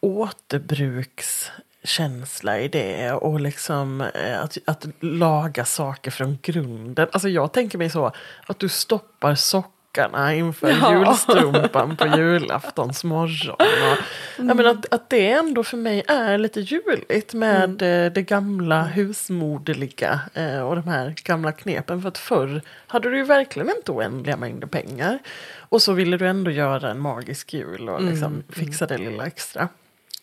återbrukskänsla 0.00 2.60
i 2.60 2.68
det. 2.68 3.12
Och 3.12 3.40
liksom 3.40 4.00
eh, 4.00 4.40
att, 4.40 4.58
att 4.64 4.86
laga 5.00 5.64
saker 5.64 6.10
från 6.10 6.38
grunden. 6.42 7.08
Alltså 7.12 7.28
jag 7.28 7.52
tänker 7.52 7.78
mig 7.78 7.90
så 7.90 8.12
att 8.46 8.58
du 8.58 8.68
stoppar 8.68 9.34
sockerna 9.96 10.34
inför 10.34 10.68
Ja. 10.70 10.92
julstrumpan 10.98 11.96
på 11.96 12.06
julaftons 12.06 13.04
morgon. 13.04 13.56
Och, 13.58 13.98
jag 14.36 14.56
menar 14.56 14.70
att, 14.70 14.92
att 14.94 15.10
det 15.10 15.30
ändå 15.30 15.64
för 15.64 15.76
mig 15.76 16.02
är 16.08 16.38
lite 16.38 16.60
juligt 16.60 17.34
med 17.34 17.82
eh, 17.82 18.12
det 18.12 18.22
gamla 18.22 18.82
husmoderliga 18.82 20.20
eh, 20.34 20.60
och 20.60 20.76
de 20.76 20.88
här 20.88 21.14
gamla 21.24 21.52
knepen. 21.52 22.02
För 22.02 22.08
att 22.08 22.18
förr 22.18 22.60
hade 22.86 23.10
du 23.10 23.16
ju 23.16 23.24
verkligen 23.24 23.70
inte 23.76 23.92
oändliga 23.92 24.36
mängder 24.36 24.66
pengar. 24.66 25.18
Och 25.68 25.82
så 25.82 25.92
ville 25.92 26.16
du 26.16 26.26
ändå 26.28 26.50
göra 26.50 26.90
en 26.90 27.00
magisk 27.00 27.52
jul 27.54 27.88
och 27.88 28.02
liksom 28.02 28.42
fixa 28.48 28.86
det 28.86 28.98
lilla 28.98 29.26
extra. 29.26 29.68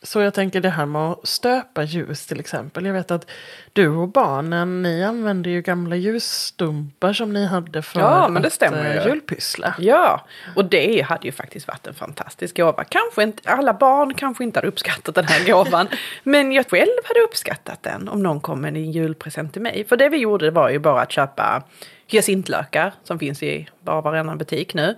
Så 0.05 0.21
jag 0.21 0.33
tänker 0.33 0.61
det 0.61 0.69
här 0.69 0.85
med 0.85 1.01
att 1.01 1.27
stöpa 1.27 1.83
ljus 1.83 2.25
till 2.27 2.39
exempel. 2.39 2.85
Jag 2.85 2.93
vet 2.93 3.11
att 3.11 3.29
du 3.73 3.87
och 3.87 4.07
barnen, 4.07 4.81
ni 4.81 5.03
använder 5.03 5.51
ju 5.51 5.61
gamla 5.61 5.95
ljusstumpar 5.95 7.13
som 7.13 7.33
ni 7.33 7.45
hade 7.45 7.81
för 7.81 7.99
Ja, 7.99 8.27
men 8.27 8.41
det 8.41 8.47
att 8.47 8.53
stämmer 8.53 8.95
eh, 8.95 9.03
ju. 9.03 9.09
julpyssla. 9.09 9.75
Ja, 9.79 10.25
och 10.55 10.65
det 10.65 11.01
hade 11.01 11.25
ju 11.25 11.31
faktiskt 11.31 11.67
varit 11.67 11.87
en 11.87 11.93
fantastisk 11.93 12.57
gåva. 12.57 12.83
Kanske 12.83 13.23
inte, 13.23 13.49
alla 13.49 13.73
barn 13.73 14.13
kanske 14.13 14.43
inte 14.43 14.57
hade 14.57 14.67
uppskattat 14.67 15.15
den 15.15 15.25
här 15.25 15.47
gåvan. 15.51 15.87
men 16.23 16.51
jag 16.51 16.69
själv 16.69 16.89
hade 17.03 17.19
uppskattat 17.19 17.83
den 17.83 18.09
om 18.09 18.23
någon 18.23 18.39
kom 18.39 18.61
med 18.61 18.75
en 18.77 18.91
julpresent 18.91 19.53
till 19.53 19.61
mig. 19.61 19.85
För 19.89 19.97
det 19.97 20.09
vi 20.09 20.17
gjorde 20.17 20.51
var 20.51 20.69
ju 20.69 20.79
bara 20.79 21.01
att 21.01 21.11
köpa 21.11 21.63
hyacintlökar 22.07 22.93
som 23.03 23.19
finns 23.19 23.43
i 23.43 23.67
bara 23.79 24.01
varannan 24.01 24.37
butik 24.37 24.73
nu. 24.73 24.95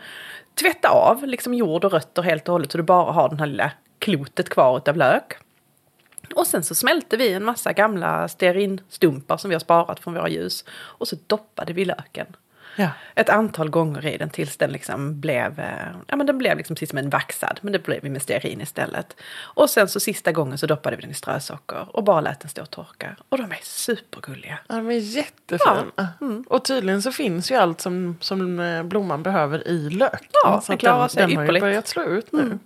Tvätta 0.60 0.90
av 0.90 1.24
liksom 1.28 1.54
jord 1.54 1.86
och 1.86 1.92
rötter 1.92 2.22
helt 2.22 2.48
och 2.48 2.52
hållet 2.52 2.72
så 2.72 2.78
du 2.78 2.84
bara 2.84 3.12
har 3.12 3.30
den 3.30 3.40
här 3.40 3.48
lilla 3.48 3.72
klotet 4.00 4.50
kvar 4.50 4.78
utav 4.78 4.98
lök. 4.98 5.34
Och 6.36 6.48
sen 6.48 6.64
så 6.64 6.76
smälte 6.76 7.18
vi 7.18 7.34
en 7.34 7.44
massa 7.44 7.74
gamla 7.74 8.28
stearinstumpar 8.28 9.38
som 9.38 9.50
vi 9.50 9.56
har 9.56 9.60
sparat 9.60 10.00
från 10.00 10.14
våra 10.14 10.30
ljus. 10.30 10.66
Och 10.72 11.08
så 11.08 11.16
doppade 11.28 11.74
vi 11.74 11.86
löken 11.86 12.28
Ja. 12.78 12.90
ett 13.16 13.30
antal 13.30 13.70
gånger 13.70 14.06
i 14.06 14.18
den 14.18 14.30
tills 14.30 14.58
den 14.58 14.72
liksom 14.72 15.20
blev, 15.22 15.60
eh, 15.60 15.96
ja 16.08 16.16
men 16.16 16.26
den 16.28 16.38
blev 16.38 16.58
liksom 16.58 16.76
precis 16.76 16.90
som 16.90 16.98
en 16.98 17.10
vaxad, 17.10 17.60
men 17.62 17.74
det 17.74 17.80
blev 17.80 18.02
vi 18.02 18.10
med 18.10 18.22
stearin 18.22 18.62
istället. 18.62 19.16
Och 19.42 19.70
sen 19.70 19.88
så 19.88 20.00
sista 20.00 20.32
gången 20.32 20.58
så 20.58 20.68
doppade 20.68 20.96
vi 20.96 21.02
den 21.02 21.12
i 21.12 21.14
strösocker 21.14 21.88
och 21.92 22.04
bara 22.04 22.22
lät 22.22 22.40
den 22.40 22.50
stå 22.50 22.62
och 22.62 22.70
torka. 22.72 23.16
Och 23.30 23.38
de 23.38 23.44
är 23.52 23.60
supergulliga. 23.62 24.60
Ja, 24.68 24.76
de 24.76 24.90
är 24.90 24.94
jättefina. 25.00 25.84
Och 26.48 26.66
tydligen 26.66 27.02
så 27.02 27.12
finns 27.12 27.52
ju 27.52 27.56
allt 27.56 27.82
som, 27.82 28.18
som 28.22 28.60
eh, 28.60 28.84
blomman 28.84 29.24
behöver 29.24 29.68
i 29.68 29.90
löken. 29.90 30.28
Ja, 30.44 30.62
så 30.62 30.72
den 30.72 30.78
klarar 30.78 31.00
den, 31.00 31.10
sig 31.10 31.22
den 31.28 31.36
har 31.36 31.44
ju 31.44 31.46
ypperligt. 31.46 31.64
börjat 31.64 31.88
slå 31.88 32.04
ut 32.04 32.32
nu. 32.32 32.60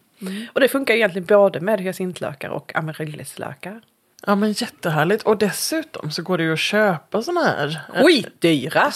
Och 0.54 0.60
det 0.60 0.68
funkar 0.68 0.94
egentligen 0.94 1.26
både 1.26 1.60
med 1.60 1.82
hyacintlökar 1.82 2.50
och 2.50 2.76
amaryllislökar. 2.76 3.82
Ja 4.26 4.36
men 4.36 4.52
jättehärligt. 4.52 5.24
Och 5.24 5.38
dessutom 5.38 6.12
så 6.12 6.24
går 6.24 6.38
det 6.38 6.44
ju 6.44 6.54
att 6.54 6.60
köpa 6.60 7.22
såna 7.22 7.42
här 7.42 7.82
eh, 7.96 8.06
Skitdyra! 8.06 8.92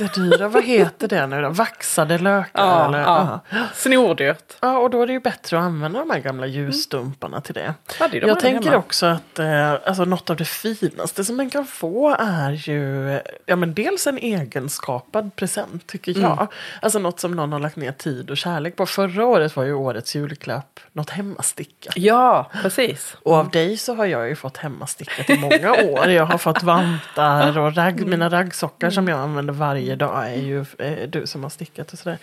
Jättedyra, 0.00 0.48
vad 0.48 0.64
heter 0.64 1.08
det 1.08 1.26
nu 1.26 1.42
då? 1.42 1.48
Vaxade 1.48 2.18
lökar? 2.18 2.50
Ja, 2.66 2.88
eller? 2.88 2.98
ja. 2.98 3.40
Snordyrt. 3.74 4.56
Ja, 4.60 4.78
och 4.78 4.90
då 4.90 5.02
är 5.02 5.06
det 5.06 5.12
ju 5.12 5.20
bättre 5.20 5.58
att 5.58 5.64
använda 5.64 5.98
de 5.98 6.10
här 6.10 6.18
gamla 6.18 6.46
ljusstumparna 6.46 7.40
till 7.40 7.54
det. 7.54 7.74
Ja, 8.00 8.08
det 8.08 8.20
de 8.20 8.26
Jag 8.26 8.40
tänker 8.40 8.64
hemma. 8.70 8.76
också 8.78 9.06
att 9.06 9.38
eh, 9.38 9.72
alltså, 9.72 10.04
något 10.04 10.30
av 10.30 10.36
det 10.36 10.44
finaste 10.44 11.24
som 11.24 11.36
man 11.36 11.50
kan 11.50 11.66
få 11.66 12.16
är 12.18 12.50
ju 12.50 13.20
ja, 13.46 13.56
men 13.56 13.74
dels 13.74 14.06
en 14.06 14.18
egenskapad 14.18 15.36
present, 15.36 15.86
tycker 15.86 16.12
jag. 16.20 16.32
Mm. 16.32 16.46
Alltså 16.82 16.98
något 16.98 17.20
som 17.20 17.32
någon 17.32 17.52
har 17.52 17.58
lagt 17.60 17.76
ner 17.76 17.92
tid 17.92 18.30
och 18.30 18.36
kärlek 18.36 18.76
på. 18.76 18.86
Förra 18.86 19.26
året 19.26 19.56
var 19.56 19.64
ju 19.64 19.72
årets 19.74 20.14
julklapp 20.16 20.80
något 20.92 21.10
hemmastickat. 21.10 21.96
Ja, 21.96 22.50
precis. 22.62 23.16
Och 23.22 23.34
av 23.34 23.50
dig 23.50 23.76
så 23.76 23.94
har 23.94 24.06
jag 24.06 24.28
ju 24.28 24.36
fått 24.36 24.56
hemmastickat 24.56 25.30
i 25.30 25.38
många 25.38 25.72
år. 25.92 26.08
Jag 26.10 26.26
har 26.26 26.38
fått 26.38 26.62
vantar 26.62 27.58
och 27.58 27.76
ragg, 27.76 28.06
mina 28.06 28.28
raggsockar 28.28 28.90
som 28.90 29.08
jag 29.08 29.18
använder 29.18 29.52
varje 29.54 29.85
dag 29.94 30.30
är 30.30 30.36
ju 30.36 30.64
eh, 30.78 31.08
du 31.08 31.26
som 31.26 31.42
har 31.42 31.50
stickat 31.50 31.92
och 31.92 31.98
sådär. 31.98 32.18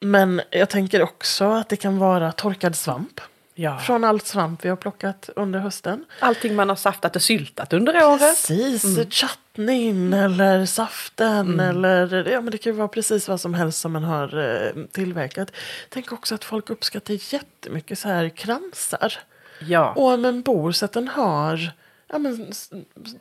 Men 0.00 0.40
jag 0.50 0.70
tänker 0.70 1.02
också 1.02 1.44
att 1.44 1.68
det 1.68 1.76
kan 1.76 1.98
vara 1.98 2.32
torkad 2.32 2.76
svamp. 2.76 3.20
Ja. 3.54 3.78
Från 3.78 4.04
allt 4.04 4.26
svamp 4.26 4.64
vi 4.64 4.68
har 4.68 4.76
plockat 4.76 5.30
under 5.36 5.58
hösten. 5.58 6.04
Allting 6.18 6.54
man 6.54 6.68
har 6.68 6.76
saftat 6.76 7.16
och 7.16 7.22
syltat 7.22 7.72
under 7.72 8.06
året. 8.06 8.20
Precis, 8.20 8.98
chutneyn 9.10 10.12
eller 10.12 10.66
saften 10.66 11.60
eller 11.60 12.28
ja 12.30 12.40
men 12.40 12.50
det 12.50 12.58
kan 12.58 12.72
ju 12.72 12.78
vara 12.78 12.88
precis 12.88 13.28
vad 13.28 13.40
som 13.40 13.54
helst 13.54 13.80
som 13.80 13.92
man 13.92 14.04
har 14.04 14.38
eh, 14.38 14.84
tillverkat. 14.92 15.52
Tänk 15.88 16.12
också 16.12 16.34
att 16.34 16.44
folk 16.44 16.70
uppskattar 16.70 17.34
jättemycket 17.34 17.98
så 17.98 18.08
här 18.08 18.28
kransar. 18.28 19.12
Ja. 19.60 19.92
Och 19.92 20.12
om 20.12 20.24
en 20.24 20.42
bor 20.42 20.72
så 20.72 20.84
att 20.84 20.92
den 20.92 21.08
har 21.08 21.72
ja, 22.08 22.18
men, 22.18 22.52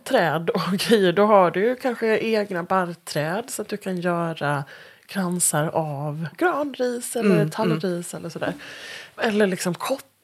träd 0.04 0.50
och 0.50 0.72
grejer, 0.78 1.14
då 1.14 1.26
har 1.26 1.52
du 1.52 1.76
kanske 1.76 2.18
egna 2.20 2.64
barrträd 2.64 3.50
så 3.50 3.62
att 3.62 3.68
du 3.68 3.78
kan 3.78 3.98
göra 3.98 4.64
kransar 5.06 5.68
av 5.68 6.28
granris 6.38 7.16
eller 7.16 7.48
tallris 7.48 8.14
eller 8.14 8.30
sådär. 8.30 8.54
Eller 9.18 9.48
liksom 9.48 9.74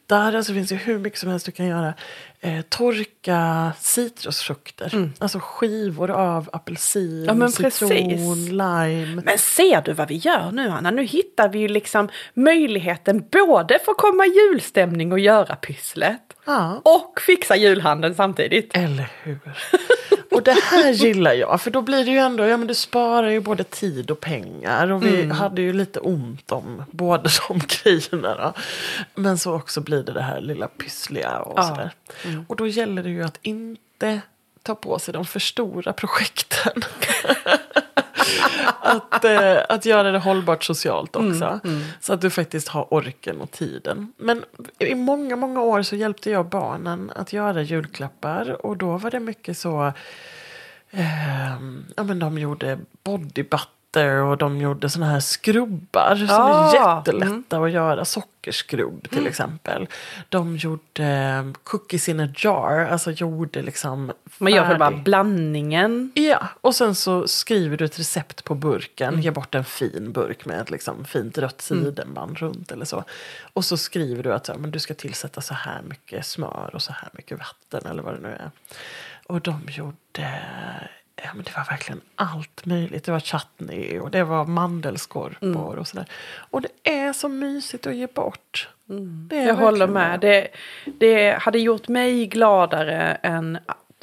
kottar, 0.10 0.34
alltså 0.34 0.52
det 0.54 0.60
finns 0.60 0.72
ju 0.72 0.76
hur 0.76 1.00
mycket 1.00 1.20
som 1.20 1.30
helst 1.30 1.46
du 1.46 1.52
kan 1.52 1.66
göra. 1.68 1.94
Eh, 2.42 2.62
torka 2.62 3.72
citrusfrukter, 3.80 5.10
alltså 5.20 5.40
skivor 5.42 6.12
av 6.12 6.50
apelsin, 6.54 7.26
Ja, 7.28 7.34
men 7.34 7.52
citron, 7.52 7.90
precis. 7.90 8.50
lime. 8.50 9.22
Men 9.26 9.38
ser 9.38 9.82
du 9.82 9.94
vad 9.94 10.08
vi 10.08 10.16
gör 10.16 10.52
nu 10.52 10.70
Anna? 10.70 10.92
Nu 10.92 11.04
hittar 11.04 11.50
vi 11.50 11.60
ju 11.60 11.68
liksom 11.68 12.10
möjligheten 12.34 13.24
både 13.32 13.80
för 13.86 13.92
att 13.92 13.98
komma 13.98 14.26
i 14.26 14.30
julstämning 14.30 15.12
och 15.12 15.20
göra 15.20 15.56
pysslet. 15.56 16.22
Ja. 16.46 16.82
Och 16.86 17.22
fixa 17.22 17.56
julhandeln 17.56 18.16
samtidigt. 18.16 18.78
Eller 18.78 19.10
hur? 19.24 19.40
Och 20.40 20.46
det 20.46 20.62
här 20.64 20.90
gillar 20.92 21.34
jag, 21.34 21.62
för 21.62 21.72
då 21.72 21.82
blir 21.82 22.06
det 22.06 22.12
ju 22.12 22.18
ändå, 22.18 22.46
ja 22.46 22.58
men 22.58 22.68
du 22.68 22.74
sparar 22.76 23.30
ju 23.30 23.40
både 23.40 23.64
tid 23.64 24.12
och 24.12 24.20
pengar. 24.20 24.92
Och 24.92 25.06
vi 25.06 25.26
hade 25.32 25.62
ju 25.62 25.74
lite 25.74 26.00
ont 26.00 26.52
om 26.52 26.84
båda 26.92 27.30
de 27.48 27.60
grejerna. 27.84 28.36
Då. 28.36 28.54
Men 29.22 29.38
så 29.38 29.54
också 29.56 29.82
blir 29.82 30.04
det 30.04 30.12
det 30.14 30.22
här 30.22 30.42
lilla 30.42 30.68
pyssliga 30.68 31.40
och 31.40 31.60
Ja. 31.60 31.64
sådär. 31.64 31.92
Och 32.48 32.56
då 32.56 32.68
gäller 32.68 33.04
det 33.04 33.10
ju 33.10 33.24
att 33.24 33.38
inte 33.42 34.22
ta 34.64 34.76
på 34.76 35.00
sig 35.00 35.14
de 35.14 35.26
för 35.26 35.40
stora 35.40 35.94
projekten. 35.94 36.82
att, 38.82 39.26
eh, 39.26 39.58
att 39.70 39.86
göra 39.86 40.12
det 40.12 40.20
hållbart 40.20 40.64
socialt 40.64 41.16
också. 41.16 41.60
Så 42.00 42.14
att 42.14 42.22
du 42.22 42.30
faktiskt 42.30 42.68
har 42.68 42.94
orken 42.94 43.42
och 43.42 43.52
tiden. 43.52 44.14
Men 44.18 44.46
i 44.80 44.96
många, 44.96 45.36
många 45.36 45.62
år 45.62 45.82
så 45.82 45.96
hjälpte 45.96 46.32
jag 46.32 46.46
barnen 46.46 47.12
att 47.16 47.34
göra 47.34 47.62
julklappar. 47.62 48.66
Och 48.66 48.78
då 48.78 48.98
var 48.98 49.12
det 49.12 49.20
mycket 49.20 49.58
så... 49.58 49.94
ehm, 50.92 51.86
ja, 51.96 52.04
men 52.04 52.20
de 52.20 52.38
gjorde 52.38 52.80
body 53.04 53.44
butter 53.92 54.16
och 54.22 54.38
de 54.38 54.58
gjorde 54.58 54.90
såna 54.90 55.06
här 55.06 55.20
skrubbar 55.20 56.16
som 56.16 56.30
är 56.30 56.40
Ah, 56.40 56.98
jättelätta 56.98 57.58
att 57.58 57.72
göra. 57.72 58.06
Sockerskrubb 58.06 59.10
till 59.10 59.28
exempel. 59.28 59.88
De 60.30 60.58
gjorde 60.58 61.04
eh, 61.06 61.44
cookies 61.64 62.10
in 62.10 62.20
a 62.20 62.28
jar, 62.36 62.88
alltså 62.92 63.12
gjorde 63.12 63.62
liksom 63.62 64.12
Man 64.38 64.52
gör 64.54 64.66
själva 64.68 64.90
färdig- 64.92 65.04
blandningen. 65.04 66.12
Ja, 66.16 66.48
och 66.62 66.76
sen 66.76 66.96
så 66.96 67.28
skriver 67.28 67.78
du 67.78 67.86
ett 67.86 68.00
recept 68.00 68.44
på 68.44 68.56
burken. 68.56 69.22
Ge 69.22 69.32
bort 69.32 69.56
en 69.56 69.66
fin 69.66 70.12
burk 70.12 70.46
med 70.46 70.62
ett 70.62 70.70
liksom 70.72 71.06
fint 71.06 71.38
rött 71.38 71.62
sidenband 71.62 72.38
runt 72.38 72.72
eller 72.72 72.86
så. 72.86 73.04
Och 73.54 73.66
så 73.66 73.78
skriver 73.78 74.24
du 74.24 74.34
att 74.34 74.46
så, 74.46 74.54
men 74.58 74.72
du 74.72 74.80
ska 74.80 74.94
tillsätta 74.94 75.42
så 75.42 75.54
här 75.54 75.82
mycket 75.82 76.26
smör 76.26 76.70
och 76.74 76.82
så 76.82 76.92
här 76.92 77.10
mycket 77.14 77.40
vatten 77.40 77.92
eller 77.92 78.04
vad 78.04 78.14
det 78.14 78.20
nu 78.22 78.30
är. 78.30 78.52
Och 79.28 79.42
de 79.42 79.62
gjorde 79.70 80.40
Ja, 81.24 81.30
men 81.34 81.44
det 81.44 81.52
var 81.58 81.66
verkligen 81.70 82.02
allt 82.16 82.66
möjligt. 82.66 83.04
Det 83.04 83.12
var 83.12 83.20
chutney 83.20 84.00
och 84.00 84.12
det 84.12 84.24
var 84.24 84.46
mandelskorpor 84.46 85.38
Mm. 85.42 85.58
och 85.58 85.88
sådär. 85.88 86.06
Och 86.50 86.62
det 86.62 86.70
är 86.92 87.14
så 87.14 87.28
mysigt 87.30 87.88
att 87.88 87.96
ge 87.96 88.08
bort. 88.08 88.70
Det 89.30 89.38
är 89.38 89.48
Jag 89.48 89.56
håller 89.56 89.88
med. 89.88 90.20
Det, 90.20 90.48
det 90.86 91.32
hade 91.42 91.60
gjort 91.60 91.88
mig 91.88 92.26
gladare 92.26 93.18
än 93.24 93.58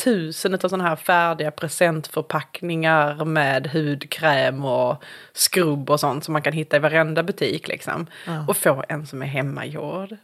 tusen 0.04 0.54
av 0.54 0.58
sådana 0.58 0.84
här 0.88 0.96
färdiga 0.96 1.50
presentförpackningar 1.50 3.24
med 3.24 3.66
hudkräm 3.66 4.64
och 4.64 5.02
skrubb 5.32 5.90
och 5.90 6.00
sånt 6.00 6.24
som 6.24 6.32
man 6.32 6.42
kan 6.42 6.52
hitta 6.52 6.76
i 6.76 6.78
varenda 6.78 7.22
butik 7.22 7.68
liksom. 7.68 8.06
Och 8.48 8.56
få 8.56 8.84
en 8.88 9.06
som 9.06 9.22
är 9.22 9.26
hemmagjord. 9.26 10.16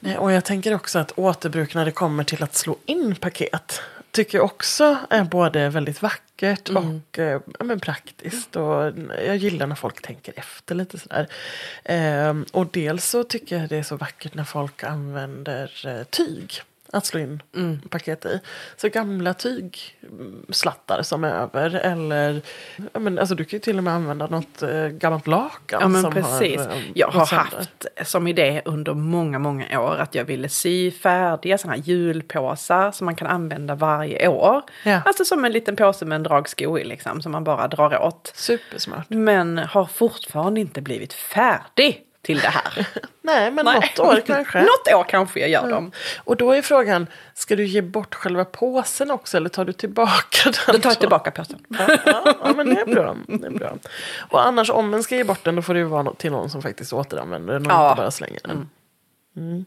Nej, 0.00 0.18
och 0.18 0.32
jag 0.32 0.44
tänker 0.44 0.74
också 0.74 0.98
att 0.98 1.12
återbruk 1.18 1.74
när 1.74 1.84
det 1.84 1.90
kommer 1.90 2.24
till 2.24 2.42
att 2.42 2.54
slå 2.54 2.76
in 2.86 3.14
paket 3.16 3.82
tycker 4.14 4.40
också 4.40 4.98
är 5.10 5.24
både 5.24 5.68
väldigt 5.68 6.02
vackert 6.02 6.68
och 6.68 7.18
eh, 7.18 7.40
men 7.60 7.80
praktiskt. 7.80 8.56
Och 8.56 8.92
jag 9.26 9.36
gillar 9.36 9.66
när 9.66 9.74
folk 9.74 10.02
tänker 10.02 10.34
efter 10.36 10.74
lite 10.74 10.98
sådär. 10.98 11.28
Ehm, 11.84 12.46
och 12.52 12.66
dels 12.72 13.08
så 13.08 13.24
tycker 13.24 13.58
jag 13.58 13.68
det 13.68 13.76
är 13.76 13.82
så 13.82 13.96
vackert 13.96 14.34
när 14.34 14.44
folk 14.44 14.84
använder 14.84 15.86
eh, 15.86 16.04
tyg 16.04 16.62
att 16.94 17.06
slå 17.06 17.20
in 17.20 17.42
paket 17.90 18.24
i. 18.24 18.40
Så 18.76 18.88
gamla 18.88 19.34
tygslattar 19.34 21.02
som 21.02 21.24
är 21.24 21.28
över 21.28 21.74
eller 21.74 22.42
men, 22.92 23.18
alltså, 23.18 23.34
du 23.34 23.44
kan 23.44 23.56
ju 23.56 23.60
till 23.60 23.78
och 23.78 23.84
med 23.84 23.94
använda 23.94 24.26
något 24.26 24.62
eh, 24.62 24.86
gammalt 24.86 25.26
lakan. 25.26 25.80
Ja 25.80 25.88
men 25.88 26.02
som 26.02 26.12
precis. 26.12 26.60
Har, 26.60 26.66
eh, 26.66 26.82
jag 26.94 27.08
har 27.08 27.26
haft 27.26 27.86
som 28.04 28.26
idé 28.26 28.62
under 28.64 28.94
många, 28.94 29.38
många 29.38 29.80
år 29.80 29.96
att 29.96 30.14
jag 30.14 30.24
ville 30.24 30.48
sy 30.48 30.90
färdiga 30.90 31.58
sådana 31.58 31.76
här 31.76 31.82
julpåsar 31.82 32.90
som 32.90 33.04
man 33.04 33.16
kan 33.16 33.28
använda 33.28 33.74
varje 33.74 34.28
år. 34.28 34.62
Ja. 34.82 35.02
Alltså 35.04 35.24
som 35.24 35.44
en 35.44 35.52
liten 35.52 35.76
påse 35.76 36.04
med 36.04 36.16
en 36.16 36.22
dragsko 36.22 36.78
i 36.78 36.84
liksom 36.84 37.22
som 37.22 37.32
man 37.32 37.44
bara 37.44 37.68
drar 37.68 38.02
åt. 38.02 38.32
Supersmart. 38.34 39.06
Men 39.08 39.58
har 39.58 39.84
fortfarande 39.84 40.60
inte 40.60 40.82
blivit 40.82 41.12
färdig 41.12 42.04
till 42.24 42.38
det 42.38 42.48
här. 42.48 42.86
Nej, 43.22 43.50
men 43.50 43.64
Nej. 43.64 43.74
något 43.74 43.98
år 43.98 44.22
kanske. 44.26 44.58
Något 44.62 44.94
år 44.94 45.04
kanske 45.08 45.40
jag 45.40 45.48
gör 45.48 45.70
dem. 45.70 45.92
Och 46.24 46.36
då 46.36 46.52
är 46.52 46.62
frågan, 46.62 47.06
ska 47.34 47.56
du 47.56 47.66
ge 47.66 47.82
bort 47.82 48.14
själva 48.14 48.44
påsen 48.44 49.10
också 49.10 49.36
eller 49.36 49.48
tar 49.48 49.64
du 49.64 49.72
tillbaka 49.72 50.38
den? 50.44 50.74
Då 50.74 50.78
tar 50.78 50.90
jag 50.90 51.00
tillbaka 51.00 51.30
påsen. 51.30 51.66
Ja, 51.68 51.86
ja, 52.06 52.34
ja, 52.44 52.52
men 52.56 52.74
det 52.74 52.80
är 52.80 52.86
bra. 52.86 53.16
Det 53.26 53.46
är 53.46 53.50
bra. 53.50 53.76
Och 54.30 54.46
annars 54.46 54.70
om 54.70 54.94
en 54.94 55.02
ska 55.02 55.16
ge 55.16 55.24
bort 55.24 55.44
den 55.44 55.56
då 55.56 55.62
får 55.62 55.74
det 55.74 55.80
ju 55.80 55.86
vara 55.86 56.14
till 56.14 56.32
någon 56.32 56.50
som 56.50 56.62
faktiskt 56.62 56.92
återanvänder 56.92 57.52
den 57.54 57.66
och 57.66 57.72
Ja. 57.72 57.90
inte 57.90 58.00
bara 58.00 58.10
slänger 58.10 58.40
den. 58.44 58.68
Mm. 59.36 59.64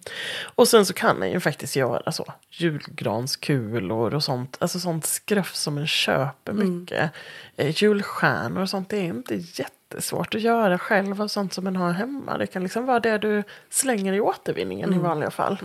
Och 0.55 0.67
sen 0.67 0.85
så 0.85 0.93
kan 0.93 1.19
den 1.19 1.31
ju 1.31 1.39
faktiskt 1.39 1.75
göra 1.75 2.11
så. 2.11 2.33
Julgranskulor 2.51 4.13
och 4.13 4.23
sånt. 4.23 4.57
Alltså 4.59 4.79
sånt 4.79 5.05
skruff 5.05 5.55
som 5.55 5.77
en 5.77 5.87
köper 5.87 6.53
mycket. 6.53 7.11
Eh, 7.57 7.83
julstjärnor 7.83 8.61
och 8.61 8.69
sånt. 8.69 8.89
Det 8.89 8.97
är 8.97 9.03
inte 9.03 9.35
jättesvårt 9.89 10.35
att 10.35 10.41
göra 10.41 10.77
själv 10.77 11.21
av 11.21 11.27
sånt 11.27 11.53
som 11.53 11.63
man 11.63 11.75
har 11.75 11.91
hemma. 11.91 12.37
Det 12.37 12.47
kan 12.47 12.63
liksom 12.63 12.85
vara 12.85 12.99
det 12.99 13.17
du 13.17 13.43
slänger 13.69 14.13
i 14.13 14.21
återvinningen 14.21 14.93
i 14.93 14.97
vanliga 14.97 15.31
fall. 15.31 15.57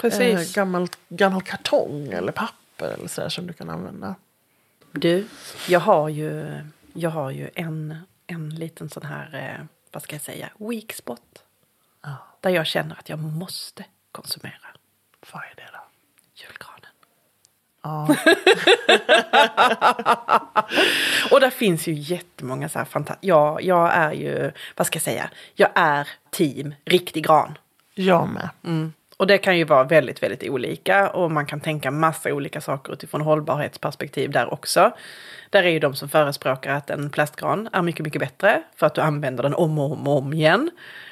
Precis. 0.00 0.20
Eh, 0.20 0.54
gammal, 0.54 0.88
gammal 1.08 1.42
kartong 1.42 2.12
eller 2.12 2.32
papper 2.32 2.88
eller 2.88 3.08
sådär 3.08 3.28
som 3.28 3.46
du 3.46 3.52
kan 3.52 3.70
använda. 3.70 4.14
Du, 4.92 5.26
jag 5.68 5.80
har 5.80 6.08
ju, 6.08 6.60
jag 6.92 7.10
har 7.10 7.30
ju 7.30 7.50
en, 7.54 7.96
en 8.26 8.50
liten 8.54 8.90
sån 8.90 9.02
här, 9.02 9.34
eh, 9.34 9.66
vad 9.92 10.02
ska 10.02 10.14
jag 10.14 10.22
säga, 10.22 10.50
weak 10.58 10.92
spot. 10.92 11.44
Där 12.40 12.50
jag 12.50 12.66
känner 12.66 12.98
att 12.98 13.08
jag 13.08 13.18
måste 13.18 13.84
konsumera 14.12 14.66
Vad 15.32 15.42
är 15.42 15.54
det. 15.56 15.71
Ja. 17.82 18.08
Och 21.30 21.40
där 21.40 21.50
finns 21.50 21.86
ju 21.88 21.92
jättemånga 21.92 22.68
så 22.68 22.78
här 22.78 22.86
fantastiska, 22.86 23.26
jag, 23.26 23.62
jag 23.62 23.94
är 23.94 24.12
ju, 24.12 24.52
vad 24.76 24.86
ska 24.86 24.96
jag 24.96 25.02
säga, 25.02 25.30
jag 25.54 25.70
är 25.74 26.08
team 26.30 26.74
riktig 26.84 27.24
gran. 27.24 27.58
Jag 27.94 28.28
med. 28.28 28.48
Mm. 28.64 28.92
Och 29.16 29.26
det 29.26 29.38
kan 29.38 29.58
ju 29.58 29.64
vara 29.64 29.84
väldigt, 29.84 30.22
väldigt 30.22 30.50
olika 30.50 31.10
och 31.10 31.30
man 31.30 31.46
kan 31.46 31.60
tänka 31.60 31.90
massa 31.90 32.32
olika 32.32 32.60
saker 32.60 32.92
utifrån 32.92 33.20
hållbarhetsperspektiv 33.20 34.30
där 34.30 34.52
också. 34.52 34.92
Där 35.50 35.62
är 35.62 35.68
ju 35.68 35.78
de 35.78 35.94
som 35.94 36.08
förespråkar 36.08 36.74
att 36.74 36.90
en 36.90 37.10
plastgran 37.10 37.68
är 37.72 37.82
mycket, 37.82 38.04
mycket 38.04 38.20
bättre 38.20 38.62
för 38.76 38.86
att 38.86 38.94
du 38.94 39.00
använder 39.00 39.42
den 39.42 39.54
om 39.54 39.78
och 39.78 39.92
om 39.92 40.08
och 40.08 40.18
om 40.18 40.32
igen. 40.32 40.70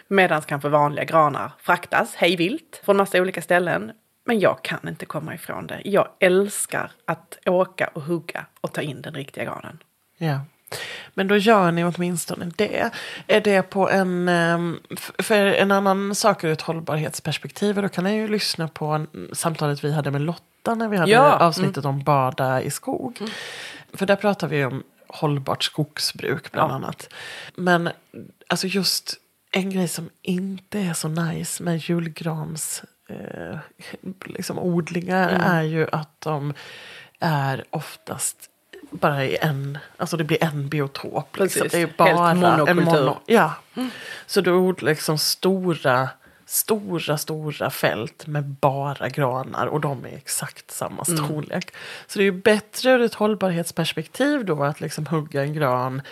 Medan 0.09 0.43
kanske 0.43 0.69
vanliga 0.69 1.05
granar 1.05 1.53
fraktas 1.59 2.15
hej 2.15 2.37
vilt 2.37 2.81
från 2.85 2.97
massa 2.97 3.21
olika 3.21 3.43
ställen. 3.43 3.93
Men 4.25 4.41
jag 4.41 4.63
kan 4.65 4.89
inte 4.89 5.07
komma 5.07 5.35
ifrån 5.35 5.67
det. 5.67 5.81
Jag 5.85 6.09
älskar 6.21 6.91
att 7.05 7.39
åka 7.47 7.87
och 7.95 8.03
hugga 8.03 8.47
och 8.61 8.73
ta 8.75 8.81
in 8.81 9.03
den 9.03 9.15
riktiga 9.15 9.45
granen. 9.45 9.79
Ja. 10.19 10.41
Men 11.15 11.29
då 11.29 11.37
gör 11.37 11.73
ni 11.73 11.85
åtminstone 11.85 12.51
det. 12.57 12.91
Är 13.27 13.41
det 13.41 13.63
på 13.63 13.91
en... 13.91 14.29
ehm, 14.29 14.81
För 15.19 15.47
en 15.47 15.71
annan 15.73 16.15
sak 16.15 16.45
ur 16.45 16.53
ett 16.53 16.61
hållbarhetsperspektiv. 16.63 17.77
och 17.77 17.83
Då 17.83 17.89
kan 17.89 18.05
jag 18.07 18.15
ju 18.15 18.29
lyssna 18.29 18.69
på 18.69 19.07
samtalet 19.33 19.85
vi 19.85 19.93
hade 19.93 20.11
med 20.11 20.21
Lotta 20.21 20.75
när 20.75 20.89
vi 20.89 20.97
hade 20.97 21.11
Ja, 21.13 21.27
mm. 21.35 21.47
avsnittet 21.47 21.85
om 21.85 22.03
bada 22.03 22.63
i 22.63 22.71
skog. 22.71 23.19
För 23.95 24.07
där 24.07 24.17
pratar 24.17 24.49
vi 24.49 24.65
om 24.65 24.83
hållbart 25.09 25.63
skogsbruk 25.65 26.53
bland 26.53 26.71
Ja. 26.71 26.75
annat. 26.75 27.09
Men 27.55 27.91
alltså 28.49 28.67
just 28.67 29.15
en 29.53 29.71
grej 29.71 29.89
som 29.89 30.11
inte 30.23 30.79
är 30.79 30.93
så 30.93 31.09
nice 31.09 31.63
med 31.63 31.77
julgrans 31.79 32.83
eh, 33.11 33.59
liksom 34.25 34.59
odlingar 34.59 35.29
Mm. 35.29 35.41
är 35.41 35.63
ju 35.63 35.87
att 35.93 36.21
de 36.21 36.55
är 37.21 37.65
oftast 37.71 38.37
bara 38.91 39.25
i 39.25 39.37
en, 39.41 39.79
alltså 39.97 40.17
det 40.17 40.25
blir 40.25 40.45
en 40.45 40.69
biotop. 40.69 41.39
Liksom. 41.39 41.69
Det 41.71 41.77
är 41.77 41.79
Helt 41.81 41.97
bara 41.97 42.35
monokultur. 42.35 42.69
En 42.69 42.85
mono, 42.85 43.19
ja. 43.27 43.55
Så 44.27 44.41
du 44.41 44.53
odlar 44.53 44.91
liksom 44.91 45.19
stora, 45.19 46.09
stora, 46.47 47.19
stora 47.19 47.71
fält 47.71 48.27
med 48.27 48.45
bara 48.45 49.09
granar 49.09 49.67
och 49.67 49.81
de 49.81 50.05
är 50.05 50.17
exakt 50.17 50.71
samma 50.71 51.05
Mm. 51.09 51.25
storlek. 51.25 51.75
Så 52.07 52.19
det 52.19 52.23
är 52.23 52.33
ju 52.33 52.33
bättre 52.43 52.91
ur 52.91 53.01
ett 53.01 53.15
hållbarhetsperspektiv 53.15 54.45
då 54.45 54.63
att 54.65 54.81
liksom 54.81 55.07
hugga 55.07 55.43
en 55.43 55.53
gran 55.55 56.03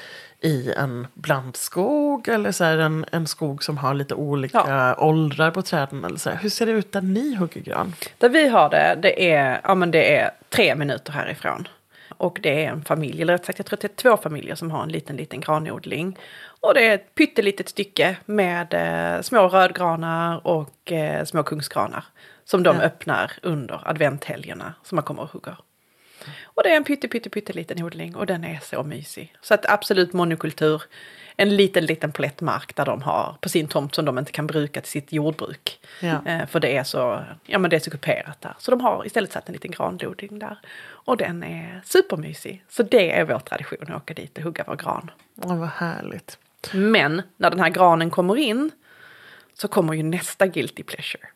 i 0.41 0.73
en 0.77 1.07
blandskog 1.15 2.29
eller 2.29 2.53
så 2.53 2.65
en, 2.65 3.05
en 3.13 3.27
skog 3.27 3.65
som 3.65 3.79
har 3.79 3.95
lite 3.95 4.15
olika 4.15 4.97
åldrar 4.99 5.51
på 5.51 5.63
träden. 5.63 6.05
Eller 6.05 6.17
så 6.19 6.31
här. 6.31 6.37
Hur 6.37 6.49
ser 6.51 6.67
det 6.67 6.73
ut 6.73 6.93
där 6.93 7.01
ni 7.03 7.35
hugger 7.35 7.61
gran? 7.61 7.95
Där 8.19 8.29
vi 8.29 8.49
har 8.49 8.71
det, 8.71 8.99
det 9.03 9.31
är, 9.33 9.61
ja, 9.65 9.75
men 9.75 9.91
det 9.91 10.17
är 10.17 10.31
tre 10.49 10.75
minuter 10.75 11.13
härifrån. 11.13 11.69
Och 12.17 12.39
det 12.43 12.65
är 12.65 12.71
en 12.71 12.85
familj, 12.85 13.23
eller 13.23 13.33
rätt 13.33 13.45
sagt 13.45 13.59
jag 13.59 13.67
tror 13.67 13.77
att 13.77 13.81
det 13.81 13.87
är 13.93 14.11
två 14.11 14.17
familjer 14.17 14.55
som 14.55 14.71
har 14.71 14.83
en 14.83 14.89
liten, 14.89 15.17
liten 15.17 15.41
granodling. 15.41 16.17
Och 16.61 16.75
det 16.75 16.87
är 16.87 16.95
ett 16.95 17.15
pyttelitet 17.15 17.69
stycke 17.69 18.17
med 18.25 18.75
eh, 18.75 19.23
små 19.23 19.49
rödgranar 19.49 20.47
och 20.47 20.93
eh, 20.93 21.25
små 21.25 21.43
kungsgranar. 21.43 22.05
Som 22.45 22.63
de 22.63 22.77
Ja. 22.77 22.83
öppnar 22.83 23.33
under 23.43 23.81
adventhelgerna 23.89 24.75
som 24.83 24.97
man 24.97 25.03
kommer 25.05 25.23
och 25.23 25.31
hugger. 25.33 25.57
Och 26.45 26.63
det 26.63 26.73
är 26.73 26.77
en 26.77 26.85
pytte, 26.85 27.09
pytte, 27.09 27.31
pytteliten 27.31 27.83
odling 27.83 28.17
och 28.17 28.27
den 28.27 28.45
är 28.45 28.59
så 28.63 28.83
mysig. 28.83 29.35
Så 29.41 29.55
att 29.55 29.71
absolut 29.71 30.13
monokultur. 30.13 30.83
En 31.41 31.57
liten, 31.57 31.87
liten 31.87 32.13
plätt 32.13 32.41
mark 32.41 32.77
där 32.77 32.85
de 32.85 33.03
har 33.03 33.37
på 33.41 33.49
sin 33.49 33.69
tomt 33.69 33.95
som 33.95 34.05
de 34.05 34.19
inte 34.19 34.33
kan 34.33 34.47
bruka 34.47 34.81
till 34.81 34.91
sitt 34.91 35.13
jordbruk. 35.13 35.81
Ja. 36.01 36.27
Eh, 36.27 36.47
för 36.47 36.61
det 36.61 36.77
är 36.77 36.85
så, 36.85 37.25
ja 37.47 37.59
men 37.59 37.71
det 37.71 37.77
är 37.77 37.81
så 37.81 37.91
kuperat 37.91 38.41
där. 38.41 38.55
Så 38.59 38.71
de 38.71 38.81
har 38.81 39.07
istället 39.07 39.33
satt 39.33 39.49
en 39.49 39.53
liten 39.53 39.71
granodling 39.71 40.39
där. 40.39 40.59
Och 40.81 41.17
den 41.17 41.43
är 41.43 41.83
supermysig. 41.85 42.65
Så 42.69 42.83
det 42.83 43.17
är 43.19 43.25
vår 43.25 43.39
tradition 43.39 43.83
att 43.83 44.03
åka 44.03 44.15
dit 44.15 44.39
och 44.39 44.45
hugga 44.45 44.65
vår 44.67 44.77
gran. 44.77 45.11
Åh, 45.43 45.59
vad 45.59 45.69
härligt. 45.69 46.39
Men 46.73 47.23
när 47.37 47.51
den 47.51 47.61
här 47.61 47.71
granen 47.71 48.11
kommer 48.11 48.37
in 48.37 48.71
så 49.55 49.69
kommer 49.69 49.95
ju 49.95 50.03
nästa 50.03 50.47
guilty 50.47 50.83
pleasure. 50.83 51.29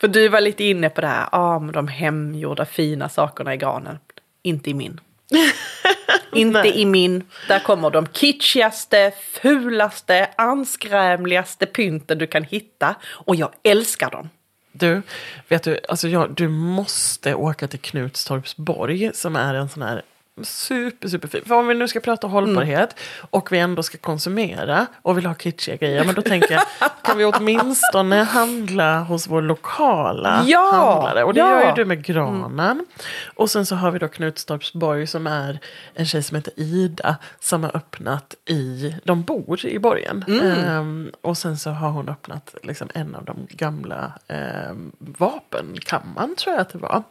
För 0.00 0.08
du 0.08 0.28
var 0.28 0.40
lite 0.40 0.64
inne 0.64 0.90
på 0.90 1.00
det 1.00 1.06
här, 1.06 1.28
ja 1.32 1.58
men 1.58 1.72
de 1.72 1.88
hemgjorda 1.88 2.64
fina 2.64 3.08
sakerna 3.08 3.54
i 3.54 3.56
granen. 3.56 3.98
Inte 4.42 4.70
i 4.70 4.74
min. 4.74 5.00
Inte 6.32 6.80
i 6.80 6.84
min. 6.84 7.24
Där 7.48 7.58
kommer 7.58 7.90
de 7.90 8.06
kitschigaste, 8.06 9.12
fulaste, 9.42 10.30
anskrämligaste 10.36 11.66
pynten 11.66 12.18
du 12.18 12.26
kan 12.26 12.44
hitta. 12.44 12.94
Och 13.04 13.36
jag 13.36 13.50
älskar 13.62 14.10
dem. 14.10 14.30
Du, 14.72 15.02
vet 15.48 15.62
du, 15.62 15.80
alltså 15.88 16.08
jag, 16.08 16.34
du 16.34 16.48
måste 16.48 17.34
åka 17.34 17.68
till 17.68 17.78
Knutstorps 17.78 18.56
borg 18.56 19.10
som 19.14 19.36
är 19.36 19.54
en 19.54 19.68
sån 19.68 19.82
här 19.82 20.02
super, 20.42 21.08
super 21.08 21.28
fin. 21.28 21.42
För 21.46 21.54
om 21.54 21.66
vi 21.66 21.74
nu 21.74 21.88
ska 21.88 22.00
prata 22.00 22.26
hållbarhet 22.26 22.96
och 23.30 23.52
vi 23.52 23.58
ändå 23.58 23.82
ska 23.82 23.98
konsumera 23.98 24.86
och 25.02 25.16
vill 25.18 25.26
ha 25.26 25.34
kitschiga 25.34 25.76
grejer. 25.76 26.04
Men 26.04 26.14
då 26.14 26.22
tänker 26.22 26.52
jag, 26.52 26.62
kan 27.02 27.18
vi 27.18 27.24
åtminstone 27.24 28.16
handla 28.22 29.00
hos 29.00 29.28
vår 29.28 29.42
lokala 29.42 30.42
Ja, 30.46 30.70
handlare? 30.72 31.24
Och 31.24 31.34
det 31.34 31.40
ja. 31.40 31.50
gör 31.60 31.66
ju 31.68 31.72
du 31.74 31.84
med 31.84 32.04
granen. 32.04 32.86
Och 33.34 33.50
sen 33.50 33.66
så 33.66 33.74
har 33.74 33.90
vi 33.90 33.98
då 33.98 34.08
Knutstorpsborg 34.08 35.06
som 35.06 35.26
är 35.26 35.58
en 35.94 36.06
tjej 36.06 36.22
som 36.22 36.34
heter 36.34 36.52
Ida. 36.56 37.16
Som 37.40 37.64
har 37.64 37.76
öppnat 37.76 38.34
i, 38.48 38.94
de 39.04 39.22
bor 39.22 39.66
i 39.66 39.78
borgen. 39.78 40.24
Ehm, 40.42 41.10
och 41.20 41.38
sen 41.38 41.58
så 41.58 41.70
har 41.70 41.90
hon 41.90 42.08
öppnat 42.08 42.54
liksom 42.62 42.88
en 42.94 43.14
av 43.14 43.24
de 43.24 43.46
gamla 43.50 44.12
ehm, 44.28 44.92
vapenkammaren 44.98 46.36
tror 46.36 46.54
jag 46.54 46.60
att 46.60 46.72
det 46.72 46.78
var. 46.78 47.02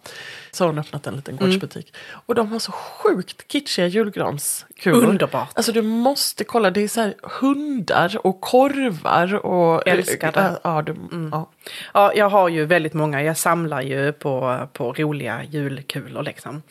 Så 0.52 0.64
har 0.64 0.70
hon 0.70 0.80
öppnat 0.80 1.08
en 1.08 1.16
liten 1.16 1.38
gårdsbutik. 1.38 1.94
Och 2.26 2.36
de 2.36 2.52
har 2.52 2.60
så 2.60 2.72
sjukt 2.72 3.11
kitschiga 3.48 3.88
julgranskulor. 3.88 5.06
Underbart. 5.06 5.50
Alltså 5.54 5.72
du 5.72 5.82
måste 5.82 6.44
kolla, 6.44 6.72
det 6.72 6.84
är 6.84 6.88
så 6.88 7.02
här 7.02 7.16
hundar 7.40 8.18
och 8.24 8.42
korvar 8.42 9.46
och... 9.46 9.88
Älskar 9.88 10.32
det. 10.32 10.60
Ja, 10.64 10.82
du, 10.82 10.96
ja. 11.32 11.50
Ja, 11.94 12.14
jag 12.16 12.30
har 12.30 12.50
ju 12.50 12.66
väldigt 12.66 12.94
många. 12.94 13.24
Jag 13.24 13.38
samlar 13.38 13.82
ju 13.82 14.14
på, 14.14 14.68
på 14.74 14.94
roliga 14.94 15.44
julkulor 15.44 16.24
liksom. 16.24 16.62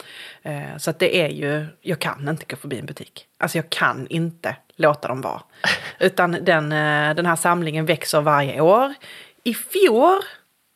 Eh, 0.43 0.77
så 0.79 0.91
att 0.91 0.99
det 0.99 1.17
är 1.17 1.29
ju, 1.29 1.67
jag 1.81 1.99
kan 1.99 2.29
inte 2.29 2.45
gå 2.49 2.57
förbi 2.57 2.79
en 2.79 2.87
butik. 2.87 3.27
Alltså 3.39 3.59
jag 3.59 3.71
kan 3.71 4.07
inte 4.11 4.57
låta 4.77 5.09
dem 5.09 5.21
vara. 5.21 5.43
Utan 5.99 6.31
den, 6.31 6.73
eh, 6.73 7.15
den 7.15 7.27
här 7.27 7.37
samlingen 7.37 7.87
växer 7.87 8.21
varje 8.21 8.61
år. 8.61 8.95
I 9.45 9.55
fjol, 9.55 10.21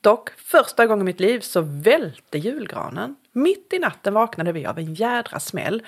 dock, 0.01 0.31
första 0.37 0.87
gången 0.87 1.03
i 1.03 1.05
mitt 1.05 1.21
liv 1.21 1.41
så 1.41 1.61
välte 1.61 2.39
julgranen. 2.39 3.17
Mitt 3.37 3.73
i 3.73 3.79
natten 3.79 4.15
vaknade 4.15 4.53
vi 4.53 4.67
av 4.67 4.79
en 4.79 4.95
jädra 4.95 5.41
smäll. 5.41 5.83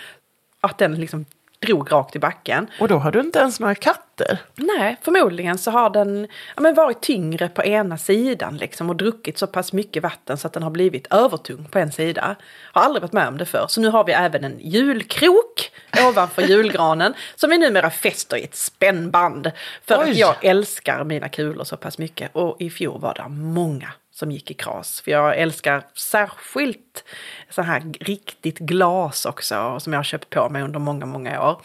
Att 0.61 0.79
den 0.79 0.95
liksom 0.95 1.25
drog 1.59 1.93
rakt 1.93 2.17
i 2.17 2.19
backen. 2.19 2.67
Och 2.81 2.89
då 2.89 2.97
har 2.97 3.13
du 3.13 3.21
inte 3.21 3.39
ens 3.39 3.61
några 3.61 3.75
katter. 3.75 4.39
Nej, 4.55 4.97
förmodligen 5.03 5.59
så 5.59 5.71
har 5.71 5.91
den 5.91 6.29
ja, 6.57 6.63
men 6.63 6.75
varit 6.75 7.01
tyngre 7.01 7.49
på 7.49 7.65
ena 7.65 7.99
sidan 7.99 8.57
liksom 8.57 8.91
och 8.91 8.97
druckit 8.97 9.39
så 9.39 9.47
pass 9.47 9.73
mycket 9.73 10.03
vatten 10.03 10.39
så 10.39 10.47
att 10.47 10.53
den 10.53 10.63
har 10.63 10.71
blivit 10.71 11.07
övertung 11.13 11.69
på 11.71 11.79
en 11.79 11.93
sida. 11.93 12.37
Har 12.73 12.83
aldrig 12.83 13.03
varit 13.03 13.13
med 13.13 13.29
om 13.29 13.39
det 13.39 13.47
förr. 13.47 13.67
Så 13.69 13.81
nu 13.81 13.89
har 13.89 14.05
vi 14.05 14.13
även 14.13 14.45
en 14.45 14.59
julkrok 14.61 15.71
ovanför 16.09 16.43
julgranen 16.49 17.15
som 17.35 17.51
vi 17.51 17.59
numera 17.59 17.91
fäster 17.91 18.37
i 18.37 18.45
ett 18.45 18.57
spännband. 18.57 19.51
För 19.85 19.99
Oj. 19.99 20.11
att 20.11 20.17
jag 20.17 20.45
älskar 20.45 21.05
mina 21.05 21.29
kulor 21.29 21.65
så 21.65 21.77
pass 21.77 21.99
mycket. 21.99 22.31
Och 22.37 22.57
i 22.61 22.71
fjol 22.71 23.01
var 23.01 23.15
det 23.15 23.29
många 23.29 23.93
som 24.17 24.33
gick 24.33 24.51
i 24.51 24.55
kras. 24.55 25.01
För 25.01 25.11
jag 25.11 25.39
älskar 25.39 25.85
särskilt 25.95 27.05
så 27.51 27.63
här 27.63 27.81
riktigt 28.01 28.59
glas 28.59 29.27
också 29.27 29.81
som 29.81 29.93
jag 29.93 29.99
har 29.99 30.05
köpt 30.05 30.31
på 30.31 30.49
mig 30.49 30.63
under 30.63 30.79
många, 30.79 31.07
många 31.07 31.51
år. 31.51 31.63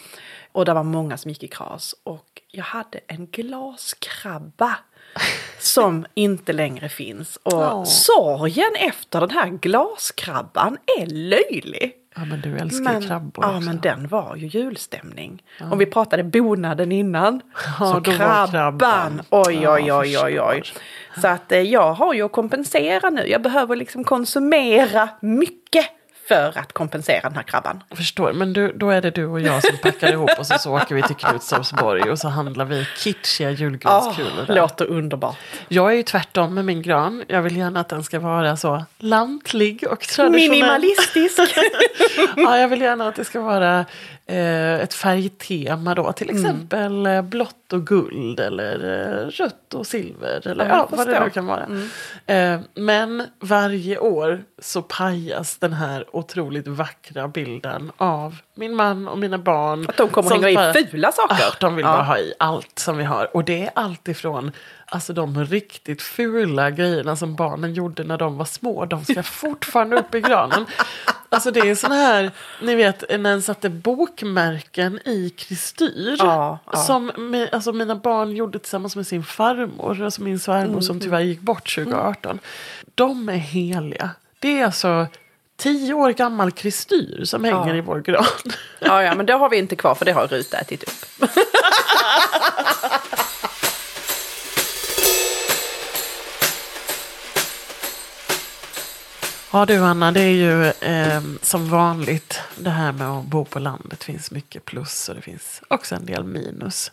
Och 0.52 0.66
det 0.66 0.74
var 0.74 0.84
många 0.84 1.18
som 1.18 1.30
gick 1.30 1.44
i 1.44 1.48
kras. 1.48 1.96
Och 2.04 2.42
jag 2.48 2.64
hade 2.64 3.00
en 3.08 3.28
glaskrabba 3.28 4.78
som 5.60 6.06
inte 6.14 6.54
längre 6.54 6.90
finns. 6.90 7.38
Och 7.44 7.54
Åh. 7.54 7.84
sorgen 7.84 8.76
efter 8.76 9.20
den 9.20 9.30
här 9.30 9.50
glaskrabban 9.50 10.78
är 11.00 11.06
löjlig. 11.06 12.01
Ja, 12.16 12.26
men 12.26 12.42
du 12.42 12.58
älskar 12.58 12.84
Men, 12.94 13.02
krabbor 13.02 13.46
ja, 13.46 13.58
också. 13.58 13.70
men 13.70 13.80
den 13.80 14.08
var 14.08 14.36
ju 14.36 14.48
julstämning. 14.48 15.44
Om 15.72 15.78
vi 15.78 15.86
pratade 15.86 16.24
bonaden 16.24 16.92
innan. 16.92 17.42
Ja, 17.80 17.94
så 17.94 18.02
krabban, 18.02 18.48
krabban. 18.48 19.22
oj 19.30 19.60
Ja, 19.62 19.74
oj 19.74 19.94
oj 19.94 20.18
oj 20.18 20.42
oj. 20.42 20.64
Så 21.22 21.28
att 21.28 21.52
eh, 21.52 21.60
jag 21.60 21.94
har 21.94 22.14
ju 22.14 22.22
att 22.26 22.32
kompensera 22.32 23.10
nu. 23.10 23.28
Jag 23.28 23.42
behöver 23.42 23.76
liksom 23.76 24.04
konsumera 24.04 25.10
mycket 25.22 25.86
för 26.28 26.58
att 26.58 26.74
kompensera 26.74 27.22
den 27.22 27.36
här 27.36 27.44
krabban. 27.44 27.84
Jag 27.90 27.98
förstår, 27.98 28.34
men 28.34 28.54
du, 28.54 28.72
då 28.76 28.90
är 28.90 29.02
det 29.02 29.12
du 29.12 29.26
och 29.26 29.42
jag 29.42 29.64
som 29.68 29.78
packar 29.78 30.12
ihop 30.12 30.30
och 30.40 30.48
så, 30.48 30.58
så 30.58 30.76
åker 30.76 30.96
vi 30.96 31.04
till 31.04 31.16
Knutstorpsborg 31.16 32.12
och 32.12 32.20
så 32.20 32.28
handlar 32.28 32.66
vi 32.66 32.88
kitschiga 32.98 33.50
julgranskulor 33.52 34.46
där. 34.48 34.56
låter 34.56 34.86
underbart. 34.86 35.38
Jag 35.68 35.92
är 35.92 35.96
ju 35.96 36.04
tvärtom 36.04 36.54
med 36.54 36.66
min 36.66 36.82
gran. 36.82 37.24
Jag 37.28 37.42
vill 37.42 37.58
gärna 37.58 37.80
att 37.80 37.90
den 37.90 38.04
ska 38.04 38.20
vara 38.20 38.58
så 38.58 38.86
lantlig 38.98 39.84
och 39.90 40.00
traditionell. 40.00 40.50
Minimalistisk. 40.50 41.40
ja, 42.36 42.58
jag 42.58 42.68
vill 42.68 42.82
gärna 42.82 43.08
att 43.08 43.16
det 43.16 43.26
ska 43.26 43.42
vara 43.42 43.86
ett 44.84 44.94
färgtema 44.94 45.96
då. 45.96 46.12
Till 46.12 46.30
Mm. 46.30 46.42
exempel 46.46 47.06
eh, 47.06 47.22
blått 47.22 47.74
och 47.74 47.88
guld 47.88 48.40
eller 48.40 49.00
eh, 49.24 49.28
rött 49.28 49.74
och 49.74 49.88
silver. 49.88 50.48
Eller 50.48 50.70
Ja, 50.70 50.88
vad 50.92 51.08
det 51.08 51.20
nu 51.24 51.30
kan 51.30 51.46
vara. 51.46 51.68
Eh, 52.26 52.60
men 52.76 53.24
varje 53.40 53.98
år 53.98 54.44
så 54.62 54.82
pajas 54.82 55.58
den 55.58 55.74
här 55.74 56.06
otroligt 56.16 56.68
vackra 56.68 57.28
bilden 57.28 57.92
av 57.98 58.36
min 58.56 58.76
man 58.76 59.08
och 59.08 59.18
mina 59.18 59.38
barn. 59.38 59.86
Att 59.90 59.98
de 59.98 60.10
kommer 60.10 60.30
hänga 60.30 60.56
bara- 60.56 60.80
i 60.80 60.86
fula 60.86 61.12
saker. 61.12 61.36
Ah, 61.36 61.54
de 61.60 61.76
vill 61.76 61.86
Ja. 61.86 61.92
bara 61.92 62.04
ha 62.04 62.18
i 62.18 62.34
allt 62.40 62.80
som 62.80 62.98
vi 62.98 63.04
har. 63.04 63.36
Och 63.36 63.44
det 63.44 63.64
är 63.64 63.72
allt 63.76 64.08
ifrån 64.08 64.52
alltså, 64.92 65.14
de 65.14 65.46
riktigt 65.46 66.02
fula 66.02 66.72
grejerna 66.72 67.16
som 67.16 67.36
barnen 67.36 67.74
gjorde 67.74 68.04
när 68.04 68.18
de 68.18 68.38
var 68.38 68.46
små. 68.46 68.86
De 68.86 69.06
ska 69.06 69.24
fortfarande 69.42 69.96
upp 70.00 70.16
i 70.16 70.22
granen. 70.22 70.66
Alltså 71.30 71.52
det 71.52 71.60
är 71.60 71.76
sån 71.76 71.92
här, 71.92 72.32
ni 72.62 72.76
vet 72.76 73.04
när 73.20 73.32
en 73.34 73.42
satte 73.42 73.70
bokmärken 73.70 75.00
i 75.06 75.30
kristyr. 75.30 76.16
Ja, 76.20 76.60
ja. 76.72 76.78
Som 76.78 77.12
mi- 77.12 77.50
alltså, 77.52 77.74
mina 77.74 77.96
barn 77.96 78.36
gjorde 78.36 78.60
tillsammans 78.60 78.96
med 78.96 79.08
sin 79.08 79.24
farmor, 79.24 80.02
alltså 80.04 80.22
min 80.22 80.40
svärmor 80.40 80.66
Mm, 80.70 80.82
som 80.82 81.00
tyvärr 81.00 81.20
gick 81.22 81.40
bort 81.40 81.76
2018. 81.76 82.40
De 82.96 83.30
är 83.30 83.34
heliga. 83.38 84.10
Det 84.40 84.60
är 84.60 84.66
alltså 84.66 85.08
tio 85.58 85.94
år 85.94 86.10
gammal 86.12 86.52
kristyr 86.52 87.26
som 87.26 87.44
hänger 87.44 87.68
Ja. 87.70 87.76
i 87.76 87.82
vår 87.82 88.00
gran. 88.00 88.26
Ja, 88.80 89.04
ja, 89.04 89.16
men 89.16 89.26
det 89.26 89.34
har 89.34 89.50
vi 89.50 89.58
inte 89.58 89.76
kvar 89.76 89.96
för 89.96 90.06
det 90.06 90.12
har 90.12 90.28
Rut 90.28 90.54
ätit 90.54 90.84
upp. 90.84 91.30
Ja 99.54 99.66
du 99.66 99.78
Anna, 99.78 100.12
det 100.12 100.22
är 100.22 100.32
ju 100.32 100.66
eh, 100.66 101.22
som 101.42 101.70
vanligt 101.70 102.40
det 102.58 102.70
här 102.70 102.92
med 102.92 103.08
att 103.08 103.26
bo 103.26 103.46
på 103.46 103.60
landet. 103.60 104.00
Det 104.00 104.06
finns 104.06 104.32
mycket 104.32 104.66
plus 104.66 105.10
och 105.10 105.16
det 105.16 105.22
finns 105.22 105.62
också 105.68 105.96
en 105.96 106.06
del 106.06 106.24
minus. 106.24 106.92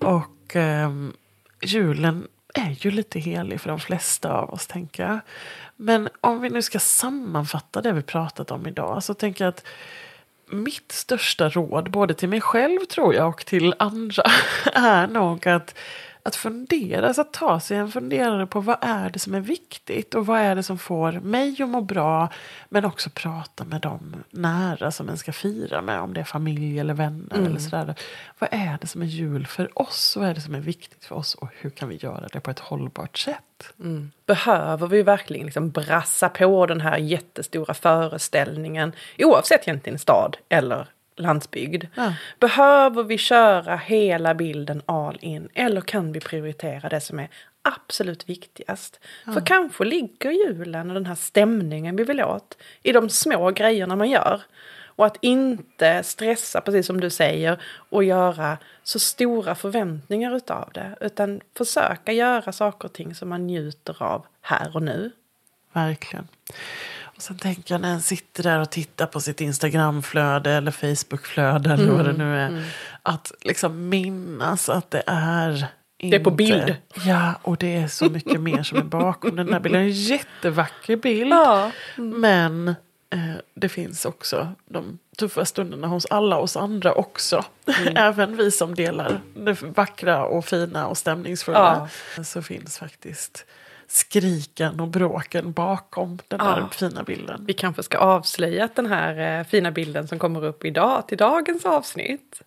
Och 0.00 0.56
eh, 0.56 0.90
julen 1.62 2.28
är 2.54 2.70
ju 2.70 2.90
lite 2.90 3.18
helig 3.18 3.60
för 3.60 3.68
de 3.70 3.80
flesta 3.80 4.32
av 4.32 4.50
oss 4.50 4.66
tänker 4.66 5.02
jag. 5.02 5.18
Men 5.76 6.08
om 6.20 6.40
vi 6.40 6.50
nu 6.50 6.62
ska 6.62 6.78
sammanfatta 6.78 7.82
det 7.82 7.92
vi 7.92 8.02
pratat 8.02 8.50
om 8.50 8.66
idag 8.66 9.04
så 9.04 9.14
tänker 9.14 9.44
jag 9.44 9.52
att 9.52 9.64
mitt 10.46 10.92
största 10.92 11.48
råd, 11.48 11.90
både 11.90 12.14
till 12.14 12.28
mig 12.28 12.40
själv 12.40 12.84
tror 12.84 13.14
jag 13.14 13.28
och 13.28 13.46
till 13.46 13.74
andra, 13.78 14.22
är 14.72 15.06
nog 15.06 15.48
att, 15.48 15.74
att 16.22 16.36
fundera, 16.36 17.06
alltså 17.06 17.22
att 17.22 17.32
ta 17.32 17.60
sig 17.60 17.76
en 17.76 17.90
funderare 17.90 18.46
på 18.46 18.60
vad 18.60 18.76
är 18.80 19.10
det 19.10 19.18
som 19.18 19.34
är 19.34 19.40
viktigt 19.40 20.14
och 20.14 20.26
vad 20.26 20.40
är 20.40 20.54
det 20.54 20.62
som 20.62 20.78
får 20.78 21.12
mig 21.12 21.62
att 21.62 21.68
må 21.68 21.80
bra, 21.80 22.28
men 22.68 22.84
också 22.84 23.10
prata 23.14 23.64
med 23.64 23.80
dem 23.80 24.16
nära 24.30 24.90
som 24.90 25.08
en 25.08 25.16
ska 25.16 25.32
fira 25.32 25.82
med, 25.82 26.00
om 26.00 26.14
det 26.14 26.20
är 26.20 26.24
familj 26.24 26.78
eller 26.78 26.94
vänner 26.94 27.36
eller 27.36 27.58
sådär. 27.58 27.94
Vad 28.38 28.48
är 28.52 28.78
det 28.80 28.86
som 28.86 29.02
är 29.02 29.06
jul 29.06 29.46
för 29.46 29.78
oss? 29.78 30.16
Vad 30.16 30.28
är 30.28 30.34
det 30.34 30.40
som 30.40 30.54
är 30.54 30.60
viktigt 30.60 31.04
för 31.04 31.14
oss 31.14 31.34
och 31.34 31.48
hur 31.60 31.70
kan 31.70 31.88
vi 31.88 31.96
göra 31.96 32.28
det 32.32 32.40
på 32.40 32.50
ett 32.50 32.58
hållbart 32.58 33.18
sätt? 33.18 33.72
Behöver 34.26 34.86
vi 34.86 35.02
verkligen 35.02 35.46
liksom 35.46 35.70
brassa 35.70 36.28
på 36.28 36.66
den 36.66 36.80
här 36.80 36.98
jättestora 36.98 37.74
föreställningen 37.74 38.92
oavsett 39.18 39.68
egentligen 39.68 39.98
stad 39.98 40.36
eller 40.48 40.88
landsbygd? 41.16 41.84
Ja. 41.94 42.14
Behöver 42.38 43.02
vi 43.02 43.18
köra 43.18 43.76
hela 43.76 44.34
bilden 44.34 44.82
all 44.86 45.18
in 45.20 45.48
eller 45.54 45.80
kan 45.80 46.12
vi 46.12 46.20
prioritera 46.20 46.88
det 46.88 47.00
som 47.00 47.18
är 47.18 47.28
absolut 47.62 48.28
viktigast? 48.28 49.00
För 49.24 49.46
kanske 49.46 49.84
ligger 49.84 50.30
julen 50.30 50.90
och 50.90 50.94
den 50.94 51.06
här 51.06 51.14
stämningen 51.14 51.96
vi 51.96 52.04
vill 52.04 52.22
åt 52.22 52.56
i 52.82 52.92
de 52.92 53.08
små 53.08 53.50
grejerna 53.50 53.96
man 53.96 54.10
gör. 54.10 54.42
Och 55.00 55.06
att 55.06 55.16
inte 55.20 56.02
stressa, 56.02 56.60
precis 56.60 56.86
som 56.86 57.00
du 57.00 57.10
säger, 57.10 57.62
och 57.90 58.04
göra 58.04 58.58
så 58.82 58.98
stora 58.98 59.54
förväntningar 59.54 60.36
utav 60.36 60.70
det. 60.74 60.96
Utan 61.00 61.40
försöka 61.56 62.12
göra 62.12 62.52
saker 62.52 62.88
och 62.88 62.92
ting 62.92 63.14
som 63.14 63.28
man 63.28 63.46
njuter 63.46 64.02
av 64.02 64.26
här 64.40 64.76
och 64.76 64.82
nu. 64.82 65.10
Verkligen. 65.72 66.28
Och 67.20 67.24
sen 67.24 67.38
tänker 67.38 67.74
jag 67.74 67.80
när 67.80 67.92
en 67.92 68.00
sitter 68.00 68.42
där 68.42 68.60
och 68.60 68.70
tittar 68.70 69.06
på 69.06 69.20
sitt 69.20 69.40
Instagramflöde 69.40 70.50
eller 70.52 70.70
Facebookflöde 70.70 71.72
eller 71.72 71.92
vad 71.92 72.04
det 72.04 72.12
nu 72.12 72.36
är. 72.38 72.64
Att 73.02 73.32
liksom 73.40 73.88
minnas 73.88 74.68
att 74.68 74.90
det 74.90 75.02
är 75.06 75.66
Det 75.98 76.16
är 76.16 76.24
på 76.24 76.30
inte- 76.30 76.36
bild. 76.36 76.76
Ja, 77.06 77.34
och 77.42 77.56
det 77.56 77.76
är 77.76 77.88
så 77.88 78.04
mycket 78.10 78.40
mer 78.40 78.62
som 78.62 78.78
är 78.78 78.82
bakom 78.82 79.36
den 79.36 79.46
där 79.46 79.60
bilden. 79.60 79.80
En 79.82 79.90
jättevacker 79.90 80.96
bild. 80.96 81.32
Ja. 81.32 81.70
Men 81.96 82.68
eh, 83.10 83.34
det 83.54 83.68
finns 83.68 84.04
också 84.04 84.52
de 84.66 84.98
tuffa 85.18 85.44
stunderna 85.44 85.86
hos 85.86 86.06
alla 86.06 86.36
oss 86.36 86.56
andra 86.56 86.92
också. 86.92 87.44
Även 87.94 88.36
vi 88.36 88.50
som 88.50 88.74
delar 88.74 89.20
det 89.36 89.62
vackra 89.62 90.24
och 90.24 90.44
fina 90.44 90.86
och 90.86 90.98
stämningsfulla. 90.98 91.88
Så 92.24 92.42
finns 92.42 92.78
faktiskt 92.78 93.44
skriken 93.92 94.80
och 94.80 94.88
bråken 94.88 95.52
bakom 95.52 96.18
den 96.28 96.40
här 96.40 96.60
Ja. 96.60 96.68
fina 96.68 97.02
bilden. 97.02 97.44
Vi 97.46 97.52
kanske 97.52 97.82
ska 97.82 97.98
avslöja 97.98 98.64
att 98.64 98.76
den 98.76 98.86
här 98.86 99.38
eh, 99.40 99.44
fina 99.46 99.70
bilden 99.70 100.08
som 100.08 100.18
kommer 100.18 100.44
upp 100.44 100.64
idag 100.64 101.08
till 101.08 101.18
dagens 101.18 101.64
avsnitt. 101.66 102.42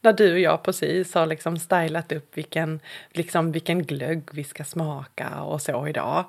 När 0.00 0.12
du 0.12 0.32
och 0.32 0.38
jag 0.38 0.62
precis 0.62 1.14
har 1.14 1.26
liksom 1.26 1.58
stylat 1.58 2.12
upp 2.12 2.36
vilken, 2.36 2.80
liksom 3.10 3.52
vilken 3.52 3.82
glögg 3.86 4.22
vi 4.32 4.44
ska 4.44 4.64
smaka 4.64 5.40
och 5.42 5.62
så 5.62 5.88
idag. 5.88 6.24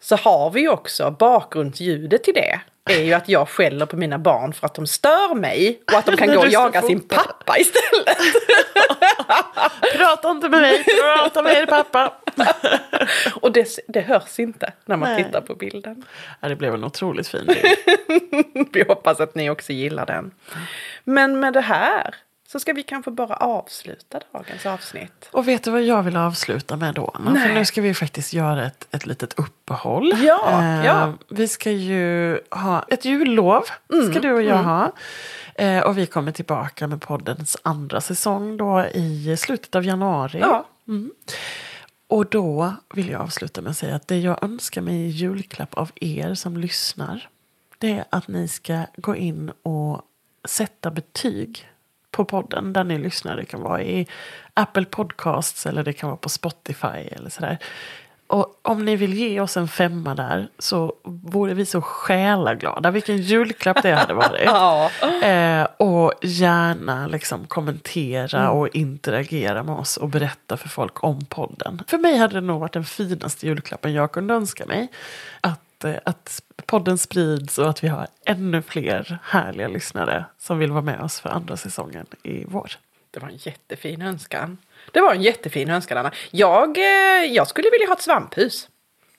Så 0.00 0.16
har 0.16 0.50
vi 0.50 0.60
ju 0.60 0.68
också 0.68 1.10
bakgrundsljudet 1.18 2.24
till 2.24 2.34
det. 2.34 2.60
Är 2.86 3.02
ju 3.02 3.12
att 3.12 3.28
jag 3.28 3.48
skäller 3.48 3.86
på 3.86 3.96
mina 3.96 4.18
barn 4.18 4.52
för 4.52 4.66
att 4.66 4.74
de 4.74 4.86
stör 4.86 5.34
mig 5.34 5.82
och 5.92 5.98
att 5.98 6.06
de 6.06 6.16
kan 6.16 6.28
gå 6.28 6.38
och 6.38 6.48
jaga 6.50 6.82
sin 6.82 7.00
pappa 7.00 7.58
istället. 7.58 8.18
Prata 9.96 10.30
inte 10.30 10.48
med 10.48 10.60
mig, 10.60 10.84
prata 10.84 11.42
med 11.42 11.52
er 11.52 11.66
pappa. 11.66 12.12
Och 13.40 13.52
det, 13.52 13.68
det 13.88 14.00
hörs 14.00 14.38
inte 14.38 14.72
när 14.84 14.96
man 14.96 15.12
Nej. 15.12 15.24
tittar 15.24 15.40
på 15.40 15.54
bilden. 15.54 16.04
Ja, 16.40 16.48
det 16.48 16.56
blev 16.56 16.74
en 16.74 16.84
otroligt 16.84 17.28
fin 17.28 17.46
bild. 17.46 18.68
Vi 18.72 18.84
hoppas 18.88 19.20
att 19.20 19.34
ni 19.34 19.50
också 19.50 19.72
gillar 19.72 20.06
den. 20.06 20.30
Men 21.04 21.40
med 21.40 21.52
det 21.52 21.60
här 21.60 22.14
så 22.46 22.60
ska 22.60 22.72
vi 22.72 22.82
kanske 22.82 23.10
bara 23.10 23.36
avsluta 23.36 24.20
dagens 24.32 24.66
avsnitt. 24.66 25.28
Och 25.32 25.48
vet 25.48 25.64
du 25.64 25.70
vad 25.70 25.82
jag 25.82 26.02
vill 26.02 26.16
avsluta 26.16 26.76
med 26.76 26.94
då? 26.94 27.10
Anna? 27.14 27.40
För 27.40 27.54
nu 27.54 27.64
ska 27.64 27.80
vi 27.80 27.94
faktiskt 27.94 28.32
göra 28.32 28.66
ett, 28.66 28.88
ett 28.90 29.06
litet 29.06 29.38
uppehåll. 29.38 30.12
Ja, 30.22 30.64
ja. 30.84 31.12
Vi 31.28 31.48
ska 31.48 31.70
ju 31.70 32.40
ha 32.50 32.84
ett 32.88 33.04
jullov, 33.04 33.62
Mm, 33.92 34.10
ska 34.10 34.20
du 34.20 34.32
och 34.32 34.42
jag 34.42 34.62
ha. 34.62 34.92
Eh, 35.54 35.80
och 35.82 35.98
vi 35.98 36.06
kommer 36.06 36.32
tillbaka 36.32 36.86
med 36.86 37.00
poddens 37.00 37.56
andra 37.62 38.00
säsong 38.00 38.56
då 38.56 38.84
i 38.94 39.36
slutet 39.38 39.74
av 39.74 39.84
januari. 39.84 40.38
Ja. 40.40 40.66
Och 42.08 42.26
då 42.26 42.74
vill 42.94 43.10
jag 43.10 43.20
avsluta 43.20 43.62
med 43.62 43.70
att 43.70 43.76
säga 43.76 43.96
att 43.96 44.08
det 44.08 44.18
jag 44.18 44.44
önskar 44.44 44.80
mig 44.80 44.94
i 44.94 45.08
julklapp 45.08 45.74
av 45.74 45.90
er 45.94 46.34
som 46.34 46.56
lyssnar. 46.56 47.28
Det 47.78 47.92
är 47.92 48.04
att 48.10 48.28
ni 48.28 48.48
ska 48.48 48.80
gå 48.96 49.16
in 49.16 49.52
och 49.62 50.02
sätta 50.48 50.90
betyg 50.90 51.68
på 52.16 52.24
podden 52.24 52.72
där 52.72 52.84
ni 52.84 52.98
lyssnar. 52.98 53.36
Det 53.36 53.44
kan 53.44 53.60
vara 53.60 53.82
i 53.82 54.06
Apple 54.54 54.84
Podcasts 54.84 55.66
eller 55.66 55.84
det 55.84 55.92
kan 55.92 56.08
vara 56.08 56.16
på 56.16 56.28
Spotify 56.28 57.08
eller 57.10 57.30
sådär. 57.30 57.58
Och 58.28 58.60
om 58.62 58.84
ni 58.84 58.96
vill 58.96 59.14
ge 59.14 59.40
oss 59.40 59.56
en 59.56 59.68
femma 59.68 60.14
där 60.14 60.48
så 60.58 60.94
vore 61.04 61.54
vi 61.54 61.66
så 61.66 61.80
själaglada. 61.80 62.90
Vilken 62.90 63.16
julklapp 63.16 63.82
det 63.82 63.92
hade 63.92 64.14
varit. 64.14 64.50
Ja. 64.56 64.90
Eh, 65.22 65.66
och 65.76 66.12
gärna 66.22 67.06
liksom 67.06 67.46
kommentera 67.46 68.50
och 68.50 68.68
interagera 68.68 69.62
med 69.62 69.74
oss 69.74 69.96
och 69.96 70.08
berätta 70.08 70.56
för 70.56 70.68
folk 70.68 71.04
om 71.04 71.24
podden. 71.24 71.82
För 71.86 71.98
mig 71.98 72.16
hade 72.16 72.34
det 72.34 72.40
nog 72.40 72.60
varit 72.60 72.72
den 72.72 72.84
finaste 72.84 73.46
julklappen 73.46 73.92
jag 73.92 74.12
kunde 74.12 74.34
önska 74.34 74.66
mig. 74.66 74.88
Att, 75.40 75.60
eh, 75.84 75.94
att 76.04 76.42
podden 76.66 76.98
sprids 76.98 77.58
och 77.58 77.70
att 77.70 77.84
vi 77.84 77.88
har 77.88 78.06
ännu 78.26 78.62
fler 78.62 79.18
härliga 79.22 79.68
lyssnare 79.68 80.24
som 80.38 80.58
vill 80.58 80.70
vara 80.72 80.82
med 80.82 81.00
oss 81.00 81.20
för 81.20 81.28
andra 81.28 81.56
säsongen 81.56 82.06
i 82.22 82.44
vår. 82.48 82.72
Det 83.10 83.20
var 83.20 83.28
en 83.28 83.36
jättefin 83.36 84.02
önskan. 84.02 84.58
Det 84.92 85.00
var 85.00 85.14
en 85.14 85.22
jättefin 85.22 85.70
önskan, 85.70 85.98
Anna. 85.98 86.12
Jag, 86.30 86.78
eh, 86.78 87.24
jag 87.32 87.48
skulle 87.48 87.70
vilja 87.70 87.86
ha 87.86 87.94
ett 87.94 88.02
svamphus. 88.02 88.68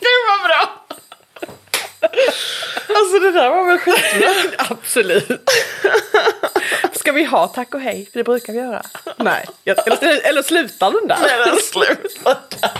Gud 0.00 0.20
vad 0.28 0.40
bra! 0.48 0.84
Alltså 2.96 3.18
det 3.18 3.30
där 3.32 3.50
var 3.50 3.64
väl 3.66 3.78
skitbra. 3.78 4.28
Absolut. 4.70 5.50
Ska 7.08 7.12
vi 7.12 7.24
ha 7.24 7.46
tack 7.48 7.74
och 7.74 7.80
hej? 7.80 8.08
För 8.12 8.18
det 8.20 8.24
brukar 8.24 8.52
vi 8.52 8.58
göra. 8.58 8.82
Nej, 9.16 9.46
jag- 9.64 9.78
eller, 10.02 10.26
eller 10.28 10.42
slutar 10.42 10.90
den 10.92 11.08
där? 11.08 11.18
Nej, 11.20 11.30
den 11.46 11.58
slutar 11.72 12.38
där. 12.60 12.70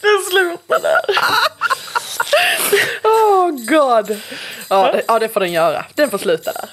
Den 0.00 0.22
slutar 0.30 0.80
där. 0.82 1.00
Oh 3.04 3.50
god. 3.50 4.18
Ja, 4.68 4.92
det, 4.92 5.02
ja, 5.08 5.18
det 5.18 5.28
får 5.28 5.40
den 5.40 5.52
göra. 5.52 5.84
Den 5.94 6.10
får 6.10 6.18
sluta 6.18 6.52
där. 6.52 6.68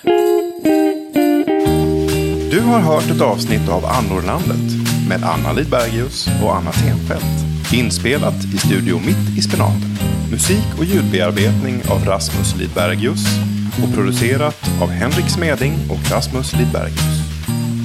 Du 2.51 2.59
har 2.61 2.79
hört 2.79 3.09
ett 3.15 3.21
avsnitt 3.21 3.69
av 3.69 3.85
Annorlandet 3.85 4.87
med 5.09 5.23
Anna 5.23 5.51
Lidbergius 5.53 6.27
och 6.43 6.55
Anna 6.55 6.71
Tenfelt. 6.71 7.73
Inspelat 7.73 8.43
i 8.55 8.57
Studio 8.57 8.99
Mitt 9.05 9.37
i 9.37 9.41
Spenaten. 9.41 9.97
Musik 10.31 10.65
och 10.77 10.85
ljudbearbetning 10.85 11.81
av 11.91 12.05
Rasmus 12.05 12.55
Lidbergius 12.55 13.25
och 13.83 13.93
producerat 13.95 14.69
av 14.81 14.89
Henrik 14.89 15.29
Smeding 15.29 15.73
och 15.89 16.11
Rasmus 16.11 16.53
Lidbergius. 16.53 17.01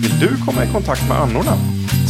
Vill 0.03 0.18
du 0.20 0.37
komma 0.47 0.64
i 0.64 0.68
kontakt 0.72 1.09
med 1.09 1.18
annorna? 1.18 1.59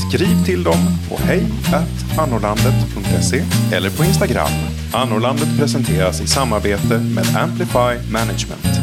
Skriv 0.09 0.45
till 0.45 0.63
dem 0.63 0.99
på 1.09 1.19
hej.annorlandet.se 1.25 3.43
eller 3.77 3.91
på 3.91 4.05
Instagram. 4.05 4.51
Annorlandet 4.93 5.59
presenteras 5.59 6.21
i 6.21 6.27
samarbete 6.27 6.99
med 6.99 7.37
Amplify 7.37 8.13
Management. 8.13 8.81